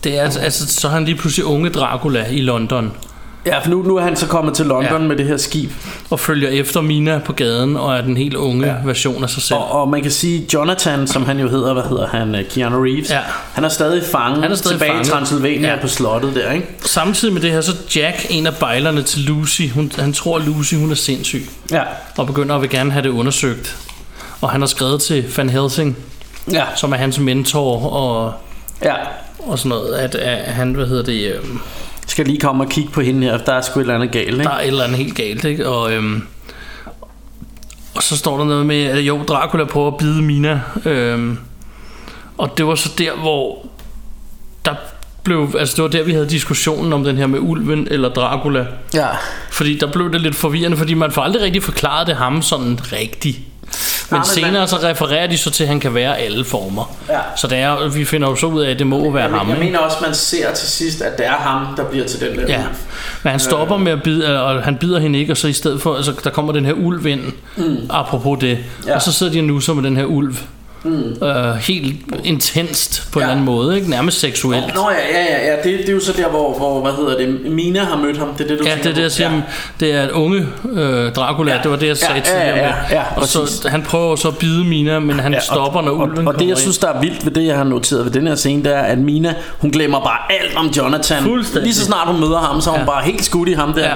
det 0.05 0.19
er 0.19 0.23
altså, 0.23 0.41
altså, 0.41 0.67
så 0.81 0.89
er 0.89 0.93
han 0.93 1.05
lige 1.05 1.17
pludselig 1.17 1.45
unge 1.47 1.71
Dracula 1.71 2.27
i 2.31 2.41
London, 2.41 2.93
ja, 3.47 3.59
for 3.59 3.71
nu, 3.71 3.83
nu 3.83 3.97
er 3.97 4.03
han 4.03 4.17
så 4.17 4.27
kommet 4.27 4.55
til 4.55 4.67
London 4.67 5.03
Ja. 5.03 5.09
med 5.09 5.17
det 5.17 5.27
her 5.27 5.37
skib. 5.37 5.71
og 6.11 6.21
følger 6.21 6.49
efter 6.49 6.81
Mina 6.81 7.19
på 7.25 7.33
gaden, 7.33 7.77
og 7.77 7.97
er 7.97 8.01
den 8.01 8.17
helt 8.17 8.35
unge 8.35 8.67
ja. 8.67 8.75
version 8.85 9.23
af 9.25 9.31
sig 9.31 9.43
selv. 9.43 9.59
Og, 9.59 9.73
og 9.73 9.89
man 9.89 10.03
kan 10.03 10.11
sige, 10.11 10.47
Jonathan, 10.55 11.07
som 11.07 11.25
han 11.27 11.39
jo 11.41 11.49
hedder, 11.49 11.73
hvad 11.73 11.83
hedder 11.83 12.07
han, 12.07 12.35
øh, 12.35 12.45
Keanu 12.51 12.83
Reeves, 12.83 13.11
Ja. 13.11 13.19
han 13.53 13.65
er 13.65 13.69
stadig 13.69 14.03
fanget 14.13 14.43
Han 14.43 14.53
er 14.53 14.57
stadig 14.57 14.75
tilbage 14.79 14.91
fanget. 14.93 15.07
i 15.07 15.11
Transylvania 15.11 15.69
Ja. 15.71 15.81
på 15.81 15.89
slottet 15.89 16.35
der, 16.35 16.53
ikke? 16.53 16.67
Samtidig 16.81 17.35
med 17.35 17.43
det 17.43 17.51
her, 17.51 17.61
så 17.61 17.73
Jack, 17.97 18.27
en 18.31 18.47
af 18.47 18.55
bejlerne 18.55 19.03
til 19.03 19.21
Lucy, 19.23 19.63
hun, 19.75 19.93
han 19.99 20.13
tror, 20.13 20.39
Lucy 20.39 20.75
hun 20.75 20.91
er 20.91 20.95
sindssyg, 20.95 21.43
Ja. 21.71 21.83
og 22.19 22.27
begynder 22.27 22.55
at 22.55 22.63
vil 22.63 22.71
gerne 22.71 22.91
have 22.93 23.03
det 23.03 23.09
undersøgt. 23.09 23.77
Og 24.41 24.51
han 24.51 24.61
har 24.61 24.67
skrevet 24.69 25.01
til 25.03 25.25
Van 25.37 25.51
Helsing, 25.51 25.97
Ja. 26.53 26.63
som 26.77 26.93
er 26.93 26.97
hans 26.97 27.19
mentor, 27.19 27.87
og, 27.93 28.33
Ja. 28.83 28.95
og 29.39 29.59
sådan 29.59 29.69
noget, 29.69 29.95
at, 29.95 30.15
at 30.15 30.53
han, 30.55 30.73
hvad 30.73 30.87
hedder 30.87 31.03
det, 31.03 31.33
øh, 31.33 31.41
Skal 32.07 32.27
lige 32.27 32.41
komme 32.41 32.65
og 32.65 32.71
kigge 32.71 32.91
på 32.91 33.01
hende 33.01 33.27
her, 33.27 33.39
der 33.39 33.53
er 33.53 33.61
sgu 33.61 33.81
et 33.81 33.83
eller 33.83 33.95
andet 33.95 34.11
galt, 34.13 34.29
ikke? 34.29 34.43
der 34.43 34.51
er 34.51 34.61
et 34.61 34.67
eller 34.67 34.85
andet 34.85 34.99
helt 34.99 35.15
galt, 35.15 35.45
ikke? 35.45 35.69
Og, 35.69 35.93
øhm, 35.93 36.23
og 37.95 38.03
så 38.03 38.17
står 38.17 38.39
der 38.39 38.45
noget 38.45 38.67
med, 38.67 38.85
at 38.85 38.99
jo, 38.99 39.23
Dracula 39.23 39.65
prøver 39.65 39.87
at 39.87 39.97
bide 39.97 40.23
Mina. 40.23 40.61
Øhm, 40.85 41.39
og 42.39 42.59
det 42.59 42.67
var 42.67 42.75
så 42.75 42.93
der, 42.99 43.17
hvor 43.17 43.67
der 44.65 44.75
blev, 45.23 45.55
altså 45.59 45.77
det 45.77 45.83
var 45.83 45.89
der, 45.89 46.03
vi 46.03 46.13
havde 46.13 46.29
diskussionen 46.29 46.93
om 46.93 47.05
den 47.05 47.17
her 47.17 47.27
med 47.27 47.39
ulven 47.39 47.89
eller 47.91 48.09
Dracula. 48.09 48.67
Ja. 48.95 49.07
Fordi 49.51 49.79
der 49.79 49.93
blev 49.93 50.13
det 50.13 50.21
lidt 50.21 50.35
forvirrende, 50.35 50.77
fordi 50.77 50.95
man 50.95 51.13
får 51.13 51.23
aldrig 51.23 51.43
rigtig 51.43 51.63
forklaret 51.63 52.07
det 52.07 52.17
ham 52.17 52.43
sådan 52.43 52.79
rigtigt. 52.93 53.39
Men 54.11 54.25
senere 54.25 54.53
man- 54.53 54.69
så 54.69 54.77
refererer 54.83 55.27
de 55.27 55.39
så 55.39 55.51
til, 55.51 55.65
at 55.65 55.69
han 55.69 55.81
kan 55.81 55.95
være 55.95 56.19
alle 56.19 56.45
former. 56.45 56.97
Ja. 57.09 57.19
Så 57.37 57.47
det 57.47 57.59
er, 57.59 57.89
vi 57.89 58.05
finder 58.05 58.29
jo 58.29 58.37
så 58.37 58.47
ud 58.47 58.63
af, 58.63 58.71
at 58.71 58.79
det 58.79 58.87
må 58.87 59.11
være 59.11 59.23
Jeg, 59.25 59.33
ham. 59.33 59.49
jeg 59.49 59.57
ikke? 59.57 59.67
mener 59.67 59.79
også, 59.79 59.97
man 60.03 60.15
ser 60.15 60.53
til 60.55 60.69
sidst, 60.69 61.03
at 61.03 61.19
det 61.19 61.27
er 61.27 61.31
ham, 61.33 61.67
der 61.77 61.85
bliver 61.85 62.07
til 62.07 62.21
den 62.21 62.39
der 62.39 62.47
Ja, 62.49 62.59
ulv. 62.59 62.67
men 63.23 63.31
han 63.31 63.41
stopper 63.41 63.77
med 63.77 63.93
at 63.93 64.03
bide, 64.03 64.43
og 64.43 64.63
han 64.63 64.77
bider 64.77 64.99
hende 65.01 65.19
ikke, 65.19 65.33
og 65.33 65.37
så 65.37 65.49
i 65.49 65.53
stedet 65.53 65.83
for, 65.83 65.97
altså 65.97 66.13
der 66.25 66.31
kommer 66.31 66.53
den 66.53 66.65
her 66.65 66.73
ulv 66.73 67.07
ind, 67.07 67.21
mm. 67.57 67.77
apropos 67.91 68.39
det, 68.41 68.59
Ja. 68.87 68.95
og 68.95 69.03
så 69.03 69.13
sidder 69.13 69.33
de 69.33 69.39
og 69.39 69.45
nusser 69.45 69.75
med 69.75 69.83
den 69.83 69.97
her 69.97 70.05
ulv. 70.05 70.37
Mm. 70.85 71.27
Øh, 71.27 71.55
helt 71.55 71.97
intenst 72.25 73.09
på 73.13 73.21
ja. 73.21 73.25
en 73.25 73.29
Ja. 73.29 73.33
eller 73.33 73.33
anden 73.33 73.45
måde, 73.45 73.77
ikke? 73.77 73.91
nærmest 73.91 74.21
seksuelt. 74.21 74.75
Nå 74.75 74.91
ja, 74.91 75.19
ja, 75.21 75.25
ja, 75.25 75.51
ja. 75.51 75.57
Det, 75.57 75.79
det 75.79 75.89
er 75.89 75.93
jo 75.93 76.01
så 76.01 76.13
der, 76.13 76.29
hvor, 76.29 76.59
hvor, 76.59 76.81
hvad 76.81 76.93
hedder 76.93 77.17
det, 77.19 77.53
Mina 77.53 77.85
har 77.85 77.97
mødt 77.97 78.19
ham. 78.19 78.29
Det 78.39 78.45
er 78.45 78.49
det, 78.49 78.59
du 78.59 78.65
Ja, 78.65 78.75
det 78.77 78.87
er 78.87 78.95
det, 78.95 79.03
jeg 79.03 79.13
siger, 79.13 79.31
Ja. 79.33 79.41
det 79.81 79.93
er 79.95 80.03
et 80.03 80.11
unge 80.11 80.47
øh, 80.73 81.13
Dracula, 81.13 81.51
ja. 81.51 81.57
Ja. 81.57 81.63
det 81.63 81.71
var 81.71 81.77
det, 81.77 81.87
jeg 81.89 81.97
sagde 81.97 82.15
Ja, 82.15 82.21
tidligere 82.21 82.57
ja, 82.57 82.67
ja, 82.67 82.73
med. 82.89 82.91
ja, 82.91 83.03
og 83.17 83.27
så, 83.27 83.69
han 83.71 83.83
prøver 83.83 84.17
så 84.17 84.29
at 84.29 84.39
bide 84.39 84.65
Mina, 84.65 84.99
men 84.99 85.19
han 85.21 85.33
ja, 85.33 85.41
stopper, 85.41 85.81
når 85.83 85.91
og, 85.91 85.99
ulven 85.99 86.29
og, 86.29 86.35
og 86.35 86.41
det, 86.41 86.49
jeg 86.49 86.59
synes, 86.59 86.79
der 86.79 86.89
er 86.89 87.01
vildt 87.01 87.25
ved 87.25 87.33
det, 87.33 87.47
jeg 87.47 87.57
har 87.57 87.65
noteret 87.65 88.05
ved 88.05 88.13
den 88.13 88.27
her 88.27 88.35
scene, 88.35 88.65
det 88.65 88.75
er, 88.77 88.81
at 88.81 88.99
Mina, 88.99 89.35
hun 89.59 89.71
glemmer 89.71 90.01
bare 90.01 90.19
alt 90.41 90.57
om 90.57 90.67
Jonathan. 90.67 91.23
Fuldstændig. 91.23 91.63
Lige 91.63 91.75
så 91.75 91.85
snart 91.85 92.09
hun 92.09 92.21
møder 92.21 92.39
ham, 92.39 92.61
så 92.61 92.71
er 92.71 92.75
hun 92.75 92.81
Ja. 92.81 92.87
bare 92.87 93.05
helt 93.05 93.25
skudt 93.25 93.49
i 93.49 93.53
ham 93.53 93.73
der. 93.73 93.91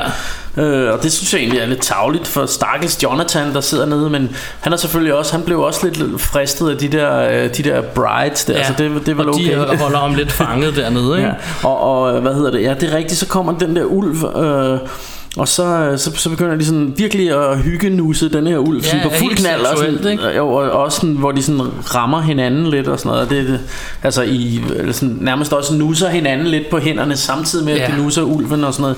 Øh, 0.58 0.92
og 0.92 1.02
det 1.02 1.12
synes 1.12 1.32
jeg 1.32 1.38
egentlig 1.40 1.60
er 1.60 1.66
lidt 1.66 1.82
tavligt 1.82 2.26
for 2.26 2.46
stakkels 2.46 3.02
Jonathan, 3.02 3.54
der 3.54 3.60
sidder 3.60 3.86
nede, 3.86 4.10
men 4.10 4.36
han 4.60 4.72
er 4.72 4.76
selvfølgelig 4.76 5.14
også, 5.14 5.32
han 5.32 5.42
blev 5.44 5.60
også 5.60 5.86
lidt, 5.88 6.20
fristet 6.20 6.70
af 6.70 6.76
de 6.76 6.88
der, 6.88 7.18
øh, 7.28 7.56
de 7.56 7.62
der 7.62 7.82
brides 7.82 8.44
der, 8.44 8.54
Ja. 8.58 8.66
så 8.66 8.72
det, 8.78 8.90
det 9.00 9.08
er 9.08 9.14
vel 9.14 9.28
og 9.28 9.34
okay. 9.34 9.44
de 9.44 9.52
øh, 9.52 9.78
holder 9.80 9.98
ham 9.98 10.14
lidt 10.14 10.32
fanget 10.42 10.76
dernede, 10.76 11.16
ikke? 11.16 11.28
Ja. 11.28 11.68
Og, 11.68 11.80
og 11.80 12.20
hvad 12.20 12.34
hedder 12.34 12.50
det? 12.50 12.62
Ja, 12.62 12.74
det 12.74 12.92
er 12.92 12.96
rigtigt. 12.96 13.20
Så 13.20 13.26
kommer 13.26 13.58
den 13.58 13.76
der 13.76 13.84
ulv, 13.84 14.24
øh, 14.36 14.78
og 15.36 15.48
så, 15.48 15.94
så, 15.96 16.10
så 16.16 16.30
begynder 16.30 16.56
de 16.56 16.64
sådan 16.64 16.94
virkelig 16.96 17.30
at 17.50 17.58
hygge 17.58 17.90
nusse 17.90 18.28
den 18.28 18.46
her 18.46 18.58
ulv 18.58 18.78
Ja, 18.82 18.90
sådan 18.90 19.02
på 19.02 19.14
fuld 19.18 19.36
knald 19.36 19.60
og, 19.60 19.78
sådan, 19.78 20.08
ikke? 20.12 20.36
jo, 20.36 20.48
og 20.48 20.70
også 20.70 20.96
sådan, 21.00 21.14
hvor 21.14 21.32
de 21.32 21.42
sådan 21.42 21.60
rammer 21.94 22.20
hinanden 22.20 22.66
lidt 22.70 22.88
og 22.88 22.98
sådan 22.98 23.10
noget. 23.10 23.24
Og 23.24 23.30
det, 23.30 23.60
altså 24.02 24.22
i 24.22 24.60
sådan, 24.92 25.16
nærmest 25.20 25.52
også 25.52 25.74
nusser 25.74 26.08
hinanden 26.08 26.46
lidt 26.46 26.70
på 26.70 26.78
hænderne 26.78 27.16
samtidig 27.16 27.64
med 27.64 27.72
at 27.72 27.78
Ja. 27.80 27.96
de 27.96 28.02
nusser 28.02 28.22
ulven 28.22 28.64
og 28.64 28.72
sådan 28.72 28.82
noget. 28.82 28.96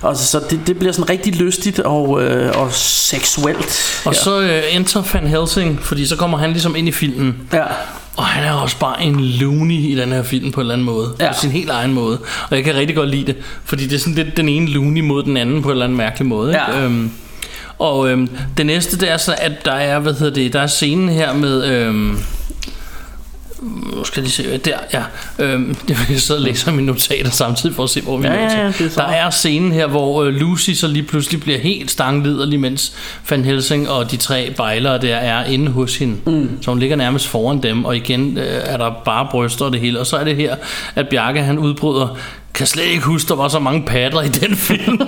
Og 0.00 0.16
så, 0.16 0.26
så 0.26 0.40
det, 0.50 0.60
det 0.66 0.78
bliver 0.78 0.92
sådan 0.92 1.10
rigtig 1.10 1.34
lystigt 1.36 1.78
og, 1.80 2.22
øh, 2.22 2.52
og 2.60 2.72
seksuelt. 2.72 4.00
Og 4.04 4.14
ja. 4.14 4.18
så 4.20 4.40
øh, 4.40 4.62
enter 4.72 5.02
Van 5.12 5.26
Helsing, 5.26 5.80
fordi 5.82 6.06
så 6.06 6.16
kommer 6.16 6.38
han 6.38 6.50
ligesom 6.50 6.76
ind 6.76 6.88
i 6.88 6.92
filmen. 6.92 7.36
ja. 7.52 7.64
Og 8.16 8.24
han 8.24 8.44
er 8.44 8.52
også 8.52 8.78
bare 8.78 9.02
en 9.02 9.20
loony 9.20 9.72
i 9.72 9.94
den 9.94 10.12
her 10.12 10.22
film 10.22 10.52
på 10.52 10.60
en 10.60 10.64
eller 10.64 10.72
anden 10.74 10.84
måde. 10.84 11.14
Ja. 11.20 11.28
På 11.28 11.38
sin 11.40 11.50
helt 11.50 11.70
egen 11.70 11.92
måde. 11.92 12.18
Og 12.50 12.56
jeg 12.56 12.64
kan 12.64 12.74
rigtig 12.74 12.96
godt 12.96 13.08
lide 13.08 13.26
det. 13.26 13.36
Fordi 13.64 13.86
det 13.86 13.92
er 13.92 13.98
sådan 13.98 14.14
lidt 14.14 14.36
den 14.36 14.48
ene 14.48 14.66
loony 14.66 15.00
mod 15.00 15.22
den 15.22 15.36
anden 15.36 15.62
på 15.62 15.68
en 15.68 15.72
eller 15.72 15.84
anden 15.84 15.98
mærkelig 15.98 16.26
måde. 16.26 16.50
Ikke? 16.50 16.76
Ja. 16.76 16.84
Øhm, 16.84 17.10
og 17.78 18.10
øhm, 18.10 18.28
det 18.56 18.66
næste 18.66 18.98
det 19.00 19.10
er 19.10 19.16
så, 19.16 19.34
at 19.38 19.64
der 19.64 19.72
er, 19.72 19.98
hvad 19.98 20.14
hedder 20.14 20.34
det, 20.34 20.52
der 20.52 20.60
er 20.60 20.66
scenen 20.66 21.08
her 21.08 21.32
med... 21.32 21.64
Øhm, 21.64 22.18
nu 23.62 24.04
skal 24.04 24.20
jeg 24.20 24.22
lige 24.22 24.32
se, 24.32 24.58
der, 24.58 24.78
ja. 24.92 25.02
Øhm, 25.38 25.76
jeg 25.88 25.96
vil 26.08 26.20
sidde 26.20 26.38
og 26.38 26.42
læse 26.44 26.72
mine 26.72 26.86
notater 26.86 27.30
samtidig 27.30 27.76
for 27.76 27.82
at 27.84 27.90
se, 27.90 28.00
hvor 28.00 28.16
vi 28.16 28.26
Ja, 28.26 28.32
er 28.32 28.42
ja, 28.42 28.60
ja, 28.60 28.66
det 28.66 28.80
er 28.80 28.88
så. 28.90 29.00
Der 29.00 29.06
er 29.06 29.30
scenen 29.30 29.72
her, 29.72 29.86
hvor 29.86 30.22
øh, 30.22 30.34
Lucy 30.34 30.70
så 30.70 30.88
lige 30.88 31.02
pludselig 31.02 31.40
bliver 31.40 31.58
helt 31.58 31.90
stangliderlig, 31.90 32.60
mens 32.60 32.92
Van 33.30 33.44
Helsing 33.44 33.88
og 33.90 34.10
de 34.10 34.16
tre 34.16 34.54
bejlere 34.56 34.98
der 34.98 35.16
er 35.16 35.44
inde 35.44 35.70
hos 35.72 35.96
hende. 35.96 36.16
Mm. 36.26 36.50
Så 36.62 36.70
hun 36.70 36.80
ligger 36.80 36.96
nærmest 36.96 37.26
foran 37.26 37.62
dem, 37.62 37.84
og 37.84 37.96
igen 37.96 38.38
øh, 38.38 38.60
er 38.64 38.76
der 38.76 38.90
bare 39.04 39.28
bryster 39.30 39.64
og 39.64 39.72
det 39.72 39.80
hele. 39.80 40.00
Og 40.00 40.06
så 40.06 40.16
er 40.16 40.24
det 40.24 40.36
her, 40.36 40.56
at 40.94 41.08
Bjarke 41.08 41.42
han 41.42 41.58
udbryder, 41.58 42.16
kan 42.54 42.66
slet 42.66 42.84
ikke 42.84 43.02
huske, 43.02 43.28
der 43.28 43.34
var 43.34 43.48
så 43.48 43.58
mange 43.58 43.82
patter 43.86 44.20
i 44.22 44.28
den 44.28 44.56
film. 44.56 45.00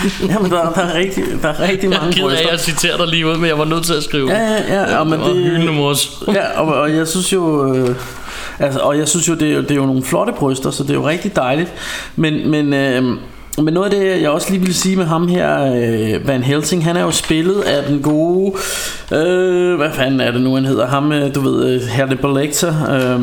Jamen, 0.30 0.50
der, 0.50 0.70
der, 0.74 0.80
er 0.80 0.94
rigtig, 0.94 1.24
der 1.42 1.48
er 1.48 1.60
rigtig 1.68 1.90
jeg 1.90 1.98
mange 2.00 2.12
gider 2.12 2.26
af, 2.26 2.30
bryster. 2.32 2.46
at 2.46 2.52
jeg 2.52 2.60
citerer 2.60 2.96
dig 2.96 3.06
lige 3.08 3.26
ud, 3.26 3.36
men 3.36 3.46
jeg 3.48 3.58
var 3.58 3.64
nødt 3.64 3.84
til 3.84 3.94
at 3.94 4.02
skrive. 4.02 4.30
Ja, 4.32 4.40
ja, 4.68 4.80
ja, 4.90 4.96
og 4.98 5.06
men 5.06 5.20
det 5.20 5.26
det- 5.34 5.44
hyldende 5.44 5.72
mors. 5.72 6.22
Ja, 6.34 6.60
og, 6.60 6.74
og 6.74 6.96
jeg 6.96 7.08
synes 7.08 7.32
jo... 7.32 7.74
Øh, 7.74 7.96
altså, 8.58 8.80
og 8.80 8.98
jeg 8.98 9.08
synes 9.08 9.28
jo, 9.28 9.34
det 9.34 9.48
er, 9.50 9.54
jo- 9.54 9.62
det 9.62 9.70
er 9.70 9.74
jo 9.74 9.86
nogle 9.86 10.02
flotte 10.02 10.32
bryster, 10.32 10.70
så 10.70 10.82
det 10.82 10.90
er 10.90 10.94
jo 10.94 11.08
rigtig 11.08 11.36
dejligt. 11.36 11.72
Men, 12.16 12.50
men, 12.50 12.74
øh, 12.74 13.02
men 13.58 13.74
noget 13.74 13.92
af 13.94 14.00
det, 14.00 14.22
jeg 14.22 14.30
også 14.30 14.50
lige 14.50 14.60
ville 14.60 14.74
sige 14.74 14.96
med 14.96 15.04
ham 15.04 15.28
her, 15.28 15.72
øh, 15.74 16.28
Van 16.28 16.42
Helsing, 16.42 16.84
han 16.84 16.96
er 16.96 17.02
jo 17.02 17.10
spillet 17.10 17.60
af 17.60 17.84
den 17.88 18.02
gode... 18.02 18.52
Øh, 19.12 19.76
hvad 19.76 19.90
fanden 19.92 20.20
er 20.20 20.30
det 20.30 20.40
nu, 20.40 20.54
han 20.54 20.64
hedder? 20.64 20.86
Ham, 20.86 21.12
øh, 21.12 21.34
du 21.34 21.40
ved, 21.40 21.74
øh, 21.74 21.80
Hannibal 21.90 22.30
Lecter. 22.44 22.74
Øh, 22.90 23.20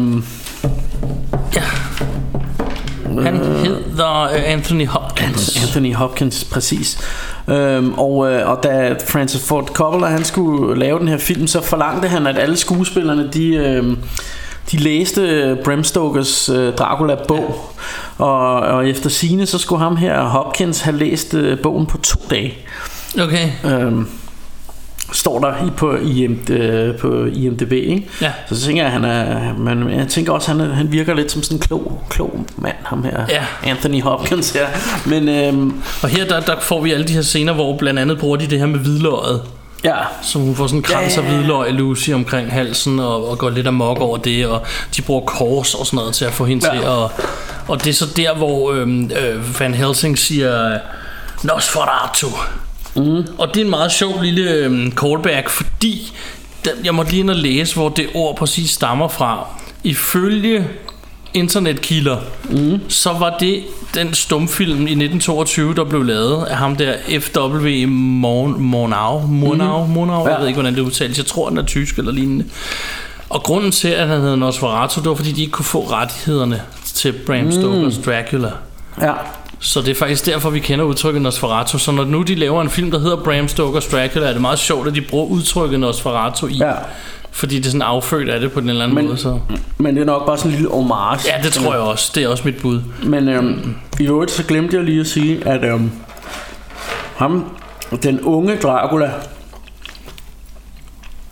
Han 3.18 3.38
hedder 3.38 4.24
øh, 4.24 4.41
Anthony 4.45 4.88
Hopkins. 4.88 5.64
Anthony 5.64 5.95
Hopkins, 5.95 6.43
præcis. 6.43 6.97
Øhm, 7.47 7.93
og, 7.93 8.32
øh, 8.32 8.49
og 8.49 8.64
da 8.64 8.95
Francis 9.07 9.47
Ford 9.47 9.68
Coppola 9.68 10.07
han 10.07 10.24
skulle 10.24 10.80
lave 10.80 10.99
den 10.99 11.07
her 11.07 11.18
film, 11.18 11.47
så 11.47 11.62
forlangte 11.62 12.07
han, 12.07 12.28
at 12.28 12.38
alle 12.38 12.57
skuespillerne 12.57 13.30
de, 13.34 13.55
øh, 13.55 13.97
de 14.72 14.78
læste 14.78 15.57
Bram 15.64 15.84
Stokers 15.84 16.49
øh, 16.49 16.74
Dracula-bog. 16.74 17.74
Og, 18.18 18.60
og 18.60 18.89
efter 18.89 19.10
sine 19.10 19.45
så 19.45 19.57
skulle 19.57 19.84
ham 19.84 19.95
her, 19.95 20.24
Hopkins, 20.24 20.82
have 20.82 20.97
læst 20.97 21.34
øh, 21.34 21.60
bogen 21.60 21.86
på 21.86 21.97
to 21.97 22.20
dage. 22.30 22.53
Okay. 23.22 23.49
Øhm, 23.66 24.07
står 25.12 25.39
der 25.39 25.66
i, 25.68 25.70
på, 25.78 25.95
IMD, 25.95 26.49
øh, 26.49 26.95
på 26.97 27.26
IMDb, 27.26 27.72
ikke? 27.72 28.07
Ja. 28.22 28.32
Så, 28.49 28.55
så 28.60 28.66
tænker 28.66 28.84
jeg, 28.84 28.91
han 28.91 29.05
er, 29.05 29.53
men 29.57 29.89
jeg 29.99 30.07
tænker 30.07 30.34
også, 30.34 30.51
han, 30.51 30.62
er, 30.62 30.74
han 30.74 30.91
virker 30.91 31.14
lidt 31.14 31.32
som 31.32 31.43
sådan 31.43 31.57
en 31.57 31.62
klog, 31.62 32.03
klog 32.10 32.45
mand, 32.57 32.76
ham 32.84 33.03
her. 33.03 33.26
Ja. 33.30 33.70
Anthony 33.70 34.01
Hopkins, 34.01 34.55
ja. 34.55 34.66
Men 35.05 35.30
øhm, 35.30 35.82
Og 36.03 36.10
her 36.10 36.26
der, 36.26 36.39
der 36.39 36.60
får 36.60 36.82
vi 36.82 36.91
alle 36.93 37.07
de 37.07 37.14
her 37.14 37.22
scener, 37.22 37.53
hvor 37.53 37.78
blandt 37.78 37.99
andet 37.99 38.20
bruger 38.20 38.38
de 38.38 38.47
det 38.47 38.60
her 38.60 38.66
med 38.66 38.80
hvidløget. 38.80 39.41
ja, 39.84 39.95
Så 40.22 40.39
hun 40.39 40.55
får 40.55 40.68
sådan 40.68 40.80
en 40.80 40.84
krans 40.84 41.18
af 41.18 41.22
Ja, 41.22 41.28
ja, 41.28 41.32
ja. 41.34 41.38
hvidløg 41.38 41.74
Lucy 41.74 42.10
omkring 42.12 42.51
halsen 42.51 42.99
og, 42.99 43.30
og 43.30 43.38
går 43.38 43.49
lidt 43.49 43.68
amok 43.68 43.99
over 44.01 44.18
det, 44.18 44.47
og 44.47 44.62
de 44.95 45.01
bruger 45.01 45.22
kors 45.26 45.74
og 45.74 45.86
sådan 45.86 45.97
noget 45.97 46.14
til 46.14 46.26
at 46.26 46.34
få 46.34 46.45
hende 46.45 46.66
Ja. 46.68 46.80
til 46.80 46.86
at... 46.86 47.26
Og 47.68 47.84
det 47.84 47.89
er 47.89 47.93
så 47.93 48.05
der, 48.16 48.36
hvor 48.36 48.72
øhm, 48.74 49.03
øh, 49.03 49.60
Van 49.60 49.74
Helsing 49.74 50.18
siger 50.18 50.78
Nosferatu. 51.43 52.28
Mm. 52.96 53.26
Og 53.38 53.48
det 53.48 53.58
er 53.58 53.64
en 53.64 53.70
meget 53.70 53.92
sjov 53.92 54.22
lille 54.22 54.52
øhm, 54.52 54.92
callback, 54.92 55.50
fordi 55.50 56.12
den, 56.66 56.72
jeg 56.86 56.96
måtte 56.96 57.12
lige 57.12 57.20
ind 57.20 57.30
og 57.30 57.36
læse, 57.36 57.76
hvor 57.76 57.90
det 57.90 58.08
ord 58.14 58.36
præcis 58.38 58.70
stammer 58.72 59.08
fra. 59.08 59.48
Ifølge 59.84 60.68
internetkilder, 61.34 62.18
mm. 62.50 62.80
så 62.90 63.14
var 63.14 63.38
det 63.40 63.64
den 63.94 64.14
stumfilm 64.14 64.72
i 64.72 64.92
1922, 64.92 65.76
der 65.76 65.84
blev 65.84 66.04
lavet 66.04 66.46
af 66.46 66.58
ham 66.58 66.76
der 66.76 66.94
F.W. 67.20 67.88
Murnau. 67.88 69.20
Murnau, 69.28 69.86
mm. 69.86 69.92
Murnau, 69.92 70.22
jeg 70.24 70.32
Ja. 70.32 70.40
ved 70.40 70.48
ikke, 70.48 70.56
hvordan 70.62 70.76
det 70.76 70.82
udtales. 70.82 71.18
Jeg 71.18 71.26
tror, 71.26 71.50
den 71.50 71.58
er 71.58 71.66
tysk 71.66 71.98
eller 71.98 72.12
lignende. 72.12 72.46
Og 73.30 73.44
grunden 73.44 73.72
til, 73.72 73.88
at 73.88 74.08
han 74.08 74.22
hed 74.22 74.36
Nosferatu, 74.36 75.02
det 75.02 75.10
var, 75.10 75.16
fordi 75.16 75.32
de 75.32 75.42
ikke 75.42 75.52
kunne 75.52 75.66
få 75.66 75.82
rettighederne 75.92 76.62
til 76.84 77.12
Bram 77.28 77.52
Stokers 77.52 77.98
Dracula. 78.06 78.52
ja. 79.02 79.14
Så 79.60 79.82
det 79.82 79.89
er 79.89 79.95
faktisk 79.95 80.26
derfor, 80.26 80.49
vi 80.49 80.60
kender 80.60 80.86
udtrykket 80.86 81.22
Nosferatu. 81.22 81.78
Så 81.78 81.91
når 81.91 82.05
nu 82.05 82.22
de 82.22 82.36
laver 82.36 82.62
en 82.62 82.70
film, 82.70 82.91
der 82.91 82.99
hedder 82.99 83.18
Bram 83.24 83.45
Stoker's 83.45 83.91
Dracula, 83.91 84.28
er 84.28 84.32
det 84.32 84.41
meget 84.41 84.60
sjovt, 84.60 84.88
at 84.88 84.95
de 84.95 85.01
bruger 85.01 85.26
udtrykket 85.26 85.80
Nosferatu 85.80 86.47
i. 86.47 86.53
Ja. 86.57 86.72
Fordi 87.32 87.57
det 87.57 87.66
er 87.66 87.70
sådan 87.70 87.82
affødt 87.82 88.30
af 88.30 88.39
det 88.39 88.51
på 88.51 88.60
den 88.62 88.70
eller 88.70 88.84
anden 88.84 88.95
Men- 88.95 89.05
måde. 89.05 89.18
Så. 89.18 89.39
Men 89.78 89.95
det 89.95 90.01
er 90.01 90.05
nok 90.05 90.26
bare 90.26 90.38
sådan 90.38 90.51
en 90.51 90.55
lille 90.57 90.72
homage. 90.72 91.20
Ja, 91.38 91.43
det 91.43 91.53
tror 91.53 91.72
jeg 91.74 91.82
også. 91.82 92.12
Det 92.16 92.24
er 92.24 92.28
også 92.28 92.43
mit 92.45 92.57
bud. 92.62 92.82
Men 93.03 93.30
øhm, 93.30 93.76
i 93.99 94.03
øvrigt 94.03 94.32
så 94.32 94.43
glemte 94.43 94.76
jeg 94.78 94.86
lige 94.86 94.99
at 94.99 95.07
sige, 95.07 95.47
at 95.47 95.64
øhm, 95.66 95.91
ham, 97.16 97.45
den 98.03 98.22
unge 98.22 98.55
Dracula, 98.55 99.12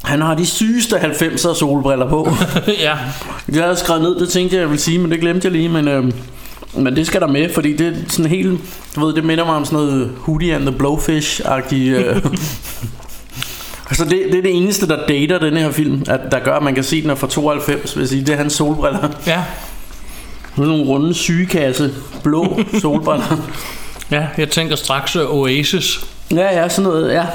Han 0.03 0.21
har 0.21 0.35
de 0.35 0.45
sygeste 0.45 0.95
90'er 0.97 1.53
solbriller 1.53 2.09
på. 2.09 2.29
ja, 2.87 2.97
jeg 3.53 3.77
skrevet 3.77 4.01
ned, 4.01 4.19
det 4.19 4.29
tænkte 4.29 4.55
jeg, 4.55 4.61
jeg 4.61 4.69
ville 4.69 4.81
sige, 4.81 4.99
men 4.99 5.11
det 5.11 5.19
glemte 5.19 5.45
jeg 5.45 5.51
lige. 5.51 5.69
Men, 5.69 5.87
øh, 5.87 6.11
men 6.77 6.95
det 6.95 7.07
skal 7.07 7.21
der 7.21 7.27
med, 7.27 7.53
fordi 7.53 7.75
det 7.77 7.87
er 7.87 7.93
sådan 8.07 8.31
helt... 8.31 8.59
Du 8.95 9.05
ved, 9.05 9.13
det 9.15 9.23
minder 9.23 9.45
mig 9.45 9.55
om 9.55 9.65
sådan 9.65 9.79
noget 9.85 10.11
Hootie 10.17 10.55
and 10.55 10.65
the 10.65 10.75
Blowfish-agtigt... 10.77 11.75
Øh. 11.75 12.15
altså 13.89 14.03
det, 14.05 14.23
det 14.31 14.37
er 14.37 14.41
det 14.41 14.57
eneste, 14.57 14.87
der 14.87 15.05
dater 15.07 15.39
den 15.39 15.57
her 15.57 15.71
film, 15.71 16.03
at, 16.09 16.19
der 16.31 16.39
gør, 16.39 16.55
at 16.55 16.63
man 16.63 16.75
kan 16.75 16.83
se, 16.83 16.95
at 16.97 17.01
den 17.03 17.11
er 17.11 17.15
fra 17.15 17.27
92, 17.27 17.95
vil 17.95 18.01
jeg 18.01 18.09
sige. 18.09 18.21
Det 18.25 18.33
er 18.33 18.37
hans 18.37 18.53
solbriller. 18.53 19.09
ja, 19.27 19.43
Sådan 20.55 20.69
nogle 20.71 20.85
runde 20.85 21.13
sygekasse, 21.13 21.93
blå 22.23 22.59
solbriller. 22.81 23.49
ja, 24.11 24.27
jeg 24.37 24.49
tænker 24.49 24.75
straks 24.75 25.15
øh, 25.15 25.35
Oasis. 25.35 25.99
Ja, 26.31 26.61
ja, 26.61 26.69
sådan 26.69 26.89
noget, 26.89 27.13
ja. 27.13 27.25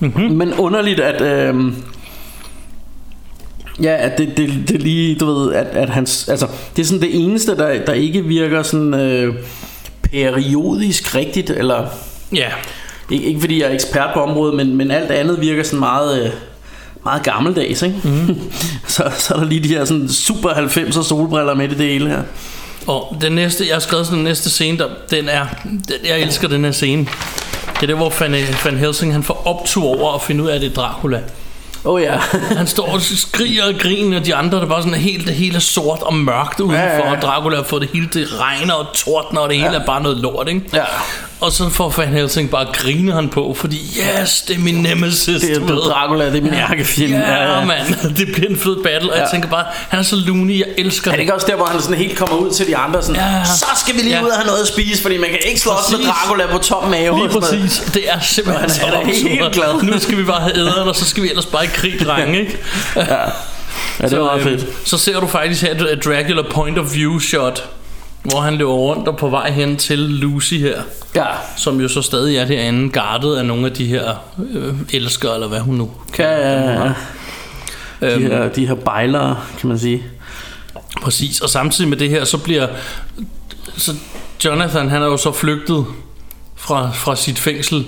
Mm-hmm. 0.00 0.30
Men 0.36 0.54
underligt, 0.54 1.00
at... 1.00 1.20
Øh, 1.20 1.72
ja, 3.82 3.96
at 3.96 4.18
det, 4.18 4.36
det, 4.36 4.68
det 4.68 4.82
lige, 4.82 5.14
du 5.14 5.26
ved, 5.26 5.54
at, 5.54 5.66
at 5.66 5.88
hans... 5.88 6.28
Altså, 6.28 6.46
det 6.76 6.82
er 6.82 6.86
sådan 6.86 7.00
det 7.00 7.24
eneste, 7.24 7.56
der, 7.56 7.84
der 7.84 7.92
ikke 7.92 8.24
virker 8.24 8.62
sådan 8.62 8.94
øh, 8.94 9.34
periodisk 10.02 11.14
rigtigt, 11.14 11.50
eller... 11.50 11.86
Ja, 12.34 12.48
Ikke, 13.10 13.26
ikke 13.26 13.40
fordi 13.40 13.60
jeg 13.60 13.68
er 13.68 13.74
ekspert 13.74 14.10
på 14.14 14.20
området, 14.20 14.54
men, 14.54 14.76
men 14.76 14.90
alt 14.90 15.10
andet 15.10 15.40
virker 15.40 15.62
sådan 15.62 15.78
meget... 15.78 16.24
Øh, 16.24 16.30
meget 17.04 17.22
gammeldags, 17.22 17.82
ikke? 17.82 18.00
Mm. 18.04 18.40
så, 18.86 19.10
så 19.18 19.34
er 19.34 19.38
der 19.38 19.46
lige 19.46 19.64
de 19.64 19.68
her 19.68 19.84
sådan 19.84 20.08
super 20.08 20.48
90'er 20.48 21.02
solbriller 21.02 21.54
med 21.54 21.64
i 21.64 21.68
det 21.68 21.86
hele 21.86 22.08
her. 22.08 22.22
og 22.86 23.16
den 23.20 23.32
næste, 23.32 23.66
jeg 23.66 23.74
har 23.74 23.80
skrevet 23.80 24.06
sådan 24.06 24.18
den 24.18 24.24
næste 24.24 24.50
scene, 24.50 24.78
der, 24.78 24.88
den 25.10 25.28
er, 25.28 25.46
den, 25.64 25.94
jeg 26.04 26.20
elsker 26.20 26.48
den 26.48 26.64
her 26.64 26.72
scene. 26.72 27.06
Det 27.74 27.82
er 27.82 27.86
det, 27.86 27.96
hvor 27.96 28.12
Van, 28.20 28.34
Van 28.64 28.76
Helsing 28.76 29.12
han 29.12 29.22
får 29.22 29.42
optur 29.46 29.84
over 29.84 30.14
at 30.14 30.22
finde 30.22 30.44
ud 30.44 30.48
af, 30.48 30.54
at 30.54 30.60
det 30.60 30.70
er 30.70 30.74
Dracula. 30.74 31.20
Oh, 31.88 32.02
ja. 32.02 32.16
Han 32.58 32.66
står 32.66 32.88
og 32.94 33.00
skriger 33.02 33.64
og 33.64 33.74
griner, 33.78 34.18
og 34.20 34.26
de 34.26 34.34
andre, 34.34 34.58
der 34.60 34.66
bare 34.66 34.82
sådan 34.82 34.94
helt, 34.98 35.26
det 35.26 35.34
hele 35.34 35.56
er 35.56 35.60
sort 35.60 36.02
og 36.02 36.14
mørkt 36.14 36.60
udenfor, 36.60 36.78
Ja, 36.78 36.92
ja, 36.96 37.06
ja. 37.06 37.10
og 37.16 37.22
Dracula 37.22 37.56
har 37.56 37.62
fået 37.64 37.82
det 37.82 37.90
hele, 37.94 38.08
det 38.14 38.28
regner 38.40 38.74
og 38.74 38.86
tordner, 38.94 39.40
og 39.40 39.48
det 39.48 39.56
hele 39.56 39.76
er 39.76 39.84
bare 39.86 40.02
noget 40.02 40.18
lort, 40.18 40.48
ikke? 40.48 40.60
Ja. 40.74 40.84
Og 41.40 41.52
så 41.52 41.68
får 41.68 41.94
Van 41.96 42.08
Helsing 42.08 42.50
bare 42.50 42.66
griner 42.72 43.14
han 43.14 43.28
på, 43.28 43.54
fordi 43.58 43.76
yes, 44.22 44.42
det 44.48 44.56
er 44.56 44.60
min 44.60 44.74
nemesis. 44.74 45.40
Det 45.40 45.56
er 45.56 45.60
ved. 45.60 45.76
Dracula, 45.90 46.26
det 46.26 46.36
er 46.36 46.42
min 46.42 46.54
ærkefjende. 46.54 47.18
Ja, 47.18 47.64
mand, 47.64 47.94
det 48.18 48.28
bliver 48.34 48.50
en 48.50 48.56
fed 48.58 48.76
battle, 48.82 49.10
og 49.12 49.16
jeg 49.18 49.24
Ja. 49.26 49.30
tænker 49.36 49.48
bare, 49.48 49.64
han 49.88 49.98
er 50.00 50.02
så 50.04 50.16
loony, 50.16 50.58
jeg 50.58 50.66
elsker 50.78 51.10
Er 51.10 51.12
det 51.12 51.18
det. 51.18 51.22
ikke 51.22 51.34
også 51.34 51.46
der, 51.46 51.56
hvor 51.56 51.64
han 51.66 51.80
sådan 51.82 51.96
helt 51.96 52.18
kommer 52.18 52.36
ud 52.36 52.50
til 52.50 52.66
de 52.66 52.76
andre 52.76 53.02
sådan, 53.02 53.16
Ja. 53.20 53.44
så 53.44 53.66
skal 53.76 53.94
vi 53.94 54.00
lige 54.00 54.16
Ja. 54.16 54.22
ud 54.24 54.28
og 54.28 54.36
have 54.36 54.46
noget 54.46 54.60
at 54.62 54.68
spise, 54.68 55.02
fordi 55.02 55.18
man 55.18 55.28
kan 55.30 55.38
ikke 55.48 55.60
slås 55.60 55.74
med. 55.90 55.98
Dracula 56.06 56.46
på 56.52 56.58
tom 56.58 56.90
mave. 56.90 57.18
Lige 57.18 57.40
præcis. 57.40 57.82
Det 57.94 58.02
er 58.10 58.20
simpelthen 58.20 58.60
Han 58.60 58.70
så 58.70 58.82
er 58.86 59.04
helt 59.28 59.52
glad. 59.52 59.82
Nu 59.82 59.98
skal 60.00 60.16
vi 60.18 60.22
bare 60.22 60.40
have 60.40 60.56
æderen, 60.58 60.88
og 60.88 60.96
så 60.96 61.04
skal 61.04 61.22
vi 61.22 61.28
ellers 61.28 61.46
bare 61.46 61.64
i 61.64 61.68
krig, 61.80 62.00
drenge, 62.04 62.40
ikke? 62.40 62.58
Ja, 62.96 63.02
det 64.00 64.12
er 64.12 64.24
meget 64.24 64.46
øhm, 64.46 64.58
fedt. 64.58 64.66
Så 64.88 64.98
ser 64.98 65.20
du 65.20 65.26
faktisk 65.26 65.62
her 65.62 65.74
et 65.74 66.04
Dracula 66.04 66.42
point 66.50 66.78
of 66.78 66.94
view 66.94 67.18
shot, 67.18 67.64
hvor 68.22 68.40
han 68.40 68.54
løber 68.54 68.72
rundt 68.72 69.08
og 69.08 69.16
på 69.16 69.28
vej 69.28 69.50
hen 69.50 69.76
til 69.76 69.98
Lucy 69.98 70.54
her, 70.54 70.82
Ja, 71.14 71.24
som 71.56 71.80
jo 71.80 71.88
så 71.88 72.02
stadig 72.02 72.36
er 72.36 72.44
derinde, 72.44 72.90
gardet 72.90 73.36
af 73.36 73.44
nogle 73.46 73.66
af 73.66 73.72
de 73.72 73.86
her 73.86 74.14
øh, 74.52 74.74
elskere, 74.92 75.34
eller 75.34 75.48
hvad 75.48 75.60
hun 75.60 75.74
nu 75.74 75.90
kan. 76.12 76.24
ja, 76.24 76.60
ja, 76.60 76.82
ja. 76.82 76.92
De 78.00 78.12
Øhm, 78.12 78.22
her, 78.22 78.48
de 78.48 78.66
her 78.66 78.74
bejlere, 78.74 79.36
kan 79.60 79.68
man 79.68 79.78
sige. 79.78 80.02
Præcis, 81.02 81.40
og 81.40 81.48
samtidig 81.50 81.88
med 81.88 81.96
det 81.96 82.10
her, 82.10 82.24
så 82.24 82.38
bliver 82.38 82.66
så 83.76 83.92
Jonathan, 84.44 84.88
han 84.90 85.02
er 85.02 85.06
jo 85.06 85.16
så 85.16 85.32
flygtet 85.32 85.84
fra, 86.56 86.90
fra 86.94 87.16
sit 87.16 87.38
fængsel, 87.38 87.84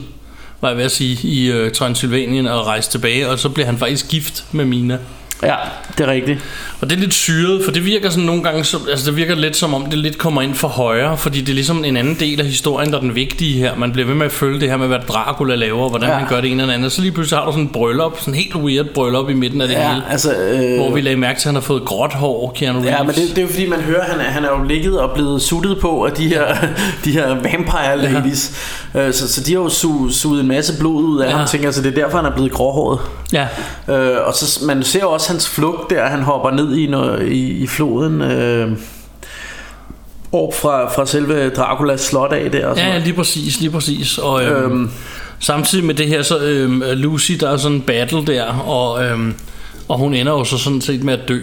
var 0.60 0.68
jeg 0.68 0.76
ved 0.76 0.84
at 0.84 0.90
sige, 0.90 1.28
i 1.28 1.50
øh, 1.50 1.72
Transylvanien 1.72 2.46
og 2.46 2.66
rejste 2.66 2.92
tilbage, 2.92 3.28
og 3.28 3.38
så 3.38 3.48
bliver 3.48 3.66
han 3.66 3.78
faktisk 3.78 4.08
gift 4.08 4.44
med 4.52 4.64
Mina. 4.64 4.98
Ja, 5.42 5.54
det 5.98 6.06
er 6.06 6.10
rigtigt. 6.10 6.38
Og 6.80 6.90
det 6.90 6.96
er 6.96 7.00
lidt 7.00 7.14
syret, 7.14 7.64
for 7.64 7.72
det 7.72 7.84
virker 7.84 8.10
sådan 8.10 8.24
nogle 8.24 8.42
gange, 8.42 8.64
som, 8.64 8.80
altså 8.90 9.06
det 9.06 9.16
virker 9.16 9.34
lidt 9.34 9.56
som 9.56 9.74
om 9.74 9.86
det 9.86 9.98
lidt 9.98 10.18
kommer 10.18 10.42
ind 10.42 10.54
for 10.54 10.68
højre, 10.68 11.16
fordi 11.16 11.40
det 11.40 11.48
er 11.48 11.54
ligesom 11.54 11.84
en 11.84 11.96
anden 11.96 12.14
del 12.20 12.40
af 12.40 12.46
historien, 12.46 12.90
der 12.90 12.96
er 12.96 13.00
den 13.00 13.14
vigtige 13.14 13.58
her. 13.58 13.76
Man 13.76 13.92
bliver 13.92 14.06
ved 14.06 14.14
med 14.14 14.26
at 14.26 14.32
følge 14.32 14.60
det 14.60 14.68
her 14.70 14.76
med, 14.76 14.86
hvad 14.86 14.98
Dracula 15.08 15.54
laver, 15.54 15.82
og 15.82 15.88
hvordan 15.90 16.08
Ja. 16.08 16.14
han 16.14 16.28
gør 16.28 16.40
det 16.40 16.50
ene 16.50 16.62
eller 16.62 16.74
andet. 16.74 16.92
Så 16.92 17.00
lige 17.00 17.12
pludselig 17.12 17.38
har 17.38 17.46
du 17.46 17.52
sådan 17.52 17.64
en 17.64 17.72
bryllup, 17.72 18.20
sådan 18.20 18.34
helt 18.34 18.54
weird 18.56 18.86
bryllup 18.94 19.30
i 19.30 19.34
midten 19.34 19.60
af 19.60 19.68
det 19.68 19.74
Ja, 19.74 19.88
hele. 19.92 20.02
altså... 20.10 20.34
Øh, 20.34 20.76
Hvor 20.76 20.94
vi 20.94 21.00
lagde 21.00 21.16
mærke 21.16 21.40
til, 21.40 21.48
at 21.48 21.48
han 21.48 21.54
har 21.54 21.60
fået 21.62 21.84
gråt 21.84 22.12
hår, 22.12 22.52
Keanu 22.56 22.78
Reeves. 22.78 22.92
Ja, 22.92 23.02
men 23.02 23.14
det, 23.14 23.28
det 23.28 23.38
er 23.38 23.42
jo 23.42 23.48
fordi, 23.48 23.68
man 23.68 23.80
hører, 23.80 24.00
at 24.00 24.10
han 24.10 24.20
er, 24.20 24.24
han 24.24 24.44
er 24.44 24.48
jo 24.58 24.64
ligget 24.64 25.00
og 25.00 25.10
blevet 25.14 25.42
suttet 25.42 25.78
på 25.80 26.04
af 26.04 26.12
de 26.12 26.28
her, 26.28 26.46
de 27.04 27.12
her 27.12 27.28
vampire 27.28 27.96
ladies. 28.12 28.52
Ja. 28.94 29.12
Så, 29.12 29.32
så 29.32 29.40
de 29.40 29.52
har 29.52 29.60
jo 29.60 29.68
su, 29.68 30.08
suget 30.10 30.40
en 30.40 30.48
masse 30.48 30.78
blod 30.78 31.02
ud 31.04 31.20
af 31.20 31.24
ja. 31.26 31.30
Ja. 31.30 31.36
ham, 31.36 31.46
tænker 31.48 31.66
jeg, 31.66 31.74
så 31.74 31.82
det 31.82 31.98
er 31.98 32.02
derfor, 32.02 32.16
han 32.18 32.26
er 32.26 32.34
blevet 32.34 32.52
gråhåret. 32.52 32.98
Ja, 33.32 33.46
Øh, 33.88 34.16
og 34.26 34.34
så 34.34 34.64
man 34.64 34.82
ser 34.82 35.00
jo 35.00 35.10
også 35.10 35.29
hans 35.30 35.48
flugt 35.48 35.90
der, 35.90 36.06
han 36.06 36.22
hopper 36.22 36.50
ned 36.50 36.76
i, 36.76 36.86
noget, 36.86 37.28
i, 37.32 37.48
i 37.48 37.66
floden. 37.66 38.22
Øh, 38.22 38.72
op 40.32 40.54
fra, 40.54 40.94
fra 40.94 41.06
selve 41.06 41.48
Draculas 41.50 42.00
slot 42.00 42.32
af 42.32 42.50
der. 42.50 42.66
Og 42.66 42.76
sådan 42.76 42.92
ja, 42.92 42.98
lige 42.98 43.14
præcis, 43.14 43.60
lige 43.60 43.70
præcis. 43.70 44.18
Og 44.18 44.44
øhm, 44.44 44.72
Øhm. 44.72 44.90
samtidig 45.38 45.84
med 45.84 45.94
det 45.94 46.06
her, 46.08 46.22
så 46.22 46.38
øhm, 46.38 46.82
Lucy, 46.92 47.32
der 47.32 47.50
er 47.50 47.56
sådan 47.56 47.76
en 47.76 47.82
battle 47.82 48.26
der, 48.26 48.44
og, 48.46 49.04
øhm, 49.04 49.34
og 49.88 49.98
hun 49.98 50.14
ender 50.14 50.32
jo 50.32 50.44
så 50.44 50.58
sådan 50.58 50.80
set 50.80 51.04
med 51.04 51.14
at 51.14 51.28
dø. 51.28 51.38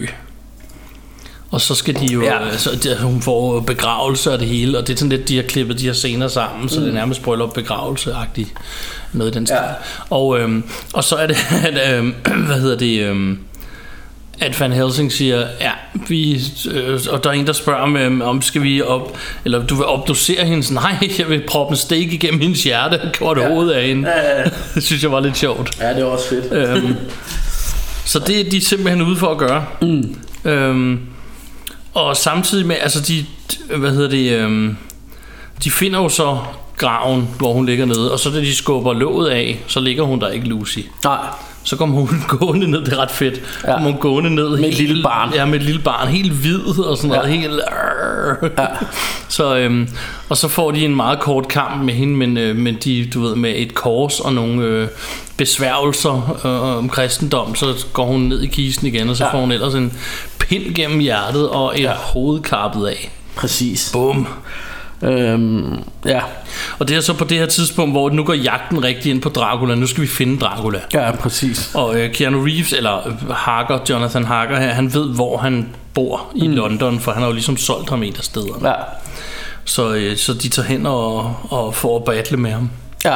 Og 1.50 1.60
så 1.60 1.74
skal 1.74 1.94
de 1.94 2.06
jo, 2.12 2.22
Ja. 2.22 2.44
ja. 2.46 2.56
så 2.56 2.70
de, 2.82 3.02
hun 3.02 3.22
får 3.22 3.60
begravelse 3.60 4.32
og 4.32 4.38
det 4.40 4.48
hele, 4.48 4.78
og 4.78 4.86
det 4.86 4.92
er 4.94 4.98
sådan 4.98 5.08
lidt, 5.18 5.28
de 5.28 5.36
har 5.36 5.42
klippet 5.42 5.78
de 5.78 5.84
her 5.84 5.92
scener 5.92 6.28
sammen, 6.28 6.68
så 6.68 6.80
det 6.80 6.88
er 6.88 6.92
nærmest 6.92 7.22
bryllup 7.22 7.54
begravelse-agtigt, 7.54 8.48
noget 9.12 9.30
i 9.30 9.38
den 9.38 9.46
stil. 9.46 9.56
Ja. 9.56 9.72
Og, 10.10 10.38
øhm, 10.40 10.64
og 10.94 11.04
så 11.04 11.16
er 11.16 11.26
det, 11.26 11.36
at, 11.68 11.98
øhm, 11.98 12.14
hvad 12.46 12.60
hedder 12.60 12.76
det, 12.78 13.00
øhm, 13.00 13.38
at 14.40 14.60
Van 14.60 14.72
Helsing 14.72 15.12
siger, 15.12 15.46
ja, 15.60 15.70
vi, 16.08 16.40
øh, 16.70 17.00
og 17.10 17.24
der 17.24 17.30
er 17.30 17.34
en, 17.34 17.46
der 17.46 17.52
spørger 17.52 17.80
om, 17.80 17.96
øhm, 17.96 18.20
om 18.20 18.42
skal 18.42 18.62
vi 18.62 18.82
op, 18.82 19.18
eller 19.44 19.66
du 19.66 19.74
vil 19.74 19.84
obducere 19.84 20.44
hende, 20.44 20.74
nej, 20.74 20.96
jeg 21.18 21.28
vil 21.28 21.42
proppe 21.48 21.72
en 21.72 21.76
stik 21.76 22.12
igennem 22.12 22.40
hendes 22.40 22.64
hjerte, 22.64 23.00
og 23.20 23.36
det 23.36 23.42
ja. 23.42 23.48
hovedet 23.48 23.72
af 23.72 23.86
hende. 23.86 24.08
Ja, 24.08 24.38
ja. 24.38 24.44
Det 24.74 24.82
synes 24.82 25.02
jeg 25.02 25.12
var 25.12 25.20
lidt 25.20 25.36
sjovt. 25.36 25.80
ja, 25.80 25.88
det 25.88 26.00
er 26.00 26.04
også 26.04 26.28
fedt. 26.28 26.52
Øhm, 26.52 26.96
så 28.04 28.18
det 28.18 28.40
er 28.40 28.50
de 28.50 28.60
simpelthen 28.60 29.02
ude 29.02 29.16
for 29.16 29.30
at 29.30 29.38
gøre. 29.38 29.64
Mm. 29.82 30.16
Øhm, 30.44 31.00
og 31.94 32.16
samtidig 32.16 32.66
med, 32.66 32.76
altså 32.80 33.00
de, 33.00 33.26
hvad 33.76 33.90
hedder 33.90 34.08
det, 34.08 34.32
øhm, 34.32 34.76
de 35.64 35.70
finder 35.70 36.00
jo 36.02 36.08
så 36.08 36.38
graven, 36.76 37.28
hvor 37.38 37.52
hun 37.52 37.66
ligger 37.66 37.86
nede, 37.86 38.12
og 38.12 38.18
så 38.18 38.30
da 38.30 38.40
de 38.40 38.54
skubber 38.54 38.92
låget 38.92 39.30
af, 39.30 39.60
så 39.66 39.80
ligger 39.80 40.02
hun 40.02 40.20
der 40.20 40.28
ikke 40.28 40.48
Lucy. 40.48 40.78
Nej, 41.04 41.18
Så 41.62 41.76
kommer 41.76 41.96
hun 41.96 42.08
gående 42.38 42.70
ned, 42.70 42.84
det 42.84 42.92
er 42.92 42.98
ret 42.98 43.10
fedt. 43.10 43.42
Ja. 43.64 43.72
Kommer 43.72 43.90
hun 43.90 44.00
gående 44.00 44.30
ned. 44.30 44.48
Med 44.58 44.68
et 44.68 44.74
lille 44.74 45.02
barn. 45.02 45.34
Ja, 45.34 45.44
med 45.44 45.54
et 45.54 45.62
lille 45.62 45.80
barn. 45.80 46.08
Helt 46.08 46.32
hvid 46.32 46.78
og 46.78 46.96
sådan 46.96 47.10
noget. 47.10 47.30
Ja. 47.30 47.36
Helt... 47.36 47.60
Ja. 48.58 48.66
Så, 49.28 49.56
øhm, 49.56 49.88
og 50.28 50.36
så 50.36 50.48
får 50.48 50.70
de 50.70 50.84
en 50.84 50.96
meget 50.96 51.20
kort 51.20 51.48
kamp 51.48 51.84
med 51.84 51.94
hende, 51.94 52.14
men, 52.16 52.36
øh, 52.36 52.56
men 52.56 52.76
de, 52.84 53.10
du 53.14 53.20
ved, 53.22 53.36
med 53.36 53.52
et 53.56 53.74
kors 53.74 54.20
og 54.20 54.32
nogle 54.32 54.62
øh, 54.62 54.88
besværgelser 55.36 56.38
øh, 56.44 56.78
om 56.78 56.88
kristendom, 56.88 57.54
så 57.54 57.86
går 57.92 58.04
hun 58.04 58.20
ned 58.20 58.42
i 58.42 58.46
kisten 58.46 58.86
igen, 58.86 59.08
og 59.08 59.16
så 59.16 59.24
ja. 59.24 59.32
får 59.32 59.40
hun 59.40 59.52
ellers 59.52 59.74
en 59.74 59.98
pind 60.38 60.74
gennem 60.74 60.98
hjertet 60.98 61.48
og 61.48 61.72
et 61.76 61.82
ja. 61.82 61.92
hoved 61.94 62.40
kappet 62.40 62.86
af. 62.86 63.10
præcis. 63.36 63.90
Bum. 63.92 64.26
Øhm, 65.02 65.82
ja, 66.06 66.20
Og 66.78 66.88
det 66.88 66.96
er 66.96 67.00
så 67.00 67.12
på 67.14 67.24
det 67.24 67.38
her 67.38 67.46
tidspunkt, 67.46 67.92
hvor 67.94 68.10
nu 68.10 68.24
går 68.24 68.34
jagten 68.34 68.84
rigtig 68.84 69.10
ind 69.10 69.22
på 69.22 69.28
Dracula. 69.28 69.74
Nu 69.74 69.86
skal 69.86 70.02
vi 70.02 70.06
finde 70.08 70.38
Dracula. 70.38 70.80
ja, 70.94 71.10
præcis. 71.16 71.70
Og 71.74 72.00
øh, 72.00 72.12
Keanu 72.12 72.42
Reeves, 72.44 72.72
eller 72.72 73.08
øh, 73.08 73.30
Harker, 73.30 73.78
Jonathan 73.90 74.24
Harker 74.24 74.60
her, 74.60 74.68
han 74.72 74.94
ved, 74.94 75.14
hvor 75.14 75.36
han 75.38 75.68
bor 75.94 76.32
i 76.34 76.48
mm. 76.48 76.54
London, 76.54 77.00
for 77.00 77.12
han 77.12 77.20
har 77.22 77.28
jo 77.28 77.32
ligesom 77.34 77.56
solgt 77.56 77.90
ham 77.90 78.02
et 78.02 78.18
af 78.18 78.24
stederne. 78.24 78.68
Ja, 78.68 78.74
Så, 79.64 79.94
øh, 79.94 80.16
så 80.16 80.34
de 80.34 80.48
tager 80.48 80.68
hen 80.68 80.86
og, 80.86 81.36
og 81.50 81.74
får 81.74 81.96
at 81.98 82.04
battle 82.04 82.36
med 82.36 82.50
ham. 82.50 82.70
ja, 83.04 83.14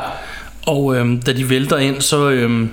Og 0.66 0.96
øh, 0.96 1.22
da 1.26 1.32
de 1.32 1.50
vælter 1.50 1.76
ind, 1.76 2.00
så, 2.00 2.28
øh, 2.30 2.68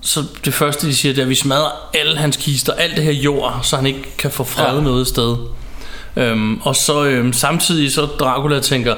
så 0.00 0.20
det 0.44 0.54
første, 0.54 0.86
de 0.86 0.94
siger, 0.94 1.12
det 1.12 1.18
er, 1.20 1.24
at 1.24 1.30
vi 1.30 1.34
smadrer 1.34 1.88
alle 1.94 2.16
hans 2.18 2.36
kister, 2.36 2.72
alt 2.72 2.96
det 2.96 3.04
her 3.04 3.12
jord, 3.12 3.58
så 3.62 3.76
han 3.76 3.86
ikke 3.86 4.16
kan 4.18 4.30
få 4.30 4.44
fred 4.44 4.64
Ja. 4.66 4.74
ja. 4.74 4.80
noget 4.80 5.06
sted. 5.06 5.36
Øhm, 6.16 6.60
og 6.62 6.76
så 6.76 7.04
øhm, 7.04 7.32
samtidig 7.32 7.92
så 7.92 8.02
Dracula 8.02 8.60
tænker 8.60 8.94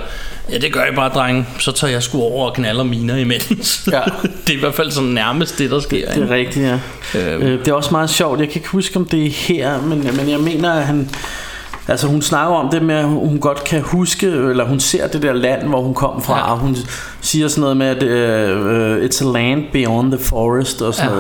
Ja 0.52 0.58
det 0.58 0.72
gør 0.72 0.84
jeg 0.84 0.94
bare 0.94 1.08
drenge 1.14 1.46
Så 1.58 1.72
tager 1.72 1.90
jeg 1.92 2.02
sgu 2.02 2.20
over 2.22 2.46
og 2.48 2.54
knaller 2.54 2.84
miner 2.84 3.16
imens 3.16 3.88
Ja. 3.92 4.00
Det 4.46 4.52
er 4.52 4.56
i 4.56 4.60
hvert 4.60 4.74
fald 4.74 4.90
sådan 4.90 5.08
nærmest 5.10 5.58
det 5.58 5.70
der 5.70 5.80
sker 5.80 6.12
det 6.12 6.22
er 6.22 6.30
rigtigt, 6.30 6.64
ja. 6.66 6.78
Øhm. 7.20 7.42
Øh, 7.42 7.58
det 7.58 7.68
er 7.68 7.72
også 7.72 7.90
meget 7.90 8.10
sjovt. 8.10 8.40
Jeg 8.40 8.48
kan 8.48 8.56
ikke 8.60 8.68
huske, 8.68 8.96
om 8.96 9.04
det 9.04 9.26
er 9.26 9.30
her, 9.30 9.80
men, 9.82 9.98
men 10.16 10.30
jeg 10.30 10.40
mener, 10.40 10.72
at 10.72 10.82
han... 10.86 11.10
Altså 11.88 12.06
hun 12.06 12.22
snakker 12.22 12.54
om 12.56 12.68
det 12.70 12.82
med, 12.82 12.94
at 12.94 13.04
hun 13.04 13.38
godt 13.38 13.64
kan 13.64 13.82
huske, 13.82 14.26
eller 14.26 14.64
hun 14.64 14.80
ser 14.80 15.06
det 15.06 15.22
der 15.22 15.32
land, 15.32 15.68
hvor 15.68 15.80
hun 15.82 15.94
kom 15.94 16.22
fra, 16.22 16.38
Ja. 16.38 16.52
og 16.52 16.58
hun 16.58 16.76
siger 17.20 17.48
sådan 17.48 17.60
noget 17.60 17.76
med, 17.76 17.86
at 17.86 18.02
uh, 18.02 19.04
it's 19.04 19.28
a 19.28 19.32
land 19.32 19.64
beyond 19.72 20.12
the 20.12 20.24
forest 20.24 20.82
og 20.82 20.94
sådan 20.94 21.10
Ja. 21.10 21.16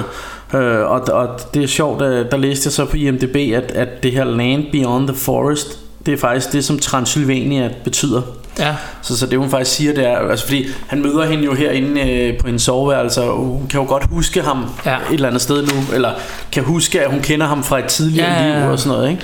noget. 0.52 0.84
Uh, 0.84 0.90
og, 0.90 1.00
og 1.20 1.40
det 1.54 1.62
er 1.62 1.66
sjovt, 1.66 2.02
at 2.02 2.30
der 2.30 2.36
læste 2.36 2.66
jeg 2.66 2.72
så 2.72 2.84
på 2.84 2.96
IMDb, 2.96 3.36
at, 3.36 3.72
at 3.74 4.02
det 4.02 4.12
her 4.12 4.24
land 4.24 4.64
beyond 4.72 5.08
the 5.08 5.16
forest 5.16 5.78
Det 6.06 6.12
er 6.14 6.18
faktisk 6.18 6.52
det, 6.52 6.64
som 6.64 6.78
Transylvania 6.78 7.70
betyder. 7.84 8.22
Ja, 8.58 8.74
Så, 9.02 9.16
så 9.18 9.26
det 9.26 9.38
hun 9.38 9.50
faktisk 9.50 9.76
siger, 9.76 9.94
det 9.94 10.06
er, 10.06 10.16
altså 10.30 10.44
fordi 10.46 10.66
han 10.86 11.02
møder 11.02 11.26
hende 11.26 11.44
jo 11.44 11.54
herinde 11.54 12.00
øh, 12.10 12.38
på 12.38 12.46
hendes 12.46 12.62
soveværelse, 12.62 13.22
og 13.22 13.36
hun 13.36 13.66
kan 13.70 13.80
jo 13.80 13.86
godt 13.86 14.04
huske 14.10 14.42
ham 14.42 14.64
Ja. 14.86 14.96
et 14.96 15.00
eller 15.12 15.28
andet 15.28 15.42
sted 15.42 15.62
nu, 15.62 15.94
eller 15.94 16.10
kan 16.52 16.62
huske, 16.64 17.00
at 17.04 17.10
hun 17.10 17.20
kender 17.20 17.46
ham 17.46 17.64
fra 17.64 17.78
et 17.78 17.84
tidligere 17.84 18.32
Ja, 18.32 18.42
ja, 18.46 18.52
ja. 18.58 18.62
liv 18.62 18.70
og 18.72 18.78
sådan 18.78 18.98
noget, 18.98 19.10
ikke? 19.10 19.22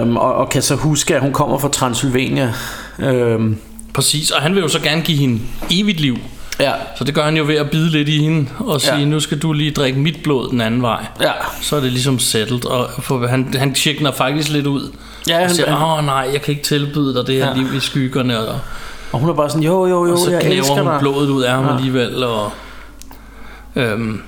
Øhm, 0.00 0.16
og, 0.16 0.34
og 0.34 0.48
kan 0.48 0.62
så 0.62 0.74
huske, 0.74 1.14
at 1.14 1.20
hun 1.20 1.32
kommer 1.32 1.58
fra 1.58 1.68
Transylvania. 1.68 2.52
Øhm, 2.98 3.58
præcis. 3.94 4.30
Og 4.30 4.42
han 4.42 4.54
vil 4.54 4.60
jo 4.60 4.68
så 4.68 4.80
gerne 4.80 5.02
give 5.02 5.18
hende 5.18 5.40
evigt 5.70 6.00
liv. 6.00 6.16
Ja, 6.60 6.72
Så 6.98 7.04
det 7.04 7.14
gør 7.14 7.24
han 7.24 7.36
jo 7.36 7.44
ved 7.46 7.54
at 7.54 7.70
bide 7.70 7.90
lidt 7.90 8.08
i 8.08 8.18
hende 8.22 8.48
og 8.58 8.80
sige, 8.80 8.96
Ja. 8.98 9.04
nu 9.04 9.20
skal 9.20 9.38
du 9.38 9.52
lige 9.52 9.70
drikke 9.70 9.98
mit 9.98 10.22
blod 10.22 10.48
den 10.50 10.60
anden 10.60 10.82
vej. 10.82 11.06
ja. 11.20 11.32
Så 11.60 11.76
er 11.76 11.80
det 11.80 11.92
ligesom 11.92 12.18
settled, 12.18 12.64
og 12.66 12.90
for 13.02 13.26
han, 13.26 13.54
han 13.58 13.74
tjekker 13.74 14.12
faktisk 14.12 14.48
lidt 14.50 14.66
ud. 14.66 14.92
Ja, 15.28 15.34
Og 15.34 15.40
han, 15.40 15.54
siger, 15.54 15.76
han, 15.76 15.98
åh 15.98 16.04
nej, 16.06 16.28
jeg 16.32 16.42
kan 16.42 16.52
ikke 16.52 16.64
tilbyde 16.64 17.14
dig 17.14 17.26
det 17.26 17.34
her 17.34 17.48
Ja. 17.48 17.54
liv 17.56 17.74
i 17.76 17.80
skyggerne. 17.80 18.38
Og, 18.48 18.58
og 19.12 19.20
hun 19.20 19.28
er 19.28 19.34
bare 19.34 19.48
sådan, 19.50 19.62
jo, 19.62 19.86
jo, 19.86 20.06
jo, 20.06 20.12
og 20.12 20.18
så 20.18 20.30
jeg 20.30 20.42
elsker 20.44 20.74
hun 20.74 20.86
dig. 20.86 20.96
blodet 21.00 21.28
ud 21.30 21.42
af 21.42 21.52
ham 21.54 21.64
Ja. 21.66 21.74
alligevel. 21.76 22.24
Og, 22.24 22.52
øhm, 23.76 24.20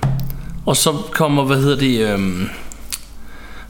og 0.67 0.77
så 0.77 0.93
kommer, 1.11 1.45
hvad 1.45 1.57
hedder 1.57 1.77
det... 1.77 2.01
Øhm, 2.13 2.49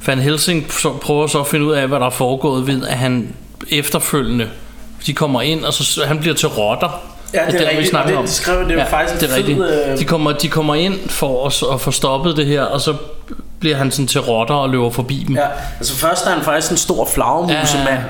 Van 0.06 0.18
Helsing 0.18 0.66
prøver 1.02 1.26
så 1.26 1.40
at 1.40 1.46
finde 1.46 1.66
ud 1.66 1.72
af, 1.72 1.88
hvad 1.88 2.00
der 2.00 2.06
er 2.06 2.10
foregået 2.10 2.66
ved, 2.66 2.86
at 2.86 2.98
han 2.98 3.34
efterfølgende... 3.70 4.48
De 5.06 5.12
kommer 5.12 5.42
ind, 5.42 5.64
og 5.64 5.72
så 5.72 6.04
han 6.06 6.18
bliver 6.18 6.34
til 6.34 6.48
rotter. 6.48 7.00
Ja, 7.34 7.40
det 7.46 7.54
er 7.54 7.58
der, 7.58 7.70
rigtigt, 7.70 7.94
og 7.94 8.08
det- 8.08 8.18
de 8.22 8.28
skrev, 8.28 8.68
det 8.68 8.76
var 8.76 8.84
faktisk 8.84 9.14
en 9.14 9.20
det 9.20 9.30
er 9.32 9.36
rigtigt. 9.36 9.58
øh, 9.92 9.98
De 9.98 10.04
kommer, 10.04 10.32
de 10.32 10.48
kommer 10.48 10.74
ind 10.74 11.08
for 11.08 11.46
at, 11.46 11.62
at 11.74 11.80
få 11.80 11.90
stoppet 11.90 12.36
det 12.36 12.46
her, 12.46 12.62
og 12.62 12.80
så 12.80 12.94
bliver 13.60 13.76
han 13.76 13.90
sådan 13.90 14.06
til 14.06 14.20
rotter 14.20 14.54
og 14.54 14.70
løber 14.70 14.90
forbi 14.90 15.24
dem. 15.28 15.36
Ja, 15.36 15.42
altså 15.78 15.96
først 15.96 16.26
er 16.26 16.30
han 16.30 16.42
faktisk 16.42 16.70
en 16.70 16.76
stor 16.76 17.08
flagermusemand, 17.14 17.84
Ja, 17.88 17.94
ja, 17.94 17.94
ja. 17.94 18.02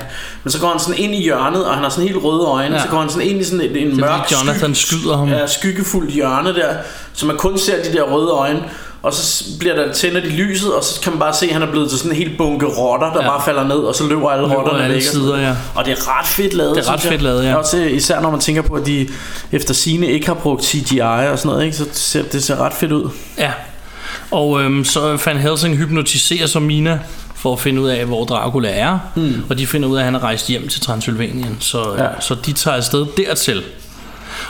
men 0.43 0.51
så 0.51 0.59
går 0.59 0.67
han 0.67 0.79
sådan 0.79 0.97
ind 0.97 1.15
i 1.15 1.21
hjørnet, 1.23 1.65
og 1.65 1.73
han 1.73 1.83
har 1.83 1.89
sådan 1.89 2.07
helt 2.09 2.23
røde 2.23 2.45
øjne, 2.47 2.75
Ja. 2.75 2.81
så 2.81 2.87
går 2.87 2.99
han 2.99 3.09
sådan 3.09 3.27
ind 3.27 3.39
i 3.41 3.43
sådan 3.43 3.61
en, 3.61 3.75
en 3.77 3.87
Det 3.87 3.93
er 3.93 3.95
mørk 3.99 4.31
Jonathan 4.31 4.75
sky- 4.75 4.87
skyder 4.95 5.17
ham. 5.17 5.29
Ja, 5.29 5.47
skyggefuldt 5.47 6.11
hjørne 6.11 6.55
der, 6.55 6.73
så 7.13 7.25
man 7.25 7.37
kun 7.37 7.57
ser 7.57 7.83
de 7.83 7.93
der 7.97 8.03
røde 8.03 8.29
øjne, 8.31 8.63
og 9.03 9.13
så 9.13 9.43
bliver 9.59 9.75
der 9.75 9.93
tænder 9.93 10.21
de 10.21 10.29
lyset, 10.29 10.73
og 10.73 10.83
så 10.83 11.01
kan 11.01 11.11
man 11.11 11.19
bare 11.19 11.33
se, 11.33 11.45
at 11.47 11.53
han 11.53 11.61
er 11.61 11.71
blevet 11.71 11.89
til 11.89 11.97
sådan 11.97 12.11
en 12.11 12.17
helt 12.17 12.37
bunke 12.37 12.65
rotter, 12.65 13.13
der 13.13 13.21
Ja. 13.23 13.27
bare 13.29 13.41
falder 13.45 13.63
ned, 13.63 13.75
og 13.75 13.95
så 13.95 14.07
løber 14.07 14.29
alle 14.29 14.47
Løber 14.47 14.55
rotterne 14.55 14.83
alle 14.83 14.95
væk. 14.95 15.03
sider, 15.03 15.37
ja. 15.37 15.55
Og 15.75 15.85
det 15.85 15.91
er 15.91 16.19
ret 16.19 16.27
fedt 16.27 16.53
lavet, 16.53 16.75
Det 16.75 16.87
er 16.87 16.91
ret 16.93 17.01
fedt 17.01 17.21
lavet, 17.21 17.45
ja. 17.45 17.55
Også 17.55 17.77
især 17.77 18.21
når 18.21 18.31
man 18.31 18.39
tænker 18.39 18.61
på, 18.61 18.73
at 18.73 18.85
de 18.85 19.07
efter 19.51 19.73
sine 19.73 20.07
ikke 20.07 20.27
har 20.27 20.33
brugt 20.33 20.65
CGI 20.65 20.99
og 21.01 21.39
sådan 21.39 21.49
noget, 21.51 21.65
ikke? 21.65 21.77
så 21.77 21.85
ser, 21.91 22.23
det 22.23 22.43
ser 22.43 22.55
ret 22.55 22.73
fedt 22.73 22.91
ud. 22.91 23.09
Ja. 23.37 23.51
Og 24.31 24.61
øhm, 24.61 24.83
så 24.85 25.19
Van 25.25 25.37
Helsing 25.37 25.77
hypnotiserer 25.77 26.47
så 26.47 26.59
Mina 26.59 26.99
for 27.35 27.53
at 27.53 27.59
finde 27.59 27.81
ud 27.81 27.89
af, 27.89 28.05
hvor 28.05 28.25
Dracula 28.25 28.69
er. 28.69 28.99
Mm. 29.15 29.43
Og 29.49 29.57
de 29.57 29.67
finder 29.67 29.89
ud 29.89 29.95
af, 29.95 29.99
at 29.99 30.05
han 30.05 30.15
er 30.15 30.23
rejst 30.23 30.47
hjem 30.47 30.67
til 30.67 30.81
Transylvanien. 30.81 31.57
Så, 31.59 31.95
ja. 31.97 32.07
så 32.19 32.35
de 32.45 32.53
tager 32.53 32.77
afsted 32.77 33.05
dertil. 33.17 33.63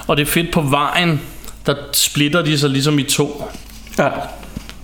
Og 0.07 0.17
det 0.17 0.27
er 0.27 0.31
fedt 0.31 0.51
på 0.53 0.61
vejen, 0.61 1.21
der 1.65 1.75
splitter 1.93 2.41
de 2.41 2.59
sig 2.59 2.69
ligesom 2.69 2.99
i 2.99 3.03
to. 3.03 3.51
Ja. 3.99 4.09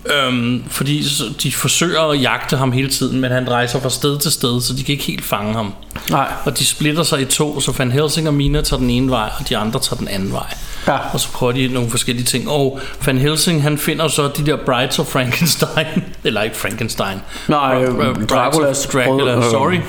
Øhm, 0.06 0.64
fordi 0.68 1.04
de 1.44 1.52
forsøger 1.52 2.02
at 2.02 2.22
jagte 2.22 2.58
ham 2.58 2.72
hele 2.72 2.90
tiden, 2.90 3.22
men 3.22 3.32
han 3.32 3.50
rejser 3.52 3.80
fra 3.80 3.90
sted 3.90 4.20
til 4.20 4.32
sted, 4.32 4.62
så 4.62 4.74
de 4.74 4.84
kan 4.84 4.94
ikke 4.94 5.04
helt 5.04 5.26
fange 5.26 5.54
ham. 5.54 5.74
Nej. 6.10 6.32
Og 6.46 6.60
de 6.60 6.66
splitter 6.66 7.04
sig 7.04 7.22
i 7.22 7.26
to, 7.26 7.60
så 7.60 7.72
Van 7.78 7.92
Helsing 7.92 8.28
og 8.28 8.34
Mina 8.34 8.62
tager 8.62 8.80
den 8.80 8.90
ene 8.90 9.12
vej, 9.12 9.30
og 9.40 9.50
de 9.50 9.58
andre 9.58 9.80
tager 9.80 9.98
den 9.98 10.08
anden 10.08 10.32
vej. 10.34 10.54
Ja. 10.88 10.98
Og 11.14 11.20
så 11.20 11.30
prøver 11.32 11.52
de 11.54 11.68
nogle 11.68 11.90
forskellige 11.90 12.26
ting. 12.26 12.50
Og 12.50 12.80
Van 13.06 13.18
Helsing, 13.18 13.64
han 13.64 13.78
finder 13.78 14.08
så 14.08 14.30
de 14.38 14.46
der 14.46 14.58
Brides 14.66 15.00
of 15.00 15.06
Frankenstein. 15.06 15.86
Eller 16.24 16.42
ikke 16.42 16.56
Frankenstein. 16.56 17.18
Nej, 17.48 17.84
øh, 17.84 17.90
Br- 18.16 18.26
Draculas 18.26 18.88
Dracula, 18.94 19.36
øh, 19.38 19.44
sorry. 19.44 19.80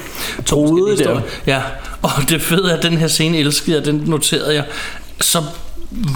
Forskellige 0.47 0.87
der. 0.87 0.91
historier. 0.91 1.21
Ja, 1.47 1.63
og 2.03 2.11
det 2.29 2.43
fede 2.43 2.71
er, 2.73 2.77
at 2.77 2.83
den 2.83 2.97
her 2.99 3.09
scene 3.09 3.39
elskede 3.39 3.77
jeg, 3.77 3.85
den 3.85 4.03
noterede 4.07 4.55
jeg. 4.55 4.65
Så 5.21 5.43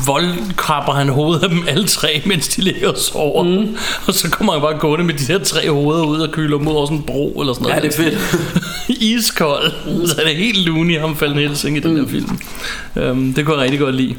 voldkrabber 0.07 0.93
han 0.93 1.09
hovedet 1.09 1.43
af 1.43 1.49
dem 1.49 1.65
alle 1.69 1.87
tre, 1.89 2.23
mens 2.27 2.49
de 2.49 2.63
ligger 2.63 2.89
og 2.89 2.99
sover. 2.99 3.43
Mm. 3.43 3.77
Og 4.07 4.15
så 4.15 4.31
kommer 4.31 4.53
han 4.53 4.63
bare 4.63 4.79
gående 4.79 5.05
med 5.05 5.15
de 5.15 5.25
her 5.33 5.39
tre 5.39 5.71
hoveder 5.71 6.05
ud 6.05 6.21
og 6.21 6.31
kyler 6.33 6.59
mod 6.59 6.73
over 6.75 6.87
sådan 6.87 6.99
en 6.99 7.03
bro 7.05 7.41
eller 7.41 7.53
sådan 7.55 7.69
noget. 7.69 7.83
Ja, 7.83 7.89
det 7.89 7.99
er 7.99 8.03
fedt. 8.03 8.99
Iskold. 9.03 9.73
Så 10.07 10.15
er 10.21 10.25
det 10.27 10.37
helt 10.37 10.59
loony, 10.67 11.01
ham 11.01 11.17
Van 11.21 11.33
Helsing 11.33 11.77
i 11.77 11.81
den 11.81 11.91
Mm. 11.95 12.01
her 12.01 12.09
film. 12.09 12.39
Um, 13.11 13.33
det 13.35 13.45
kunne 13.47 13.55
jeg 13.57 13.63
rigtig 13.65 13.81
godt 13.81 13.95
lide. 13.95 14.15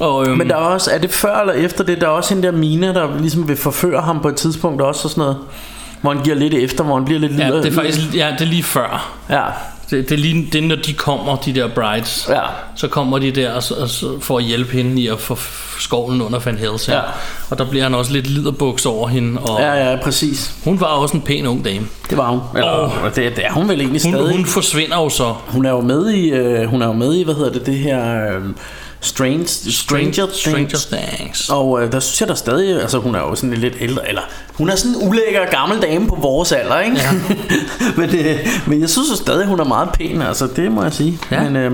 Og, 0.00 0.26
øhm, 0.26 0.38
Men 0.38 0.48
der 0.48 0.54
er 0.54 0.58
også, 0.60 0.90
er 0.90 0.98
det 0.98 1.10
før 1.10 1.40
eller 1.40 1.52
efter 1.52 1.84
det, 1.84 2.00
der 2.00 2.06
er 2.06 2.10
også 2.10 2.34
en 2.34 2.42
der 2.42 2.52
Mina, 2.52 2.86
der 2.94 3.18
ligesom 3.20 3.48
vil 3.48 3.56
forføre 3.56 4.00
ham 4.02 4.20
på 4.22 4.28
et 4.28 4.36
tidspunkt 4.36 4.82
også 4.82 5.00
og 5.04 5.10
sådan 5.10 5.20
noget. 5.22 5.36
Hvor 6.00 6.12
han 6.12 6.22
giver 6.24 6.36
lidt 6.36 6.54
efter, 6.54 6.84
hvor 6.84 6.94
han 6.94 7.04
bliver 7.04 7.20
lidt 7.20 7.38
ja, 7.38 7.46
det 7.56 7.66
er 7.66 7.72
faktisk 7.72 8.14
ja, 8.14 8.30
det 8.38 8.44
er 8.44 8.50
lige 8.50 8.62
før. 8.62 9.14
Ja, 9.30 9.42
Det, 9.96 10.08
det 10.08 10.14
er 10.14 10.18
lige 10.18 10.48
det, 10.52 10.64
er, 10.64 10.68
når 10.68 10.76
de 10.76 10.92
kommer, 10.92 11.36
de 11.36 11.54
der 11.54 11.68
brides. 11.68 12.26
ja. 12.30 12.40
Så 12.76 12.88
kommer 12.88 13.18
de 13.18 13.30
der 13.30 13.52
og, 13.52 13.62
og, 13.80 13.88
for 14.22 14.38
at 14.38 14.44
hjælpe 14.44 14.72
hende 14.72 15.02
i 15.02 15.08
at 15.08 15.20
få 15.20 15.38
skovlen 15.78 16.22
under 16.22 16.38
Van 16.44 16.58
Helsing. 16.58 16.94
Ja. 16.96 17.00
Og 17.50 17.58
der 17.58 17.64
bliver 17.70 17.82
han 17.82 17.94
også 17.94 18.12
lidt 18.12 18.26
liderbuks 18.26 18.86
over 18.86 19.08
hende. 19.08 19.40
Og 19.40 19.60
Ja, 19.60 19.90
ja, 19.90 19.96
præcis. 20.02 20.54
Hun 20.64 20.80
var 20.80 20.86
også 20.86 21.16
en 21.16 21.22
pæn 21.22 21.46
ung 21.46 21.64
dame. 21.64 21.86
Det 22.10 22.18
var 22.18 22.30
hun. 22.30 22.40
Eller, 22.54 22.84
Åh. 23.04 23.04
det, 23.14 23.36
det 23.36 23.44
er 23.46 23.52
hun 23.52 23.68
vel 23.68 23.80
egentlig 23.80 24.02
Hun, 24.04 24.12
stadig. 24.12 24.36
hun 24.36 24.46
forsvinder 24.46 24.96
jo 24.96 25.08
så. 25.08 25.34
Hun 25.46 25.66
er 25.66 25.70
jo 25.70 25.80
med 25.80 26.10
i, 26.10 26.30
øh, 26.30 26.64
hun 26.68 26.82
er 26.82 26.86
jo 26.86 26.92
med 26.92 27.14
i, 27.14 27.22
hvad 27.24 27.34
hedder 27.34 27.52
det, 27.52 27.66
det 27.66 27.78
her 27.78 28.26
øh, 28.36 28.42
Strange, 29.04 29.46
Stranger, 29.46 30.26
Stranger 30.32 30.68
Things. 30.68 30.86
Things. 30.86 31.48
Og 31.48 31.82
øh, 31.82 31.92
der 31.92 32.00
synes 32.00 32.20
jeg 32.20 32.28
der 32.28 32.34
stadig, 32.34 32.80
altså 32.80 32.98
hun 32.98 33.14
er 33.14 33.18
jo 33.18 33.34
sådan 33.34 33.54
lidt 33.54 33.74
ældre, 33.80 34.08
eller 34.08 34.22
hun 34.52 34.70
er 34.70 34.76
sådan 34.76 34.96
en 34.96 35.08
ulækker 35.08 35.50
gammel 35.50 35.82
dame 35.82 36.06
på 36.08 36.14
vores 36.14 36.52
alder, 36.52 36.80
ikke? 36.80 36.96
Ja. 36.96 37.10
men, 37.98 38.14
øh, 38.14 38.38
men 38.66 38.80
jeg 38.80 38.90
synes 38.90 39.10
jo 39.10 39.16
stadig, 39.16 39.46
hun 39.46 39.60
er 39.60 39.64
meget 39.64 39.88
pæn, 39.92 40.22
altså 40.22 40.46
det 40.56 40.72
må 40.72 40.82
jeg 40.82 40.92
sige. 40.92 41.18
Ja. 41.30 41.42
Men, 41.42 41.56
øh, 41.56 41.72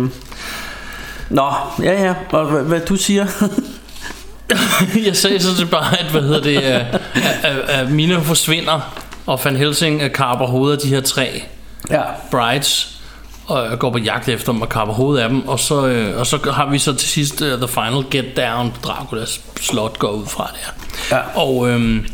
nå, 1.31 1.53
ja 1.83 2.05
ja, 2.05 2.14
og 2.31 2.47
hvad, 2.47 2.62
hvad 2.62 2.81
du 2.81 2.97
siger? 2.97 3.26
Jeg 5.07 5.16
sagde 5.16 5.41
så 5.41 5.57
til 5.57 5.66
bare, 5.66 6.01
at, 6.01 6.07
hvad 6.07 6.22
hedder 6.22 6.43
det, 6.43 6.57
at, 6.57 7.01
at, 7.43 7.57
at 7.68 7.91
Mina 7.91 8.18
forsvinder, 8.18 8.81
og 9.26 9.41
Van 9.45 9.57
Helsing 9.57 10.03
øh, 10.03 10.12
kapper 10.12 10.47
hovedet 10.47 10.76
af 10.76 10.83
de 10.83 10.89
her 10.89 11.01
tre 11.01 11.43
ja. 11.91 12.03
brides, 12.31 12.99
og 13.51 13.78
går 13.78 13.90
på 13.90 13.98
jagt 13.98 14.28
efter 14.28 14.53
dem 14.53 14.62
og 14.62 14.68
kapper 14.68 14.94
hovedet 14.94 15.22
af 15.22 15.28
dem, 15.28 15.48
og 15.48 15.61
så, 15.61 15.86
øh, 15.86 16.18
og 16.18 16.26
så 16.26 16.51
har 16.53 16.70
vi 16.70 16.78
så 16.78 16.94
til 16.94 17.09
sidst 17.09 17.40
uh, 17.40 17.48
The 17.48 17.68
Final 17.68 18.05
Get 18.11 18.36
Down, 18.36 18.72
Draculas 18.84 19.40
slot 19.61 19.98
går 19.98 20.11
ud 20.11 20.26
fra 20.26 20.51
der. 20.53 20.86
Ja. 21.16 21.40
Og 21.40 21.70
ja, 21.70 22.05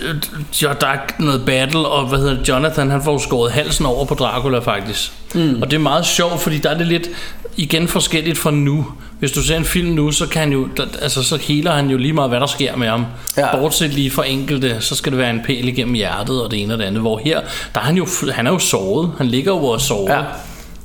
der 0.00 0.86
er 0.86 0.96
noget 1.18 1.44
battle, 1.46 1.88
og 1.88 2.06
hvad 2.08 2.18
hedder 2.18 2.34
det, 2.36 2.48
Jonathan, 2.48 2.90
han 2.90 3.02
får 3.02 3.18
skåret 3.18 3.52
halsen 3.52 3.86
over 3.86 4.04
på 4.04 4.14
Dracula 4.14 4.58
faktisk. 4.58 5.12
Mm. 5.34 5.62
Og 5.62 5.70
det 5.70 5.76
er 5.76 5.80
meget 5.80 6.06
sjovt, 6.06 6.40
fordi 6.40 6.58
der 6.58 6.70
er 6.70 6.78
det 6.78 6.86
lidt, 6.86 7.08
igen 7.56 7.88
forskelligt 7.88 8.38
fra 8.38 8.50
nu. 8.50 8.86
Hvis 9.18 9.32
du 9.32 9.42
ser 9.42 9.56
en 9.56 9.64
film 9.64 9.88
nu, 9.88 10.12
så 10.12 10.26
kan 10.28 10.40
han 10.40 10.52
jo, 10.52 10.68
altså 11.02 11.22
så 11.22 11.36
heler 11.36 11.72
han 11.72 11.90
jo 11.90 11.96
lige 11.96 12.12
meget, 12.12 12.30
hvad 12.30 12.40
der 12.40 12.46
sker 12.46 12.76
med 12.76 12.88
ham. 12.88 13.04
Ja. 13.36 13.56
Bortset 13.56 13.90
lige 13.94 14.10
fra 14.10 14.26
enkelte, 14.28 14.76
så 14.80 14.94
skal 14.94 15.12
det 15.12 15.18
være 15.18 15.30
en 15.30 15.40
pæl 15.46 15.68
igennem 15.68 15.94
hjertet 15.94 16.42
og 16.42 16.50
det 16.50 16.62
ene 16.62 16.74
og 16.74 16.78
det 16.78 16.84
andet. 16.84 17.00
Hvor 17.00 17.20
her, 17.24 17.40
der 17.74 17.80
er 17.80 17.84
han 17.84 17.96
jo, 17.96 18.06
han 18.32 18.46
er 18.46 18.50
jo 18.52 18.58
såret. 18.58 19.10
Han 19.18 19.26
ligger 19.26 19.52
jo 19.52 19.64
og 19.64 19.80
sover. 19.80 20.12
Ja. 20.14 20.22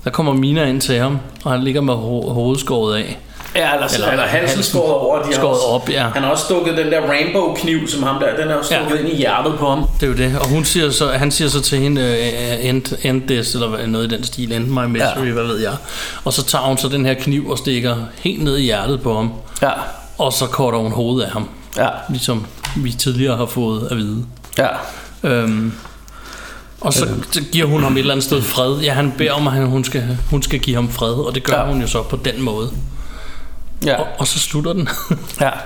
Der 0.03 0.10
kommer 0.10 0.34
Mina 0.34 0.66
ind 0.66 0.82
til 0.82 0.99
ham, 0.99 1.18
og 1.43 1.51
han 1.51 1.64
ligger 1.64 1.82
med 1.82 1.93
ho- 1.93 2.32
hovedet 2.34 2.60
skåret 2.62 2.97
af. 2.97 3.20
Ja, 3.56 3.74
eller, 3.74 3.88
eller, 3.93 4.08
Eller 4.12 4.26
halsen 4.26 4.47
halsen 4.58 4.64
skåret 4.64 4.93
over. 4.93 5.24
De 5.24 5.34
skåret 5.36 5.50
også, 5.56 5.66
op, 5.68 5.89
ja. 5.89 6.08
Han 6.14 6.24
har 6.24 6.30
også 6.30 6.43
stukket 6.43 6.78
den 6.78 6.91
der 6.91 7.02
rainbow 7.02 7.54
kniv, 7.56 7.88
som 7.88 8.04
ham 8.04 8.20
der, 8.22 8.36
den 8.36 8.47
er 8.47 8.54
jo 8.56 8.64
stukket 8.64 8.95
Ja. 8.95 9.00
ind 9.00 9.10
i 9.10 9.16
hjertet 9.16 9.54
på 9.60 9.70
ham. 9.70 9.86
Det 10.00 10.04
er 10.04 10.08
jo 10.08 10.14
det. 10.18 10.39
Og 10.39 10.47
hun 10.47 10.66
siger 10.66 10.91
så, 10.91 11.08
han 11.12 11.32
siger 11.32 11.50
så 11.50 11.62
til 11.62 11.78
hende, 11.80 12.02
uh, 12.02 12.66
end, 12.66 13.06
end 13.06 13.28
this, 13.28 13.54
eller 13.54 13.88
noget 13.88 14.12
i 14.12 14.16
den 14.16 14.24
stil, 14.24 14.52
end 14.54 14.66
my 14.68 14.86
misery, 14.86 15.26
Ja. 15.28 15.32
hvad 15.34 15.43
ved 15.43 15.58
jeg. 15.60 15.74
Og 16.26 16.34
så 16.34 16.45
tager 16.45 16.64
hun 16.66 16.78
så 16.78 16.88
den 16.88 17.06
her 17.06 17.14
kniv 17.14 17.50
og 17.50 17.58
stikker 17.58 17.95
helt 18.22 18.43
ned 18.43 18.58
i 18.58 18.62
hjertet 18.64 19.02
på 19.02 19.16
ham. 19.16 19.32
Ja, 19.62 19.72
Og 20.18 20.34
så 20.34 20.45
korter 20.45 20.78
hun 20.80 20.91
hovedet 20.91 21.26
af 21.26 21.32
ham, 21.32 21.50
ja, 21.78 21.88
ligesom 22.10 22.45
vi 22.76 22.91
tidligere 22.91 23.38
har 23.38 23.45
fået 23.45 23.88
at 23.91 23.97
vide. 23.97 24.26
ja. 24.58 24.68
Øhm, 25.24 25.74
og 26.82 26.93
så 26.93 27.06
øh. 27.06 27.43
giver 27.52 27.66
hun 27.68 27.84
ham 27.84 27.93
et 27.93 28.00
eller 28.00 28.14
andet 28.14 28.26
sted 28.26 28.41
fred. 28.41 28.80
Ja, 28.80 28.93
han 28.93 29.14
beder 29.18 29.32
om, 29.32 29.47
at 29.47 29.54
hun, 29.68 29.84
skal, 29.84 30.18
hun 30.30 30.43
skal 30.43 30.60
give 30.60 30.76
ham 30.76 30.89
fred, 30.89 31.14
og 31.14 31.36
det 31.36 31.43
gør 31.43 31.58
ja. 31.60 31.66
hun 31.66 31.82
jo 31.82 31.88
så 31.88 32.04
på 32.04 32.16
den 32.26 32.41
måde. 32.41 32.70
Ja. 33.86 33.95
Og, 33.95 34.07
og 34.17 34.27
så 34.27 34.39
slutter 34.39 34.73
den. 34.73 34.89
ja. 35.41 35.49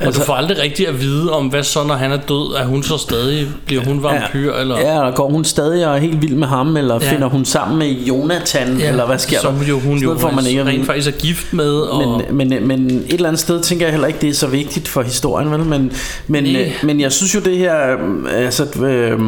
og 0.00 0.06
altså, 0.06 0.20
du 0.20 0.26
får 0.26 0.34
aldrig 0.34 0.58
rigtig 0.58 0.88
at 0.88 1.00
vide 1.00 1.32
om, 1.32 1.46
hvad 1.46 1.62
så, 1.62 1.84
når 1.84 1.94
han 1.94 2.12
er 2.12 2.16
død, 2.16 2.56
er 2.56 2.64
hun 2.64 2.82
så 2.82 2.98
stadig, 2.98 3.48
bliver 3.66 3.84
hun 3.84 4.02
vampyr, 4.02 4.54
eller... 4.54 4.78
Ja, 4.78 4.94
eller 4.94 5.14
går 5.14 5.30
hun 5.30 5.44
stadig 5.44 5.86
og 5.86 5.96
er 5.96 6.00
helt 6.00 6.22
vild 6.22 6.34
med 6.34 6.48
ham, 6.48 6.76
eller 6.76 6.94
ja. 6.94 7.04
Ja. 7.04 7.12
finder 7.12 7.28
hun 7.28 7.44
sammen 7.44 7.78
med 7.78 7.88
Jonathan, 7.88 8.76
ja, 8.76 8.88
eller 8.88 9.06
hvad 9.06 9.18
sker 9.18 9.40
som 9.40 9.54
der? 9.54 9.66
jo, 9.66 9.78
hun 9.78 9.98
jo 9.98 10.18
får 10.18 10.30
man 10.30 10.46
ikke 10.46 10.60
at 10.60 10.66
rent 10.66 10.86
faktisk 10.86 11.08
er 11.08 11.18
gift 11.18 11.52
med. 11.52 11.72
Og, 11.72 12.22
Men, 12.30 12.48
men, 12.48 12.68
men 12.68 12.90
et 12.90 13.12
eller 13.12 13.28
andet 13.28 13.40
sted 13.40 13.62
tænker 13.62 13.86
jeg 13.86 13.92
heller 13.92 14.08
ikke, 14.08 14.20
det 14.20 14.28
er 14.28 14.34
så 14.34 14.46
vigtigt 14.46 14.88
for 14.88 15.02
historien, 15.02 15.50
vel? 15.50 15.60
Men, 15.60 15.92
men, 16.26 16.44
Nej. 16.44 16.62
øh, 16.62 16.72
men 16.82 17.00
jeg 17.00 17.12
synes 17.12 17.34
jo 17.34 17.40
det 17.40 17.58
her, 17.58 17.76
øh, 17.92 18.44
altså, 18.44 18.64
øh, 18.64 19.20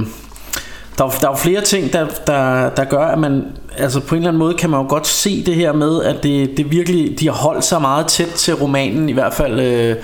der, 0.99 1.05
er 1.05 1.11
der 1.21 1.27
er 1.27 1.31
jo 1.31 1.37
flere 1.37 1.61
ting, 1.61 1.93
der, 1.93 2.07
der, 2.27 2.71
der 2.71 2.85
gør, 2.85 3.05
at 3.07 3.19
man, 3.19 3.45
altså 3.77 4.01
på 4.01 4.15
en 4.15 4.21
eller 4.21 4.29
anden 4.29 4.39
måde 4.39 4.55
kan 4.55 4.71
man 4.71 4.81
jo 4.81 4.89
godt 4.89 5.07
se 5.07 5.45
det 5.47 5.55
her 5.55 5.73
med, 5.73 6.03
at 6.03 6.23
det, 6.23 6.57
det 6.57 6.71
virkelig, 6.71 7.21
de 7.21 7.27
har 7.27 7.35
holdt 7.35 7.65
sig 7.65 7.81
meget 7.81 8.07
tæt 8.07 8.29
til 8.29 8.55
romanen, 8.55 9.09
i 9.09 9.13
hvert 9.13 9.35
fald, 9.35 9.61
øh, 9.61 9.97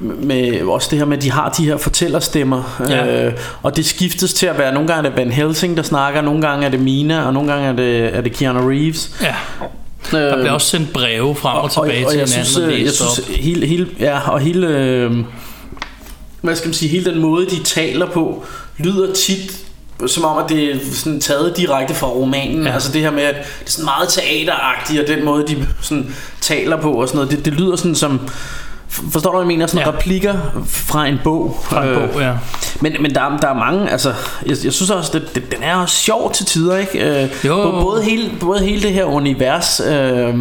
med 0.00 0.62
også 0.62 0.88
det 0.90 0.98
her 0.98 1.06
med, 1.06 1.16
at 1.16 1.22
de 1.22 1.30
har 1.30 1.48
de 1.48 1.64
her 1.64 1.76
fortællerstemmer. 1.76 2.82
Ja. 2.88 3.26
Øh, 3.26 3.32
og 3.62 3.76
det 3.76 3.86
skiftes 3.86 4.34
til 4.34 4.46
at 4.46 4.58
være, 4.58 4.74
nogle 4.74 4.88
gange 4.88 5.08
er 5.08 5.10
det 5.10 5.18
Van 5.18 5.32
Helsing, 5.32 5.76
der 5.76 5.82
snakker, 5.82 6.20
nogle 6.20 6.42
gange 6.42 6.66
er 6.66 6.70
det 6.70 6.80
Mina, 6.80 7.26
og 7.26 7.32
nogle 7.32 7.52
gange 7.52 7.68
er 7.68 7.72
det, 7.72 8.16
er 8.16 8.20
det 8.20 8.32
Keanu 8.32 8.68
Reeves. 8.68 9.10
Ja. 9.22 9.34
Der 10.10 10.36
bliver 10.36 10.52
også 10.52 10.66
sendt 10.66 10.92
breve 10.92 11.34
frem 11.34 11.56
og 11.56 11.70
tilbage 11.70 12.06
og, 12.06 12.06
og 12.06 12.12
til 12.12 12.20
hinanden 12.20 12.44
synes, 12.44 12.56
og 12.56 12.72
øh, 12.72 12.84
jeg 12.84 12.92
synes 12.92 13.18
op. 13.18 13.24
hele, 13.34 13.66
hele, 13.66 13.88
ja, 14.00 14.30
og 14.30 14.40
hele, 14.40 14.66
øh, 14.66 15.12
hvad 16.40 16.56
skal 16.56 16.68
man 16.68 16.74
sige, 16.74 16.88
hele 16.88 17.12
den 17.12 17.20
måde, 17.20 17.46
de 17.46 17.62
taler 17.62 18.06
på, 18.06 18.44
lyder 18.78 19.14
tit 19.14 19.64
som 20.06 20.24
om, 20.24 20.38
at 20.38 20.44
det 20.48 20.64
er 20.70 20.76
sådan 20.92 21.20
taget 21.20 21.56
direkte 21.56 21.94
fra 21.94 22.06
romanen. 22.06 22.66
Ja. 22.66 22.72
Altså 22.72 22.92
det 22.92 23.00
her 23.00 23.10
med, 23.10 23.22
at 23.22 23.34
det 23.34 23.66
er 23.66 23.70
sådan 23.70 23.84
meget 23.84 24.08
teateragtigt, 24.08 25.00
og 25.00 25.06
den 25.08 25.24
måde, 25.24 25.46
de 25.48 25.66
sådan 25.80 26.14
taler 26.40 26.76
på 26.80 26.92
og 26.92 27.08
sådan 27.08 27.16
noget, 27.16 27.30
det, 27.30 27.44
det 27.44 27.52
lyder 27.52 27.76
sådan 27.76 27.94
som... 27.94 28.20
Forstår 29.12 29.30
du, 29.30 29.36
hvad 29.36 29.42
jeg 29.42 29.46
mener? 29.48 29.66
Sådan 29.66 29.86
Ja. 29.86 29.92
replikker 29.92 30.34
fra 30.66 31.06
en 31.06 31.18
bog. 31.24 31.60
Fra 31.64 31.82
en 31.84 31.88
Øh, 31.88 32.10
bog, 32.12 32.20
ja. 32.20 32.32
Men, 32.80 32.96
men 33.00 33.14
der, 33.14 33.20
er- 33.20 33.36
der 33.36 33.48
er 33.48 33.54
mange, 33.54 33.90
altså, 33.90 34.14
jeg, 34.46 34.56
jeg 34.64 34.72
synes 34.72 34.90
også, 34.90 35.10
det, 35.18 35.34
det, 35.34 35.52
den 35.54 35.62
er 35.62 35.76
også 35.76 35.96
sjov 35.96 36.32
til 36.32 36.46
tider, 36.46 36.76
ikke? 36.76 37.22
Øh, 37.24 37.30
Jo. 37.44 37.70
Både 37.70 38.02
hele, 38.02 38.30
både 38.40 38.60
hele 38.60 38.82
det 38.82 38.92
her 38.92 39.04
univers, 39.04 39.80
øh, 39.86 40.34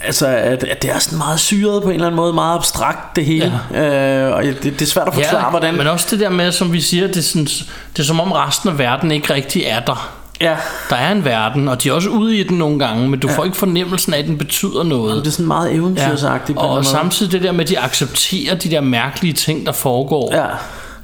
altså, 0.00 0.26
at, 0.26 0.64
at 0.64 0.82
det 0.82 0.90
er 0.90 0.98
sådan 0.98 1.18
meget 1.18 1.40
syret 1.40 1.82
på 1.82 1.88
en 1.88 1.94
eller 1.94 2.06
anden 2.06 2.16
måde, 2.16 2.32
meget 2.32 2.54
abstrakt 2.54 3.16
det 3.16 3.24
hele. 3.24 3.60
Ja. 3.72 4.28
Øh, 4.28 4.36
og 4.36 4.42
det, 4.42 4.62
det 4.62 4.82
er 4.82 4.86
svært 4.86 5.08
at 5.08 5.14
forklare, 5.14 5.44
ja, 5.44 5.50
hvordan... 5.50 5.76
men 5.76 5.86
også 5.86 6.06
det 6.10 6.20
der 6.20 6.30
med, 6.30 6.52
som 6.52 6.72
vi 6.72 6.80
siger, 6.80 7.06
det 7.06 7.16
er, 7.16 7.22
sådan, 7.22 7.44
det 7.44 7.98
er 7.98 8.02
som 8.02 8.20
om 8.20 8.32
resten 8.32 8.68
af 8.68 8.78
verden 8.78 9.10
ikke 9.10 9.34
rigtig 9.34 9.62
er 9.66 9.80
der. 9.80 10.12
Ja, 10.40 10.56
Der 10.90 10.96
er 10.96 11.12
en 11.12 11.24
verden, 11.24 11.68
og 11.68 11.82
de 11.82 11.88
er 11.88 11.92
også 11.92 12.08
ude 12.08 12.36
i 12.36 12.42
den 12.42 12.58
nogle 12.58 12.78
gange, 12.78 13.08
men 13.08 13.20
du 13.20 13.28
får 13.28 13.44
ikke 13.44 13.56
fornemmelsen 13.56 14.14
af, 14.14 14.18
at 14.18 14.24
den 14.24 14.38
betyder 14.38 14.82
noget. 14.82 15.24
det 15.24 15.26
er 15.26 15.32
sådan 15.32 15.46
meget 15.46 15.74
eventyrsagtigt. 15.74 16.58
på 16.58 16.64
en 16.64 16.70
Og, 16.70 16.76
og 16.76 16.84
samtidig 16.84 17.32
det 17.32 17.42
der 17.42 17.52
med, 17.52 17.60
at 17.60 17.68
de 17.68 17.78
accepterer 17.78 18.54
de 18.54 18.70
der 18.70 18.80
mærkelige 18.80 19.32
ting, 19.32 19.66
der 19.66 19.72
foregår. 19.72 20.34
Ja. 20.34 20.46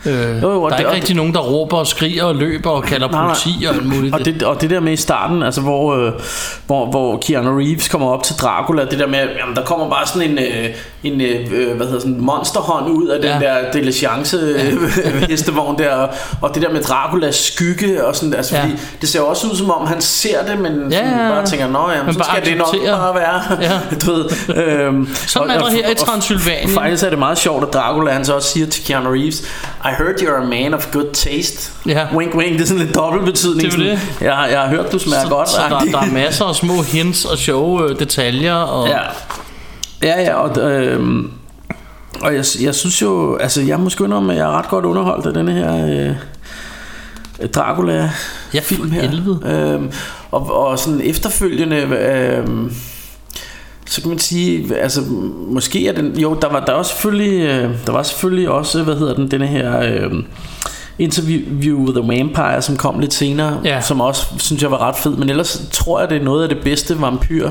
Øh, 0.06 0.42
Jo, 0.42 0.52
jo, 0.52 0.60
der 0.60 0.66
er 0.66 0.70
det- 0.70 0.78
ikke 0.78 0.92
rigtig 0.92 1.16
nogen, 1.16 1.34
der 1.34 1.40
råber 1.40 1.76
og 1.76 1.86
skriger 1.86 2.24
og 2.24 2.34
løber 2.34 2.70
og 2.70 2.82
kalder 2.82 3.08
nej. 3.10 3.26
politi 3.26 3.64
og 3.64 3.74
alt 3.74 3.86
muligt. 3.86 4.14
Og 4.14 4.24
det, 4.24 4.42
og 4.42 4.60
det 4.60 4.70
der 4.70 4.80
med 4.80 4.92
i 4.92 4.96
starten, 4.96 5.42
altså 5.42 5.60
hvor, 5.60 5.94
øh, 5.94 6.12
hvor, 6.66 6.86
hvor 6.86 7.18
Keanu 7.26 7.58
Reeves 7.58 7.88
kommer 7.88 8.08
op 8.08 8.22
til 8.22 8.34
Dracula, 8.36 8.84
det 8.84 8.98
der 8.98 9.06
med, 9.06 9.18
jamen 9.40 9.56
der 9.56 9.64
kommer 9.64 9.90
bare 9.90 10.06
sådan 10.06 10.30
en, 10.30 10.38
øh, 10.38 10.68
en 11.02 11.20
øh, 11.20 11.76
hvad 11.76 11.86
hedder 11.86 12.00
sådan, 12.00 12.20
monsterhånd 12.20 12.90
ud 12.90 13.06
af 13.08 13.18
ja. 13.24 13.28
Ja. 13.28 13.34
den 13.34 13.42
der 13.42 13.72
diligence 13.72 14.36
øh, 14.36 14.82
hestevogn 15.30 15.78
der, 15.78 15.90
og, 15.94 16.08
og 16.40 16.54
det 16.54 16.62
der 16.62 16.70
med 16.72 16.82
Draculas 16.82 17.34
skygge, 17.36 18.06
og 18.06 18.16
sådan, 18.16 18.34
altså 18.34 18.54
Ja. 18.56 18.60
ja. 18.60 18.66
fordi, 18.66 18.76
det 19.00 19.08
ser 19.08 19.20
også 19.20 19.46
ud 19.46 19.56
som 19.56 19.70
om 19.70 19.86
han 19.86 20.00
ser 20.00 20.46
det, 20.46 20.58
men 20.58 20.72
Ja, 20.92 20.96
sådan 20.98 21.10
ja, 21.18 21.24
ja. 21.24 21.30
bare 21.30 21.46
tænker, 21.46 21.68
nå 21.68 21.90
ja, 21.90 22.02
Men 22.02 22.14
så 22.14 22.26
skal 22.32 22.44
det 22.50 22.58
nok 22.58 22.74
bare 22.86 23.14
være, 23.14 23.42
Ja. 23.62 23.80
du 24.06 24.12
ved. 24.12 24.26
Øhm, 24.56 25.08
Sådan 25.26 25.50
er 25.50 25.58
der 25.58 25.70
her 25.70 25.90
i 25.90 25.94
Transylvanien. 25.94 26.68
Faktisk 26.74 27.04
er 27.04 27.10
det 27.10 27.18
meget 27.18 27.38
sjovt, 27.38 27.64
at 27.68 27.72
Dracula 27.74 28.10
han 28.12 28.24
så 28.24 28.34
også 28.34 28.48
siger 28.48 28.66
til 28.66 28.84
Keanu 28.84 29.10
Reeves, 29.10 29.40
I 29.84 29.88
heard 29.98 30.14
you're 30.20 30.42
a 30.42 30.44
man 30.46 30.74
of 30.74 30.86
good 30.92 31.12
taste. 31.12 31.70
Ja. 31.86 32.06
Wink, 32.14 32.34
wink, 32.34 32.52
det 32.52 32.62
er 32.62 32.66
sådan 32.66 32.82
en 32.82 32.92
dobbelt 32.94 33.24
betydning. 33.24 33.72
Det 33.72 33.78
er 33.80 33.84
jo 33.84 33.96
sådan, 33.96 34.08
Jeg, 34.20 34.48
jeg 34.52 34.60
har 34.60 34.68
hørt, 34.68 34.92
du 34.92 34.98
smager 34.98 35.22
så, 35.22 35.28
godt. 35.28 35.48
så 35.48 35.60
der, 35.70 35.78
der 35.98 35.98
er 36.06 36.12
masser 36.12 36.44
af 36.44 36.54
små 36.54 36.82
hints 36.82 37.24
og 37.24 37.38
sjove 37.38 37.90
øh, 37.90 37.98
detaljer. 37.98 38.54
Og, 38.54 38.88
Ja, 38.88 38.98
ja, 40.02 40.20
ja 40.22 40.34
og, 40.34 40.70
øh, 40.72 41.24
og 42.20 42.34
jeg, 42.34 42.44
jeg 42.62 42.74
synes 42.74 43.02
jo, 43.02 43.36
altså 43.36 43.62
jeg 43.62 43.80
må 43.80 43.90
sgu 43.90 44.04
indrømme, 44.04 44.32
at 44.32 44.38
jeg 44.38 44.44
er 44.46 44.58
ret 44.58 44.68
godt 44.68 44.84
underholdt 44.84 45.26
af 45.26 45.34
denne 45.34 45.52
her 45.52 45.86
øh, 47.40 47.46
Dracula 47.54 48.10
Ja, 48.54 48.60
film 48.60 48.88
for 48.88 48.94
her. 48.94 49.08
helvede. 49.08 49.40
Øhm, 49.74 49.90
og, 50.30 50.66
og 50.66 50.78
sådan 50.78 51.00
efterfølgende, 51.04 51.76
øhm, 51.76 52.74
så 53.86 54.00
kan 54.00 54.10
man 54.10 54.18
sige, 54.18 54.76
altså 54.76 55.00
måske 55.48 55.88
er 55.88 55.92
den, 55.92 56.18
jo, 56.18 56.38
der 56.42 56.48
var 56.48 56.60
der 56.60 56.72
var 56.72 56.82
selvfølgelig, 56.82 57.40
øh, 57.40 57.70
der 57.86 57.92
var 57.92 58.02
selvfølgelig 58.02 58.48
også, 58.48 58.82
hvad 58.82 58.96
hedder 58.96 59.14
den, 59.14 59.30
denne 59.30 59.46
her 59.46 59.80
øh, 59.80 60.12
interview 60.98 61.78
with 61.78 61.98
the 62.00 62.08
Vampire, 62.08 62.62
som 62.62 62.76
kom 62.76 62.98
lidt 62.98 63.14
senere, 63.14 63.60
Ja. 63.64 63.80
som 63.80 64.00
også 64.00 64.26
synes 64.38 64.62
jeg 64.62 64.70
var 64.70 64.78
ret 64.88 64.96
fed, 64.96 65.16
men 65.16 65.30
ellers 65.30 65.62
tror 65.72 66.00
jeg, 66.00 66.10
det 66.10 66.16
er 66.20 66.24
noget 66.24 66.42
af 66.42 66.48
det 66.48 66.58
bedste 66.64 67.00
vampyr 67.00 67.50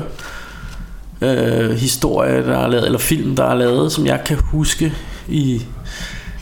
øh, 1.22 1.70
historie, 1.70 2.46
der 2.46 2.58
er 2.58 2.68
lavet, 2.68 2.86
eller 2.86 2.98
film, 2.98 3.36
der 3.36 3.44
er 3.44 3.54
lavet, 3.54 3.92
som 3.92 4.06
jeg 4.06 4.20
kan 4.26 4.36
huske 4.36 4.92
i 5.28 5.62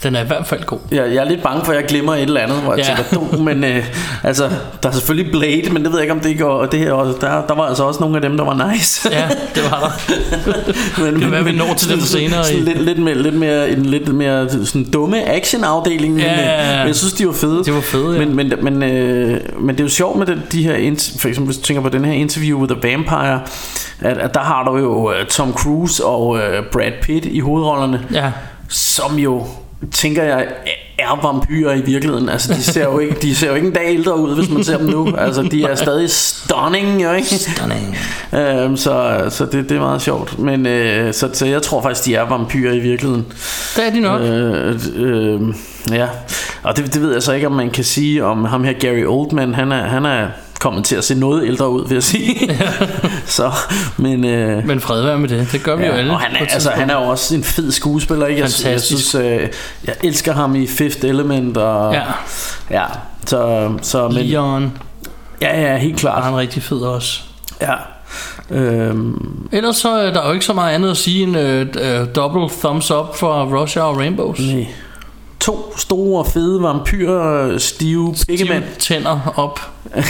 den 0.03 0.16
er 0.16 0.24
i 0.24 0.26
hvert 0.26 0.46
fald 0.46 0.64
god. 0.64 0.78
jeg, 0.90 0.98
jeg 1.14 1.16
er 1.16 1.24
lidt 1.28 1.42
bange 1.42 1.64
for, 1.64 1.72
at 1.72 1.78
jeg 1.78 1.84
glemmer 1.88 2.14
et 2.14 2.22
eller 2.22 2.40
andet, 2.40 2.59
hvor 2.59 2.74
jeg 2.74 2.84
Ja. 2.84 2.90
ja. 2.90 2.96
tænker, 3.18 3.36
du, 3.36 3.42
men 3.42 3.64
øh, 3.64 3.84
altså, 4.24 4.51
der 4.82 4.88
er 4.88 4.92
selvfølgelig 4.92 5.32
Blade, 5.32 5.70
men 5.72 5.82
det 5.84 5.92
ved 5.92 5.98
jeg 5.98 6.03
ikke, 6.03 6.12
om 6.12 6.20
det 6.20 6.38
går, 6.38 6.51
og 6.51 6.72
det 6.72 6.80
her, 6.80 6.92
og 6.92 7.14
der, 7.20 7.46
der 7.46 7.55
var 7.55 7.62
altså 7.62 7.84
også 7.84 8.01
nogle 8.01 8.16
af 8.16 8.22
dem, 8.22 8.36
der 8.36 8.44
var 8.44 8.70
nice. 8.72 9.09
Ja, 9.12 9.28
det 9.55 9.62
var 9.70 9.80
der. 9.80 10.14
men, 11.12 11.20
kan 11.20 11.30
være, 11.30 11.44
vi 11.44 11.53
når 11.53 11.74
til 11.74 11.90
dem 11.90 12.01
senere 12.01 12.44
Sådan 12.44 12.61
i- 12.61 12.64
lidt, 12.64 12.82
lidt, 12.82 12.98
mere, 12.98 13.14
lidt 13.22 13.34
mere, 13.34 13.70
en 13.70 13.86
lidt 13.86 14.14
mere 14.14 14.48
sådan 14.51 14.90
dumme 14.90 15.28
action-afdeling, 15.28 16.14
men, 16.14 16.24
Ja, 16.24 16.32
øh, 16.32 16.38
ja, 16.38 16.70
ja. 16.72 16.78
men 16.78 16.86
jeg 16.86 16.96
synes, 16.96 17.12
de 17.12 17.26
var 17.26 17.32
fede. 17.32 17.64
De 17.64 17.72
var 17.74 17.80
fede, 17.80 18.12
ja. 18.18 18.24
Men, 18.26 18.36
men, 18.36 18.53
men, 18.62 18.82
øh, 18.82 19.40
men 19.61 19.68
det 19.74 19.80
er 19.80 19.84
jo 19.84 19.90
sjovt 19.90 20.18
med 20.18 20.26
den, 20.26 20.42
de 20.53 20.62
her, 20.62 20.74
for 21.18 21.28
eksempel 21.28 21.44
hvis 21.46 21.57
du 21.57 21.62
tænker 21.62 21.82
på 21.82 21.88
den 21.88 22.05
her 22.05 22.12
interview 22.12 22.59
with 22.61 22.74
the 22.74 22.88
Vampire, 22.90 23.40
at, 24.01 24.18
at 24.18 24.34
der 24.34 24.40
har 24.40 24.64
du 24.64 24.76
jo 24.76 25.12
øh, 25.12 25.26
Tom 25.26 25.53
Cruise 25.53 26.05
og 26.05 26.38
øh, 26.38 26.62
Brad 26.72 26.92
Pitt 27.03 27.24
i 27.26 27.40
hovedrollerne, 27.40 28.01
Ja. 28.12 28.30
som 28.68 29.18
jo 29.18 29.46
tænker 29.93 30.22
jeg 30.22 30.47
er 30.99 31.20
vampyrer 31.22 31.74
i 31.74 31.81
virkeligheden. 31.81 32.28
Altså 32.28 32.55
de 32.55 32.62
ser 32.62 32.85
jo 32.85 32.99
ikke, 32.99 33.16
de 33.22 33.35
ser 33.35 33.49
jo 33.49 33.55
ikke 33.55 33.66
en 33.66 33.72
dag 33.72 33.87
ældre 33.87 34.18
ud, 34.18 34.35
hvis 34.35 34.51
man 34.51 34.64
ser 34.64 34.78
dem 34.78 34.87
nu. 34.87 35.14
Altså 35.18 35.43
de 35.43 35.62
er 35.64 35.74
stadig 35.74 36.11
stunning, 36.11 37.03
jo 37.03 37.12
ikke? 37.12 37.28
Stunning. 37.28 37.97
Øhm, 38.33 38.76
så 38.76 39.24
så 39.31 39.45
det, 39.45 39.68
det 39.68 39.76
er 39.76 39.81
meget 39.81 40.03
sjovt. 40.03 40.39
Men 40.39 40.66
øh, 40.66 41.14
så, 41.14 41.31
så 41.33 41.47
jeg 41.47 41.62
tror 41.62 41.83
faktisk 41.83 42.07
de 42.07 42.14
er 42.14 42.22
vampyrer 42.22 42.72
i 42.72 42.78
virkeligheden. 42.78 43.26
Det 43.76 43.87
er 43.87 43.91
de 43.91 44.01
nok. 44.01 44.20
Øh, 44.20 44.81
øh, 44.97 45.41
ja. 45.91 46.07
Og 46.62 46.76
det, 46.76 46.95
det 46.95 47.03
ved 47.03 47.12
jeg 47.12 47.22
så 47.22 47.33
ikke 47.33 47.47
om 47.47 47.53
man 47.53 47.70
kan 47.70 47.85
sige 47.85 48.24
om 48.24 48.45
ham 48.45 48.64
her 48.64 48.72
Gary 48.72 49.05
Oldman. 49.07 49.55
Han 49.55 49.72
er 49.72 49.83
han 49.83 50.05
er 50.05 50.26
kommet 50.61 50.84
til 50.84 50.96
at 50.96 51.04
se 51.04 51.14
noget 51.14 51.46
ældre 51.46 51.70
ud, 51.70 51.88
vil 51.88 51.94
jeg 51.94 52.02
sige. 52.02 52.58
så 53.26 53.52
men 53.96 54.24
øh, 54.24 54.66
Men 54.66 54.80
fred 54.80 55.02
være 55.02 55.18
med 55.18 55.28
det. 55.28 55.48
Det 55.52 55.62
gør 55.62 55.76
vi 55.76 55.86
jo 55.86 55.92
alle. 55.92 56.12
og 56.12 56.20
han 56.20 56.36
er, 56.36 56.40
altså, 56.52 56.70
han 56.70 56.90
er 56.90 56.94
jo 56.94 57.02
også 57.02 57.34
en 57.34 57.44
fed 57.44 57.72
skuespiller, 57.72 58.26
ikke? 58.26 58.40
Jeg, 58.40 58.44
jeg 58.48 58.52
Fantastisk. 58.64 59.11
synes, 59.11 59.14
øh, 59.40 59.48
jeg 59.84 59.94
elsker 60.04 60.32
ham 60.32 60.54
i 60.56 60.66
Fifth 60.66 61.04
Element, 61.06 61.56
og 61.56 61.94
Ja. 61.94 62.02
ja 62.70 62.84
så, 63.26 63.70
så 63.82 64.08
men, 64.08 64.16
Leon 64.16 64.72
ja, 65.42 65.61
ja, 65.72 65.76
helt 65.78 65.94
er 65.94 65.98
klart, 65.98 66.24
han 66.24 66.36
rigtig 66.36 66.62
fed 66.62 66.78
også. 66.80 67.20
ja. 67.61 67.74
Øhm, 68.50 69.48
Ellers 69.52 69.76
så 69.76 69.88
er 69.90 70.12
der 70.12 70.26
jo 70.26 70.32
ikke 70.32 70.44
så 70.44 70.52
meget 70.52 70.74
andet 70.74 70.90
at 70.90 70.96
sige 70.96 71.22
end 71.22 71.36
uh, 71.36 72.00
uh, 72.00 72.06
double 72.14 72.48
thumbs 72.61 72.90
up 72.90 73.16
for 73.16 73.61
Russia 73.61 73.82
og 73.82 73.96
Rainbows. 73.98 74.40
nej. 74.40 74.66
To 75.41 75.72
store, 75.76 76.24
fede 76.24 76.62
vampyrer, 76.62 77.59
stive 77.59 78.14
pikkemænd. 78.28 78.64
Tænder 78.78 79.32
op. 79.36 79.61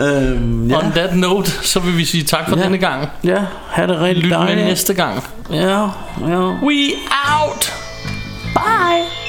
Øhm, 0.00 0.70
ja. 0.70 0.76
On 0.78 0.90
that 0.92 1.16
note, 1.16 1.50
så 1.50 1.80
vil 1.80 1.96
vi 1.96 2.04
sige 2.04 2.24
tak 2.24 2.48
for 2.48 2.56
Ja. 2.56 2.62
denne 2.64 2.78
gang. 2.78 3.08
ja, 3.24 3.44
ha' 3.70 3.86
det 3.86 4.00
rigtig 4.00 4.22
Lyt 4.24 4.30
med 4.30 4.38
dejligt. 4.38 4.66
næste 4.66 4.94
gang. 4.94 5.24
Ja, 5.52 5.80
ja. 6.28 6.40
We 6.62 6.90
out! 7.42 7.72
Bye. 8.54 9.25